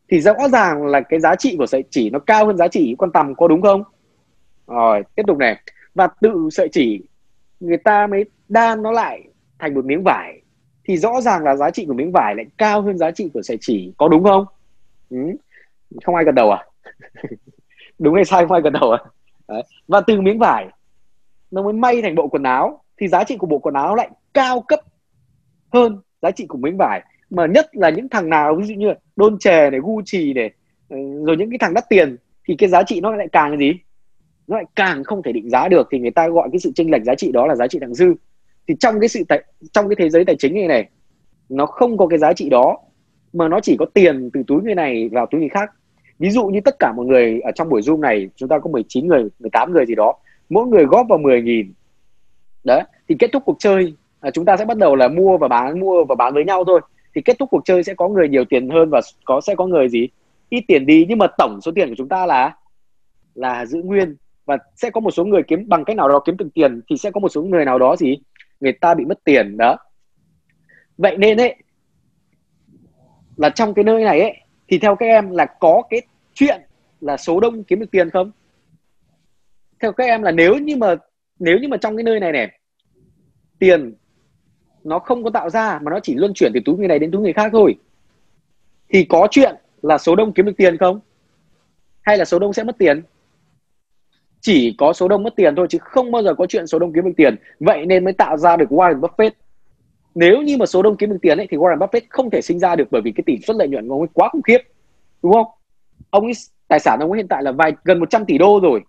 Thì 0.10 0.22
rõ 0.22 0.34
ràng 0.52 0.86
là 0.86 1.02
cái 1.02 1.20
giá 1.20 1.36
trị 1.36 1.56
của 1.58 1.66
sợi 1.66 1.84
chỉ 1.90 2.10
nó 2.10 2.20
cao 2.20 2.46
hơn 2.46 2.58
giá 2.58 2.68
trị 2.68 2.96
con 2.98 3.12
tằm, 3.12 3.36
có 3.36 3.48
đúng 3.48 3.62
không? 3.62 3.84
Rồi, 4.68 5.04
tiếp 5.16 5.24
tục 5.28 5.38
này. 5.38 5.58
Và 5.96 6.08
tự 6.22 6.50
sợi 6.52 6.70
chỉ, 6.72 7.02
người 7.60 7.78
ta 7.78 8.08
mới 8.08 8.26
đan 8.50 8.82
nó 8.82 8.92
lại 8.92 9.24
thành 9.60 9.74
một 9.74 9.86
miếng 9.86 10.04
vải. 10.04 10.42
Thì 10.84 10.98
rõ 10.98 11.22
ràng 11.22 11.44
là 11.44 11.56
giá 11.56 11.72
trị 11.72 11.86
của 11.86 11.94
miếng 11.94 12.12
vải 12.12 12.36
lại 12.36 12.46
cao 12.58 12.82
hơn 12.82 12.98
giá 12.98 13.12
trị 13.12 13.30
của 13.34 13.42
sợi 13.42 13.58
chỉ, 13.62 13.94
có 13.98 14.08
đúng 14.08 14.24
không? 14.24 14.46
Ừ. 15.10 15.18
không 16.06 16.16
ai 16.16 16.26
gật 16.26 16.32
đầu 16.32 16.52
à? 16.52 16.66
Đúng 18.00 18.16
hay 18.16 18.26
sai 18.26 18.44
không 18.44 18.52
ai 18.52 18.62
gật 18.62 18.70
đầu 18.70 18.92
à? 18.92 19.00
Đấy. 19.50 19.64
và 19.88 20.02
từ 20.02 20.22
miếng 20.22 20.40
vải 20.40 20.68
nó 21.52 21.64
mới 21.64 21.74
may 21.74 22.02
thành 22.02 22.16
bộ 22.16 22.28
quần 22.28 22.44
áo 22.44 22.84
thì 22.98 23.08
giá 23.08 23.24
trị 23.24 23.38
của 23.38 23.48
bộ 23.48 23.60
quần 23.60 23.74
áo 23.74 23.96
lại 23.96 24.10
cao 24.34 24.62
cấp 24.62 24.80
hơn 25.74 26.02
giá 26.22 26.32
trị 26.32 26.46
của 26.48 26.58
miếng 26.58 26.78
vải. 26.78 27.02
Mà 27.30 27.46
nhất 27.46 27.70
là 27.72 27.90
những 27.90 28.10
thằng 28.10 28.30
nào 28.30 28.56
ví 28.56 28.66
dụ 28.66 28.74
như 28.74 28.94
đôn 29.16 29.40
chè 29.40 29.70
này 29.70 29.80
gucci 29.84 30.34
này 30.34 30.52
ừ, 30.90 30.98
rồi 31.26 31.38
những 31.38 31.50
cái 31.50 31.58
thằng 31.60 31.74
đắt 31.74 31.90
tiền 31.90 32.16
thì 32.48 32.56
cái 32.56 32.70
giá 32.70 32.84
trị 32.84 33.02
nó 33.02 33.16
lại 33.16 33.28
càng 33.32 33.58
gì? 33.58 33.74
Nó 34.48 34.56
lại 34.56 34.66
càng 34.76 35.04
không 35.04 35.24
thể 35.24 35.32
định 35.32 35.50
giá 35.50 35.68
được. 35.68 35.88
Thì 35.92 36.00
người 36.00 36.12
ta 36.12 36.28
gọi 36.28 36.50
cái 36.52 36.60
sự 36.60 36.72
chênh 36.76 36.92
lệch 36.92 37.04
giá 37.04 37.16
trị 37.16 37.32
đó 37.32 37.48
là 37.48 37.56
giá 37.56 37.68
trị 37.68 37.80
thặng 37.80 37.94
dư. 37.94 38.14
Thì 38.68 38.76
trong 38.80 39.00
cái 39.00 39.10
sự 39.10 39.24
tài, 39.30 39.44
trong 39.74 39.90
cái 39.90 39.96
thế 40.00 40.10
giới 40.10 40.26
tài 40.26 40.36
chính 40.40 40.54
này 40.54 40.68
này 40.68 40.90
nó 41.50 41.66
không 41.66 41.98
có 41.98 42.08
cái 42.08 42.20
giá 42.20 42.34
trị 42.34 42.50
đó 42.50 42.78
mà 43.34 43.48
nó 43.48 43.60
chỉ 43.60 43.76
có 43.80 43.86
tiền 43.94 44.30
từ 44.34 44.44
túi 44.48 44.62
người 44.64 44.76
này 44.76 45.10
vào 45.10 45.26
túi 45.26 45.40
người 45.40 45.50
khác 45.50 45.72
ví 46.20 46.30
dụ 46.30 46.48
như 46.48 46.60
tất 46.66 46.76
cả 46.80 46.94
mọi 46.98 47.06
người 47.06 47.40
ở 47.40 47.52
trong 47.52 47.70
buổi 47.70 47.82
zoom 47.82 48.00
này, 48.00 48.30
chúng 48.36 48.50
ta 48.50 48.60
có 48.60 48.70
19 48.70 49.08
người 49.08 49.24
18 49.40 49.74
người 49.74 49.86
gì 49.86 49.96
đó, 49.96 50.14
mỗi 50.50 50.68
người 50.68 50.86
góp 50.86 51.06
vào 51.10 51.20
10 51.20 51.42
nghìn. 51.42 51.74
Đấy, 52.64 52.84
thì 53.10 53.16
kết 53.20 53.30
thúc 53.34 53.44
cuộc 53.46 53.56
chơi 53.60 53.94
à, 54.20 54.32
chúng 54.32 54.46
ta 54.46 54.58
sẽ 54.58 54.66
bắt 54.66 54.78
đầu 54.78 54.96
là 54.96 55.08
mua 55.08 55.38
và 55.38 55.48
bán, 55.48 55.80
mua 55.80 56.04
và 56.04 56.16
bán 56.16 56.34
với 56.34 56.46
nhau 56.46 56.64
thôi. 56.64 56.82
Thì 57.16 57.22
kết 57.22 57.40
thúc 57.40 57.50
cuộc 57.52 57.62
chơi 57.66 57.84
sẽ 57.84 57.94
có 57.94 58.08
người 58.08 58.30
nhiều 58.30 58.46
tiền 58.46 58.70
hơn 58.70 58.90
và 58.90 59.02
có, 59.26 59.42
sẽ 59.42 59.56
có 59.56 59.66
người 59.66 59.90
gì? 59.90 60.08
Ít 60.50 60.64
tiền 60.68 60.86
đi, 60.86 61.06
nhưng 61.10 61.18
mà 61.18 61.28
tổng 61.38 61.60
số 61.62 61.72
tiền 61.76 61.90
của 61.90 61.96
chúng 61.98 62.10
ta 62.10 62.26
là 62.26 62.56
là 63.36 63.66
giữ 63.66 63.82
nguyên. 63.84 64.16
Và 64.46 64.58
sẽ 64.76 64.90
có 64.90 65.00
một 65.00 65.12
số 65.12 65.26
người 65.26 65.44
kiếm, 65.44 65.70
bằng 65.70 65.86
cách 65.86 65.98
nào 65.98 66.10
đó 66.10 66.22
kiếm 66.26 66.38
được 66.38 66.50
tiền, 66.54 66.82
thì 66.90 66.98
sẽ 66.98 67.12
có 67.12 67.20
một 67.20 67.30
số 67.30 67.44
người 67.44 67.66
nào 67.66 67.80
đó 67.80 67.96
gì? 67.96 68.18
Người 68.60 68.74
ta 68.74 68.94
bị 68.94 69.06
mất 69.06 69.24
tiền, 69.24 69.58
đó. 69.58 69.78
Vậy 70.98 71.18
nên 71.18 71.38
ấy, 71.38 71.56
là 73.38 73.50
trong 73.50 73.74
cái 73.74 73.84
nơi 73.84 74.04
này 74.04 74.22
ấy, 74.22 74.38
thì 74.68 74.80
theo 74.80 74.96
các 74.96 75.06
em 75.06 75.32
là 75.32 75.46
có 75.46 75.82
cái 75.90 76.02
chuyện 76.40 76.62
là 77.02 77.18
số 77.18 77.40
đông 77.40 77.64
kiếm 77.64 77.80
được 77.80 77.92
tiền 77.92 78.10
không? 78.10 78.32
Theo 79.82 79.92
các 79.92 80.04
em 80.04 80.22
là 80.22 80.32
nếu 80.32 80.56
như 80.56 80.76
mà, 80.76 80.96
nếu 81.40 81.58
như 81.58 81.68
mà 81.68 81.78
trong 81.78 81.98
cái 81.98 82.04
nơi 82.04 82.20
này 82.20 82.32
này, 82.32 82.60
tiền 83.60 83.94
nó 84.84 85.00
không 85.00 85.24
có 85.24 85.30
tạo 85.30 85.50
ra 85.50 85.80
mà 85.82 85.92
nó 85.92 86.00
chỉ 86.00 86.16
luân 86.16 86.34
chuyển 86.34 86.52
từ 86.54 86.60
túi 86.66 86.78
người 86.78 86.88
này 86.88 87.00
đến 87.00 87.12
túi 87.12 87.22
người 87.22 87.34
khác 87.34 87.50
thôi, 87.52 87.76
thì 88.90 89.04
có 89.04 89.28
chuyện 89.32 89.56
là 89.82 89.98
số 89.98 90.16
đông 90.16 90.34
kiếm 90.34 90.46
được 90.46 90.58
tiền 90.58 90.78
không? 90.78 91.00
Hay 92.02 92.18
là 92.18 92.26
số 92.26 92.40
đông 92.40 92.54
sẽ 92.54 92.64
mất 92.64 92.78
tiền? 92.78 93.02
Chỉ 94.42 94.76
có 94.78 94.94
số 94.94 95.08
đông 95.08 95.24
mất 95.24 95.34
tiền 95.36 95.56
thôi, 95.56 95.68
chứ 95.70 95.78
không 95.82 96.12
bao 96.12 96.24
giờ 96.24 96.34
có 96.34 96.46
chuyện 96.46 96.68
số 96.68 96.80
đông 96.80 96.94
kiếm 96.94 97.06
được 97.06 97.12
tiền. 97.18 97.36
Vậy 97.60 97.86
nên 97.86 98.04
mới 98.04 98.14
tạo 98.14 98.38
ra 98.38 98.58
được 98.58 98.70
Warren 98.70 99.00
Buffett. 99.00 99.32
Nếu 100.16 100.42
như 100.42 100.58
mà 100.58 100.66
số 100.66 100.82
đông 100.82 100.98
kiếm 100.98 101.10
được 101.10 101.18
tiền 101.22 101.38
ấy, 101.38 101.48
thì 101.50 101.58
Warren 101.58 101.78
Buffett 101.78 102.02
không 102.10 102.30
thể 102.30 102.42
sinh 102.42 102.60
ra 102.60 102.76
được 102.76 102.88
bởi 102.92 103.02
vì 103.02 103.12
cái 103.12 103.24
tỷ 103.26 103.38
suất 103.48 103.56
lợi 103.58 103.68
nhuận 103.68 103.88
của 103.88 103.94
ông 103.94 104.02
ấy 104.02 104.08
quá 104.14 104.30
khủng 104.30 104.42
khiếp. 104.42 104.60
Đúng 105.24 105.34
không? 105.34 105.46
Ông 106.10 106.24
ấy 106.24 106.34
tài 106.68 106.80
sản 106.80 107.00
ông 107.00 107.12
ấy 107.12 107.18
hiện 107.18 107.28
tại 107.28 107.44
là 107.44 107.52
vài 107.52 107.74
gần 107.84 108.00
100 108.00 108.26
tỷ 108.26 108.38
đô 108.38 108.60
rồi. 108.64 108.82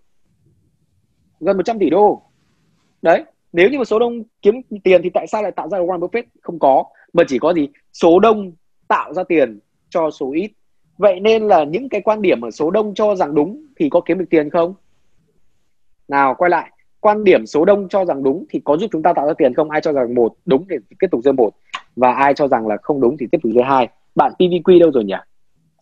Gần 1.39 1.57
100 1.57 1.79
tỷ 1.79 1.89
đô. 1.89 2.21
Đấy 3.01 3.23
nếu 3.53 3.69
như 3.69 3.77
mà 3.77 3.83
số 3.83 3.99
đông 3.99 4.23
kiếm 4.41 4.61
tiền 4.83 5.01
thì 5.03 5.09
tại 5.13 5.27
sao 5.27 5.41
lại 5.41 5.51
tạo 5.51 5.69
ra 5.69 5.77
Warren 5.77 5.99
Buffett? 5.99 6.23
Không 6.41 6.59
có 6.59 6.83
mà 7.13 7.23
chỉ 7.27 7.39
có 7.39 7.53
gì? 7.53 7.69
Số 7.93 8.19
đông 8.19 8.51
tạo 8.87 9.13
ra 9.13 9.23
tiền 9.23 9.59
cho 9.89 10.09
số 10.11 10.31
ít. 10.31 10.51
Vậy 10.97 11.19
nên 11.19 11.47
là 11.47 11.63
những 11.63 11.89
cái 11.89 12.01
quan 12.01 12.21
điểm 12.21 12.41
ở 12.41 12.51
số 12.51 12.71
đông 12.71 12.93
cho 12.93 13.15
rằng 13.15 13.35
đúng 13.35 13.65
thì 13.75 13.89
có 13.89 14.01
kiếm 14.05 14.19
được 14.19 14.25
tiền 14.29 14.49
không? 14.49 14.73
Nào 16.07 16.35
quay 16.37 16.49
lại. 16.49 16.71
Quan 16.99 17.23
điểm 17.23 17.45
số 17.45 17.65
đông 17.65 17.89
cho 17.89 18.05
rằng 18.05 18.23
đúng 18.23 18.45
thì 18.49 18.61
có 18.63 18.77
giúp 18.77 18.87
chúng 18.91 19.03
ta 19.03 19.13
tạo 19.13 19.27
ra 19.27 19.33
tiền 19.37 19.53
không? 19.53 19.69
Ai 19.69 19.81
cho 19.81 19.93
rằng 19.93 20.15
một 20.15 20.35
đúng 20.45 20.65
thì 20.69 20.75
tiếp 20.99 21.07
tục 21.11 21.21
rơi 21.23 21.33
một. 21.33 21.49
Và 21.95 22.13
ai 22.13 22.33
cho 22.33 22.47
rằng 22.47 22.67
là 22.67 22.77
không 22.81 23.01
đúng 23.01 23.17
thì 23.17 23.27
tiếp 23.31 23.37
tục 23.43 23.51
rơi 23.55 23.63
hai. 23.63 23.89
Bạn 24.15 24.33
PVQ 24.39 24.79
đâu 24.79 24.91
rồi 24.91 25.03
nhỉ? 25.03 25.15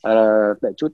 Ờ, 0.01 0.53
đợi 0.61 0.73
chút 0.77 0.87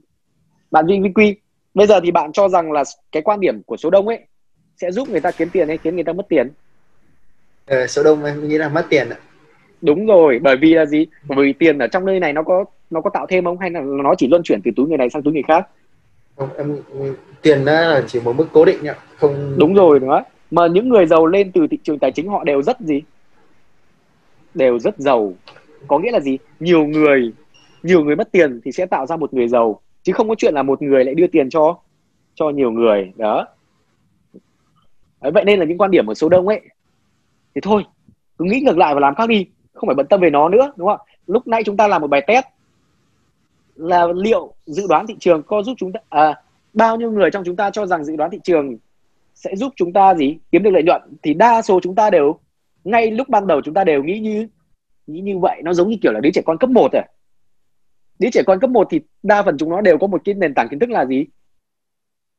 bạn 0.70 0.86
PVQ 0.86 1.34
bây 1.74 1.86
giờ 1.86 2.00
thì 2.00 2.10
bạn 2.10 2.32
cho 2.32 2.48
rằng 2.48 2.72
là 2.72 2.84
cái 3.12 3.22
quan 3.22 3.40
điểm 3.40 3.62
của 3.62 3.76
số 3.76 3.90
đông 3.90 4.08
ấy 4.08 4.20
sẽ 4.76 4.90
giúp 4.90 5.08
người 5.08 5.20
ta 5.20 5.30
kiếm 5.30 5.48
tiền 5.52 5.68
hay 5.68 5.78
khiến 5.78 5.94
người 5.94 6.04
ta 6.04 6.12
mất 6.12 6.28
tiền? 6.28 6.50
Ờ, 7.66 7.86
số 7.86 8.02
đông 8.02 8.24
em 8.24 8.48
nghĩ 8.48 8.58
là 8.58 8.68
mất 8.68 8.86
tiền 8.90 9.08
ạ. 9.08 9.16
Đúng 9.82 10.06
rồi 10.06 10.38
bởi 10.42 10.56
vì 10.56 10.74
là 10.74 10.86
gì? 10.86 11.06
Bởi 11.28 11.46
vì 11.46 11.52
tiền 11.52 11.78
ở 11.78 11.86
trong 11.86 12.04
nơi 12.04 12.20
này 12.20 12.32
nó 12.32 12.42
có 12.42 12.64
nó 12.90 13.00
có 13.00 13.10
tạo 13.10 13.26
thêm 13.26 13.44
không? 13.44 13.58
Hay 13.58 13.70
là 13.70 13.80
nó 13.80 14.14
chỉ 14.18 14.28
luân 14.28 14.42
chuyển 14.42 14.60
từ 14.64 14.70
túi 14.76 14.88
người 14.88 14.98
này 14.98 15.10
sang 15.10 15.22
túi 15.22 15.32
người 15.32 15.42
khác? 15.48 15.68
Không 16.36 16.48
em 16.56 16.76
tiền 17.42 17.64
đó 17.64 17.72
là 17.72 18.02
chỉ 18.06 18.20
một 18.20 18.32
mức 18.36 18.46
cố 18.52 18.64
định 18.64 18.86
ạ 18.86 18.94
không 19.16 19.54
đúng 19.58 19.74
rồi 19.74 20.00
nữa. 20.00 20.22
Mà 20.50 20.66
những 20.66 20.88
người 20.88 21.06
giàu 21.06 21.26
lên 21.26 21.52
từ 21.52 21.66
thị 21.70 21.78
trường 21.82 21.98
tài 21.98 22.12
chính 22.12 22.28
họ 22.28 22.44
đều 22.44 22.62
rất 22.62 22.80
gì? 22.80 23.02
Đều 24.54 24.78
rất 24.78 24.98
giàu. 24.98 25.32
Có 25.88 25.98
nghĩa 25.98 26.10
là 26.10 26.20
gì? 26.20 26.38
Nhiều 26.60 26.86
người 26.86 27.32
nhiều 27.82 28.04
người 28.04 28.16
mất 28.16 28.32
tiền 28.32 28.60
thì 28.64 28.72
sẽ 28.72 28.86
tạo 28.86 29.06
ra 29.06 29.16
một 29.16 29.34
người 29.34 29.48
giàu 29.48 29.80
chứ 30.06 30.12
không 30.12 30.28
có 30.28 30.34
chuyện 30.34 30.54
là 30.54 30.62
một 30.62 30.82
người 30.82 31.04
lại 31.04 31.14
đưa 31.14 31.26
tiền 31.26 31.50
cho 31.50 31.78
cho 32.34 32.50
nhiều 32.50 32.70
người 32.70 33.12
đó. 33.16 33.46
Đấy, 35.20 35.32
vậy 35.32 35.44
nên 35.44 35.58
là 35.58 35.64
những 35.64 35.78
quan 35.78 35.90
điểm 35.90 36.06
ở 36.06 36.14
số 36.14 36.28
đông 36.28 36.48
ấy. 36.48 36.60
Thì 37.54 37.60
thôi 37.60 37.84
cứ 38.38 38.44
nghĩ 38.44 38.60
ngược 38.60 38.78
lại 38.78 38.94
và 38.94 39.00
làm 39.00 39.14
khác 39.14 39.28
đi 39.28 39.46
không 39.72 39.88
phải 39.88 39.94
bận 39.94 40.06
tâm 40.06 40.20
về 40.20 40.30
nó 40.30 40.48
nữa 40.48 40.72
đúng 40.76 40.88
không 40.88 41.00
lúc 41.26 41.46
nãy 41.46 41.62
chúng 41.64 41.76
ta 41.76 41.88
làm 41.88 42.02
một 42.02 42.06
bài 42.06 42.24
test 42.26 42.44
là 43.76 44.06
liệu 44.14 44.54
dự 44.66 44.86
đoán 44.88 45.06
thị 45.06 45.16
trường 45.20 45.42
có 45.42 45.62
giúp 45.62 45.74
chúng 45.78 45.92
ta 45.92 46.00
à, 46.08 46.42
bao 46.72 46.96
nhiêu 46.96 47.10
người 47.10 47.30
trong 47.30 47.44
chúng 47.44 47.56
ta 47.56 47.70
cho 47.70 47.86
rằng 47.86 48.04
dự 48.04 48.16
đoán 48.16 48.30
thị 48.30 48.38
trường 48.44 48.76
sẽ 49.34 49.56
giúp 49.56 49.72
chúng 49.76 49.92
ta 49.92 50.14
gì? 50.14 50.36
Kiếm 50.52 50.62
được 50.62 50.70
lợi 50.70 50.82
nhuận. 50.82 51.02
Thì 51.22 51.34
đa 51.34 51.62
số 51.62 51.80
chúng 51.82 51.94
ta 51.94 52.10
đều 52.10 52.38
ngay 52.84 53.10
lúc 53.10 53.28
ban 53.28 53.46
đầu 53.46 53.60
chúng 53.64 53.74
ta 53.74 53.84
đều 53.84 54.02
nghĩ 54.02 54.18
như 54.18 54.48
nghĩ 55.06 55.20
như 55.20 55.38
vậy. 55.38 55.60
Nó 55.64 55.72
giống 55.72 55.90
như 55.90 55.96
kiểu 56.02 56.12
là 56.12 56.20
đứa 56.20 56.30
trẻ 56.30 56.42
con 56.44 56.58
cấp 56.58 56.70
1 56.70 56.92
rồi 56.92 57.02
à 57.02 57.08
đứa 58.18 58.30
trẻ 58.30 58.42
con 58.46 58.60
cấp 58.60 58.70
1 58.70 58.86
thì 58.90 59.00
đa 59.22 59.42
phần 59.42 59.58
chúng 59.58 59.70
nó 59.70 59.80
đều 59.80 59.98
có 59.98 60.06
một 60.06 60.22
cái 60.24 60.34
nền 60.34 60.54
tảng 60.54 60.68
kiến 60.68 60.78
thức 60.78 60.90
là 60.90 61.06
gì? 61.06 61.26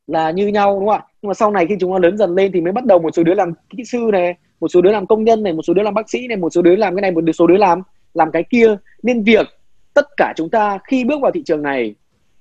Là 0.08 0.32
như 0.32 0.48
nhau 0.48 0.80
đúng 0.80 0.88
không 0.88 0.98
ạ? 0.98 1.06
Nhưng 1.22 1.28
mà 1.28 1.34
sau 1.34 1.52
này 1.52 1.66
khi 1.68 1.76
chúng 1.80 1.92
nó 1.92 2.00
lớn 2.00 2.18
dần 2.18 2.36
lên 2.36 2.52
thì 2.52 2.62
mới 2.62 2.74
bắt 2.74 2.86
đầu 2.86 3.00
một 3.00 3.10
số 3.16 3.24
đứa 3.24 3.34
làm 3.34 3.54
kỹ 3.70 3.84
sư 3.84 4.10
này 4.12 4.36
một 4.60 4.68
số 4.68 4.82
đứa 4.82 4.92
làm 4.92 5.08
công 5.08 5.24
nhân 5.24 5.44
này 5.44 5.54
một 5.54 5.62
số 5.62 5.74
đứa 5.74 5.84
làm 5.84 5.94
bác 5.94 6.10
sĩ 6.10 6.28
này 6.28 6.38
một 6.38 6.50
số 6.50 6.62
đứa 6.62 6.76
làm 6.76 6.96
cái 6.96 7.02
này 7.02 7.12
một 7.12 7.22
số 7.34 7.48
đứa 7.48 7.58
làm 7.58 7.82
làm 8.14 8.32
cái 8.32 8.44
kia. 8.44 8.78
Nên 9.04 9.24
việc 9.24 9.48
tất 9.94 10.06
cả 10.18 10.34
chúng 10.36 10.50
ta 10.50 10.80
khi 10.88 11.04
bước 11.04 11.22
vào 11.22 11.32
thị 11.32 11.44
trường 11.46 11.62
này 11.62 11.96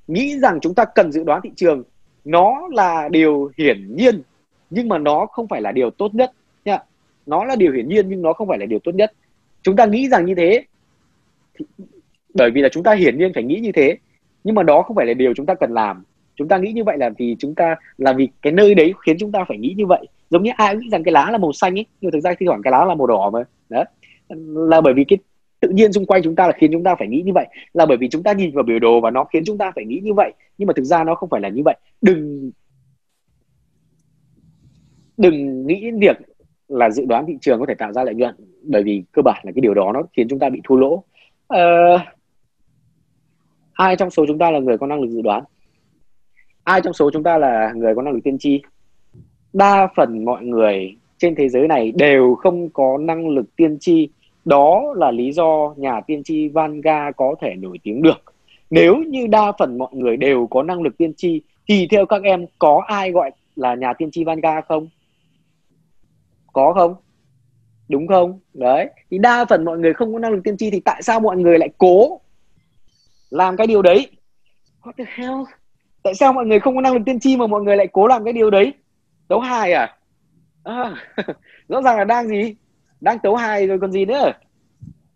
nghĩ 0.07 0.38
rằng 0.38 0.59
chúng 0.61 0.75
ta 0.75 0.85
cần 0.85 1.12
dự 1.12 1.25
đoán 1.25 1.40
thị 1.44 1.51
trường 1.57 1.83
nó 2.25 2.68
là 2.70 3.09
điều 3.09 3.51
hiển 3.59 3.96
nhiên 3.96 4.22
nhưng 4.70 4.88
mà 4.88 4.99
nó 4.99 5.27
không 5.27 5.49
phải 5.49 5.62
là 5.62 5.72
điều 5.72 5.90
tốt 5.90 6.14
nhất 6.14 6.33
nha. 6.64 6.79
Nó 7.27 7.44
là 7.44 7.57
điều 7.57 7.72
hiển 7.72 7.88
nhiên 7.88 8.09
nhưng 8.09 8.22
nó 8.22 8.33
không 8.33 8.49
phải 8.49 8.59
là 8.59 8.66
điều 8.66 8.79
tốt 8.79 8.94
nhất. 8.94 9.12
Chúng 9.62 9.77
ta 9.77 9.87
nghĩ 9.87 10.09
rằng 10.09 10.27
như 10.27 10.35
thế 10.35 10.64
thì, 11.59 11.64
bởi 12.37 12.51
vì 12.51 12.61
là 12.61 12.68
chúng 12.68 12.83
ta 12.83 12.94
hiển 12.94 13.18
nhiên 13.18 13.33
phải 13.35 13.42
nghĩ 13.42 13.61
như 13.61 13.72
thế. 13.72 13.96
Nhưng 14.44 14.55
mà 14.55 14.62
đó 14.62 14.83
không 14.83 14.96
phải 14.96 15.07
là 15.07 15.14
điều 15.14 15.35
chúng 15.35 15.46
ta 15.46 15.55
cần 15.55 15.72
làm. 15.72 16.05
Chúng 16.37 16.49
ta 16.49 16.59
nghĩ 16.59 16.72
như 16.72 16.85
vậy 16.85 16.99
là 16.99 17.11
vì 17.18 17.37
chúng 17.38 17.55
ta 17.55 17.77
là 17.99 18.12
vì 18.12 18.29
cái 18.42 18.53
nơi 18.53 18.75
đấy 18.75 18.94
khiến 19.07 19.16
chúng 19.18 19.33
ta 19.33 19.44
phải 19.49 19.59
nghĩ 19.59 19.75
như 19.77 19.87
vậy. 19.87 20.07
Giống 20.31 20.42
như 20.42 20.51
ai 20.57 20.75
cũng 20.75 20.83
nghĩ 20.83 20.88
rằng 20.90 21.05
cái 21.05 21.12
lá 21.12 21.31
là 21.31 21.38
màu 21.38 21.53
xanh 21.53 21.79
ấy 21.79 21.87
nhưng 22.01 22.12
thực 22.12 22.20
ra 22.20 22.35
thi 22.38 22.46
thoảng 22.46 22.62
cái 22.62 22.70
lá 22.70 22.85
là 22.85 22.94
màu 22.94 23.07
đỏ 23.07 23.31
mà. 23.33 23.40
Đó 23.68 23.85
là 24.68 24.81
bởi 24.81 24.94
vì 24.94 25.05
cái 25.05 25.18
tự 25.61 25.68
nhiên 25.68 25.92
xung 25.92 26.07
quanh 26.07 26.22
chúng 26.22 26.35
ta 26.35 26.46
là 26.46 26.53
khiến 26.53 26.72
chúng 26.72 26.85
ta 26.85 26.94
phải 26.94 27.09
nghĩ 27.09 27.22
như 27.22 27.33
vậy. 27.35 27.46
Là 27.72 27.87
bởi 27.87 27.96
vì 27.96 28.09
chúng 28.09 28.22
ta 28.22 28.33
nhìn 28.33 28.55
vào 28.55 28.64
biểu 28.64 28.79
đồ 28.79 29.01
và 29.01 29.11
nó 29.11 29.25
khiến 29.25 29.42
chúng 29.46 29.59
ta 29.59 29.72
phải 29.75 29.85
nghĩ 29.85 30.01
như 30.03 30.14
vậy. 30.14 30.33
Nhưng 30.59 30.66
mà 30.66 30.72
thực 30.77 30.85
ra 30.85 31.05
nó 31.05 31.14
không 31.14 31.29
phải 31.29 31.40
là 31.40 31.49
như 31.49 31.62
vậy. 31.64 31.77
Đừng 32.03 32.51
đừng 35.16 35.66
nghĩ 35.66 35.81
đến 35.81 35.99
việc 35.99 36.16
là 36.68 36.90
dự 36.90 37.05
đoán 37.05 37.27
thị 37.27 37.35
trường 37.40 37.61
có 37.61 37.66
thể 37.66 37.75
tạo 37.75 37.92
ra 37.92 38.05
lợi 38.05 38.14
nhuận. 38.14 38.35
Bởi 38.62 38.83
vì 38.83 39.03
cơ 39.12 39.22
bản 39.22 39.42
là 39.44 39.53
cái 39.55 39.61
điều 39.61 39.75
đó 39.75 39.92
nó 39.94 40.03
khiến 40.16 40.29
chúng 40.29 40.38
ta 40.38 40.51
bị 40.51 40.61
thua 40.64 40.77
lỗ. 40.77 41.05
Uh, 41.55 42.01
ai 43.76 43.96
trong 43.96 44.10
số 44.10 44.24
chúng 44.26 44.38
ta 44.38 44.50
là 44.50 44.58
người 44.58 44.78
có 44.78 44.86
năng 44.86 45.00
lực 45.00 45.10
dự 45.10 45.22
đoán? 45.22 45.44
Ai 46.64 46.80
trong 46.80 46.92
số 46.92 47.10
chúng 47.12 47.22
ta 47.22 47.38
là 47.38 47.72
người 47.76 47.94
có 47.94 48.02
năng 48.02 48.14
lực 48.14 48.20
tiên 48.24 48.38
tri? 48.38 48.62
Đa 49.52 49.88
phần 49.96 50.24
mọi 50.24 50.44
người 50.44 50.96
trên 51.18 51.34
thế 51.34 51.48
giới 51.48 51.68
này 51.68 51.92
đều 51.92 52.34
không 52.34 52.68
có 52.68 52.98
năng 52.98 53.28
lực 53.28 53.56
tiên 53.56 53.76
tri. 53.80 54.08
Đó 54.44 54.94
là 54.96 55.10
lý 55.10 55.32
do 55.32 55.74
nhà 55.76 56.00
tiên 56.00 56.22
tri 56.24 56.48
Vanga 56.48 57.10
có 57.10 57.34
thể 57.40 57.54
nổi 57.54 57.78
tiếng 57.82 58.02
được. 58.02 58.24
Nếu 58.70 58.96
như 58.96 59.26
đa 59.26 59.52
phần 59.58 59.78
mọi 59.78 59.90
người 59.92 60.16
đều 60.16 60.46
có 60.46 60.62
năng 60.62 60.82
lực 60.82 60.98
tiên 60.98 61.14
tri, 61.16 61.42
thì 61.68 61.88
theo 61.90 62.06
các 62.06 62.22
em 62.22 62.46
có 62.58 62.82
ai 62.86 63.10
gọi 63.10 63.30
là 63.56 63.74
nhà 63.74 63.92
tiên 63.92 64.10
tri 64.10 64.24
Vanga 64.24 64.60
không? 64.60 64.88
Có 66.52 66.72
không? 66.72 66.94
Đúng 67.88 68.06
không? 68.06 68.40
Đấy. 68.54 68.88
Thì 69.10 69.18
đa 69.18 69.44
phần 69.44 69.64
mọi 69.64 69.78
người 69.78 69.94
không 69.94 70.12
có 70.12 70.18
năng 70.18 70.32
lực 70.32 70.40
tiên 70.44 70.56
tri, 70.56 70.70
thì 70.70 70.80
tại 70.80 71.02
sao 71.02 71.20
mọi 71.20 71.36
người 71.36 71.58
lại 71.58 71.68
cố 71.78 72.20
làm 73.30 73.56
cái 73.56 73.66
điều 73.66 73.82
đấy. 73.82 74.10
What 74.82 74.92
the 74.98 75.04
hell? 75.08 75.34
Tại 76.02 76.14
sao 76.14 76.32
mọi 76.32 76.46
người 76.46 76.60
không 76.60 76.74
có 76.74 76.80
năng 76.80 76.94
lực 76.94 77.02
tiên 77.06 77.20
tri 77.20 77.36
mà 77.36 77.46
mọi 77.46 77.62
người 77.62 77.76
lại 77.76 77.88
cố 77.92 78.06
làm 78.06 78.24
cái 78.24 78.32
điều 78.32 78.50
đấy? 78.50 78.72
Đấu 79.28 79.40
hài 79.40 79.72
à, 79.72 79.96
à 80.64 80.94
rõ 81.68 81.82
ràng 81.82 81.98
là 81.98 82.04
đang 82.04 82.28
gì? 82.28 82.54
Đang 83.00 83.18
tấu 83.18 83.36
hài 83.36 83.66
rồi 83.66 83.78
còn 83.80 83.92
gì 83.92 84.04
nữa. 84.04 84.32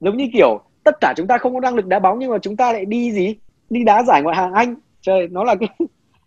Giống 0.00 0.16
như 0.16 0.28
kiểu 0.32 0.60
tất 0.84 1.00
cả 1.00 1.14
chúng 1.16 1.26
ta 1.26 1.38
không 1.38 1.54
có 1.54 1.60
năng 1.60 1.74
lực 1.74 1.86
đá 1.86 1.98
bóng 1.98 2.18
nhưng 2.18 2.30
mà 2.30 2.38
chúng 2.38 2.56
ta 2.56 2.72
lại 2.72 2.84
đi 2.84 3.12
gì? 3.12 3.36
Đi 3.70 3.84
đá 3.84 4.02
giải 4.02 4.22
ngoại 4.22 4.36
hạng 4.36 4.52
anh. 4.52 4.74
Trời 5.00 5.28
nó 5.30 5.44
là 5.44 5.54
cái 5.54 5.68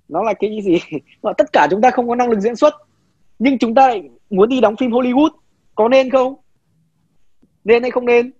nó 0.10 0.24
là 0.24 0.34
cái 0.34 0.62
gì? 0.64 0.80
Mà 1.24 1.34
tất 1.34 1.54
cả 1.54 1.68
chúng 1.72 1.82
ta 1.82 1.92
không 1.92 2.08
có 2.08 2.16
năng 2.16 2.30
lực 2.30 2.40
diễn 2.40 2.56
xuất. 2.56 2.74
Nhưng 3.40 3.58
chúng 3.58 3.76
ta 3.76 3.88
lại 3.88 4.10
muốn 4.30 4.50
đi 4.50 4.62
đóng 4.62 4.76
phim 4.76 4.92
Hollywood. 4.92 5.30
Có 5.76 5.88
nên 5.88 6.10
không? 6.10 6.36
Nên 7.64 7.82
hay 7.82 7.92
không 7.92 8.06
nên 8.06 8.32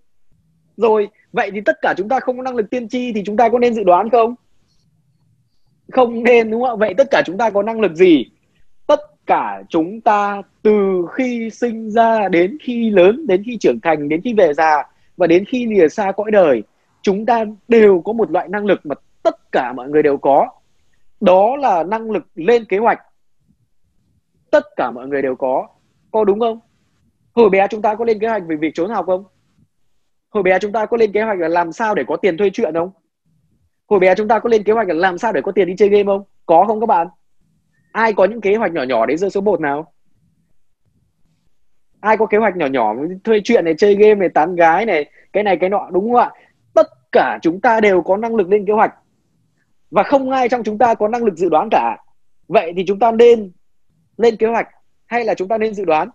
rồi, 0.78 1.10
vậy 1.32 1.52
thì 1.54 1.62
tất 1.62 1.78
cả 1.82 1.94
chúng 1.98 2.10
ta 2.10 2.20
không 2.20 2.38
có 2.38 2.44
năng 2.44 2.56
lực 2.56 2.70
tiên 2.70 2.90
tri 2.90 3.14
thì 3.14 3.24
chúng 3.26 3.38
ta 3.38 3.50
có 3.50 3.60
nên 3.60 3.74
dự 3.74 3.84
đoán 3.84 4.10
không? 4.10 4.36
Không 5.92 6.24
nên, 6.24 6.52
đúng 6.52 6.62
không 6.62 6.70
ạ? 6.70 6.76
Vậy 6.80 6.94
tất 6.98 7.08
cả 7.12 7.22
chúng 7.26 7.38
ta 7.38 7.50
có 7.50 7.64
năng 7.64 7.80
lực 7.80 7.96
gì? 7.96 8.26
Tất 8.88 9.00
cả 9.26 9.64
chúng 9.70 10.02
ta 10.02 10.42
từ 10.62 11.06
khi 11.14 11.50
sinh 11.50 11.92
ra 11.92 12.28
đến 12.30 12.58
khi 12.62 12.90
lớn, 12.90 13.28
đến 13.28 13.44
khi 13.46 13.58
trưởng 13.58 13.80
thành, 13.82 14.10
đến 14.10 14.22
khi 14.22 14.34
về 14.34 14.54
già 14.54 14.84
và 15.18 15.28
đến 15.28 15.46
khi 15.46 15.66
lìa 15.66 15.88
xa 15.88 16.12
cõi 16.12 16.32
đời, 16.32 16.64
chúng 17.02 17.26
ta 17.26 17.46
đều 17.68 18.02
có 18.02 18.14
một 18.14 18.32
loại 18.32 18.48
năng 18.50 18.66
lực 18.66 18.80
mà 18.84 18.96
tất 19.24 19.52
cả 19.52 19.74
mọi 19.74 19.90
người 19.90 20.04
đều 20.04 20.18
có. 20.18 20.48
Đó 21.22 21.56
là 21.56 21.84
năng 21.84 22.12
lực 22.12 22.24
lên 22.36 22.66
kế 22.66 22.78
hoạch. 22.78 23.00
Tất 24.52 24.64
cả 24.76 24.92
mọi 24.92 25.08
người 25.08 25.22
đều 25.22 25.36
có. 25.36 25.68
Có 26.12 26.24
đúng 26.24 26.40
không? 26.40 26.60
Hồi 27.34 27.50
bé 27.50 27.68
chúng 27.70 27.82
ta 27.82 27.96
có 27.96 28.06
lên 28.06 28.20
kế 28.20 28.28
hoạch 28.28 28.44
về 28.48 28.56
việc 28.56 28.72
trốn 28.74 28.90
học 28.90 29.06
không? 29.06 29.24
Hồi 30.34 30.44
bé 30.44 30.60
chúng 30.60 30.72
ta 30.72 30.86
có 30.86 30.98
lên 30.98 31.12
kế 31.12 31.22
hoạch 31.22 31.40
là 31.40 31.48
làm 31.48 31.72
sao 31.72 31.96
để 31.96 32.04
có 32.08 32.18
tiền 32.18 32.38
thuê 32.38 32.50
chuyện 32.54 32.74
không? 32.74 32.92
Hồi 33.88 34.00
bé 34.00 34.16
chúng 34.16 34.28
ta 34.28 34.40
có 34.40 34.50
lên 34.50 34.64
kế 34.64 34.74
hoạch 34.74 34.88
là 34.88 34.94
làm 34.94 35.18
sao 35.18 35.34
để 35.34 35.42
có 35.42 35.52
tiền 35.52 35.68
đi 35.68 35.74
chơi 35.78 35.90
game 35.90 36.04
không? 36.04 36.24
Có 36.46 36.66
không 36.68 36.80
các 36.80 36.86
bạn? 36.86 37.08
Ai 37.92 38.14
có 38.14 38.26
những 38.26 38.42
kế 38.42 38.56
hoạch 38.56 38.72
nhỏ 38.72 38.84
nhỏ 38.84 39.06
đấy 39.06 39.18
rơi 39.18 39.30
số 39.30 39.42
1 39.42 39.62
nào? 39.62 39.94
Ai 42.00 42.18
có 42.18 42.26
kế 42.26 42.38
hoạch 42.38 42.56
nhỏ 42.56 42.66
nhỏ 42.66 42.96
thuê 43.24 43.42
chuyện 43.44 43.66
này, 43.66 43.74
chơi 43.78 43.96
game 43.96 44.16
này, 44.16 44.30
tán 44.30 44.56
gái 44.56 44.86
này, 44.86 45.10
cái 45.34 45.44
này, 45.44 45.58
cái 45.58 45.70
nọ, 45.70 45.90
đúng 45.92 46.12
không 46.12 46.22
ạ? 46.22 46.32
Tất 46.74 46.88
cả 47.12 47.40
chúng 47.42 47.62
ta 47.62 47.80
đều 47.80 48.02
có 48.02 48.18
năng 48.18 48.36
lực 48.36 48.50
lên 48.50 48.66
kế 48.66 48.74
hoạch. 48.74 48.94
Và 49.92 50.04
không 50.04 50.32
ai 50.32 50.50
trong 50.50 50.64
chúng 50.64 50.78
ta 50.78 50.94
có 50.94 51.08
năng 51.08 51.24
lực 51.24 51.38
dự 51.38 51.50
đoán 51.50 51.68
cả. 51.72 51.98
Vậy 52.48 52.74
thì 52.76 52.84
chúng 52.88 53.00
ta 53.00 53.12
nên 53.12 53.52
lên 54.18 54.36
kế 54.38 54.48
hoạch 54.48 54.68
hay 55.06 55.26
là 55.26 55.34
chúng 55.34 55.48
ta 55.48 55.58
nên 55.58 55.74
dự 55.74 55.86
đoán? 55.86 56.10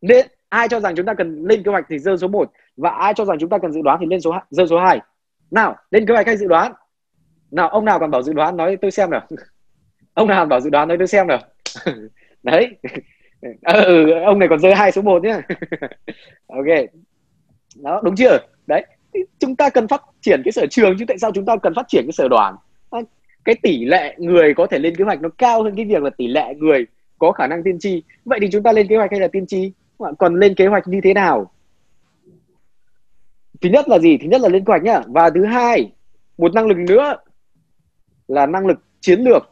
Nên 0.00 0.26
ai 0.48 0.68
cho 0.68 0.80
rằng 0.80 0.94
chúng 0.96 1.06
ta 1.06 1.14
cần 1.14 1.44
lên 1.44 1.62
kế 1.62 1.70
hoạch 1.70 1.84
thì 1.88 1.98
rơi 1.98 2.18
số 2.18 2.28
1 2.28 2.50
và 2.76 2.90
ai 2.90 3.14
cho 3.14 3.24
rằng 3.24 3.38
chúng 3.40 3.50
ta 3.50 3.58
cần 3.58 3.72
dự 3.72 3.82
đoán 3.82 3.98
thì 4.00 4.06
lên 4.06 4.20
số 4.20 4.34
rơi 4.50 4.66
số 4.66 4.78
2 4.78 5.00
nào 5.50 5.76
lên 5.90 6.06
kế 6.06 6.14
hoạch 6.14 6.26
hay 6.26 6.36
dự 6.36 6.48
đoán? 6.48 6.72
Nào 7.50 7.68
ông 7.68 7.84
nào 7.84 7.98
còn 7.98 8.10
bảo 8.10 8.22
dự 8.22 8.32
đoán 8.32 8.56
nói 8.56 8.76
tôi 8.82 8.90
xem 8.90 9.10
nào. 9.10 9.26
Ông 10.14 10.28
nào 10.28 10.46
bảo 10.46 10.60
dự 10.60 10.70
đoán 10.70 10.88
nói 10.88 10.98
tôi 10.98 11.06
xem 11.06 11.26
nào. 11.26 11.38
Đấy. 12.42 12.76
Ừ, 13.62 14.10
ông 14.10 14.38
này 14.38 14.48
còn 14.48 14.58
rơi 14.58 14.74
hai 14.74 14.92
số 14.92 15.02
1 15.02 15.22
nhá. 15.22 15.42
Ok. 16.46 16.66
Đó 17.76 18.00
đúng 18.04 18.16
chưa? 18.16 18.38
Đấy. 18.66 18.86
Thì 19.14 19.20
chúng 19.38 19.56
ta 19.56 19.70
cần 19.70 19.88
phát 19.88 20.02
triển 20.20 20.42
cái 20.44 20.52
sở 20.52 20.66
trường 20.70 20.96
chứ 20.98 21.04
tại 21.08 21.18
sao 21.18 21.32
chúng 21.34 21.44
ta 21.44 21.56
cần 21.56 21.74
phát 21.74 21.88
triển 21.88 22.04
cái 22.06 22.12
sở 22.12 22.28
đoàn? 22.28 22.56
À, 22.90 23.00
cái 23.44 23.54
tỷ 23.62 23.84
lệ 23.84 24.14
người 24.18 24.54
có 24.54 24.66
thể 24.66 24.78
lên 24.78 24.96
kế 24.96 25.04
hoạch 25.04 25.20
nó 25.20 25.28
cao 25.38 25.62
hơn 25.62 25.76
cái 25.76 25.84
việc 25.84 26.02
là 26.02 26.10
tỷ 26.10 26.26
lệ 26.26 26.54
người 26.54 26.86
có 27.18 27.32
khả 27.32 27.46
năng 27.46 27.62
tiên 27.62 27.78
tri. 27.78 28.02
Vậy 28.24 28.38
thì 28.42 28.48
chúng 28.52 28.62
ta 28.62 28.72
lên 28.72 28.88
kế 28.88 28.96
hoạch 28.96 29.10
hay 29.10 29.20
là 29.20 29.28
tiên 29.28 29.46
tri? 29.46 29.72
Còn 30.18 30.40
lên 30.40 30.54
kế 30.54 30.66
hoạch 30.66 30.88
như 30.88 31.00
thế 31.04 31.14
nào? 31.14 31.50
Thứ 33.60 33.68
nhất 33.68 33.88
là 33.88 33.98
gì? 33.98 34.18
Thứ 34.18 34.28
nhất 34.28 34.40
là 34.40 34.48
lên 34.48 34.64
kế 34.64 34.70
hoạch 34.70 34.82
nhá. 34.82 35.00
Và 35.06 35.30
thứ 35.30 35.44
hai, 35.44 35.92
một 36.38 36.54
năng 36.54 36.66
lực 36.66 36.78
nữa 36.78 37.16
là 38.28 38.46
năng 38.46 38.66
lực 38.66 38.78
chiến 39.00 39.20
lược. 39.20 39.42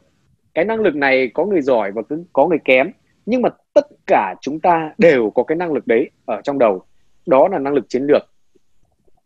Cái 0.54 0.64
năng 0.64 0.80
lực 0.80 0.94
này 0.94 1.30
có 1.35 1.44
người 1.44 1.62
giỏi 1.62 1.92
và 1.92 2.02
có 2.33 2.46
người 2.46 2.59
kém, 2.64 2.90
nhưng 3.26 3.42
mà 3.42 3.48
tất 3.74 3.87
cả 4.07 4.35
chúng 4.40 4.61
ta 4.61 4.94
đều 4.98 5.30
có 5.30 5.42
cái 5.42 5.57
năng 5.57 5.72
lực 5.72 5.87
đấy 5.87 6.11
ở 6.24 6.40
trong 6.44 6.59
đầu. 6.59 6.83
Đó 7.26 7.48
là 7.48 7.59
năng 7.59 7.74
lực 7.74 7.85
chiến 7.88 8.02
lược. 8.02 8.22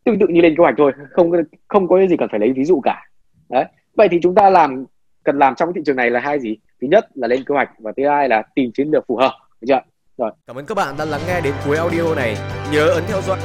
Tương 0.05 0.19
tự 0.19 0.27
như 0.27 0.41
lên 0.41 0.57
kế 0.57 0.63
hoạch 0.63 0.75
thôi, 0.79 0.93
không 1.11 1.33
không 1.69 1.89
có 1.89 2.07
gì 2.07 2.17
cần 2.17 2.29
phải 2.31 2.41
lấy 2.41 2.53
ví 2.53 2.65
dụ 2.65 2.81
cả. 2.81 3.11
Đấy. 3.49 3.65
Vậy 3.95 4.09
thì 4.11 4.19
chúng 4.23 4.35
ta 4.35 4.51
làm, 4.51 4.85
cần 5.25 5.39
làm 5.39 5.55
trong 5.55 5.69
cái 5.69 5.73
thị 5.77 5.83
trường 5.87 5.97
này 5.97 6.11
là 6.11 6.21
hai 6.21 6.41
gì? 6.41 6.57
Thứ 6.81 6.89
nhất 6.91 7.09
là 7.15 7.29
lên 7.29 7.45
kế 7.45 7.55
hoạch 7.55 7.71
và 7.79 7.93
thứ 7.97 8.09
hai 8.09 8.29
là 8.29 8.43
tìm 8.55 8.71
chiến 8.75 8.89
lược 8.91 9.05
phù 9.07 9.17
hợp, 9.17 9.33
được 9.61 9.67
chưa? 9.69 9.81
Rồi. 10.19 10.31
Cảm 10.47 10.57
ơn 10.59 10.67
các 10.67 10.75
bạn 10.75 10.97
đã 10.99 11.05
lắng 11.05 11.21
nghe 11.27 11.41
đến 11.41 11.55
cuối 11.65 11.77
audio 11.77 12.15
này. 12.15 12.37
Nhớ 12.73 12.89
ấn 12.89 13.05
theo 13.09 13.23
dõi. 13.23 13.39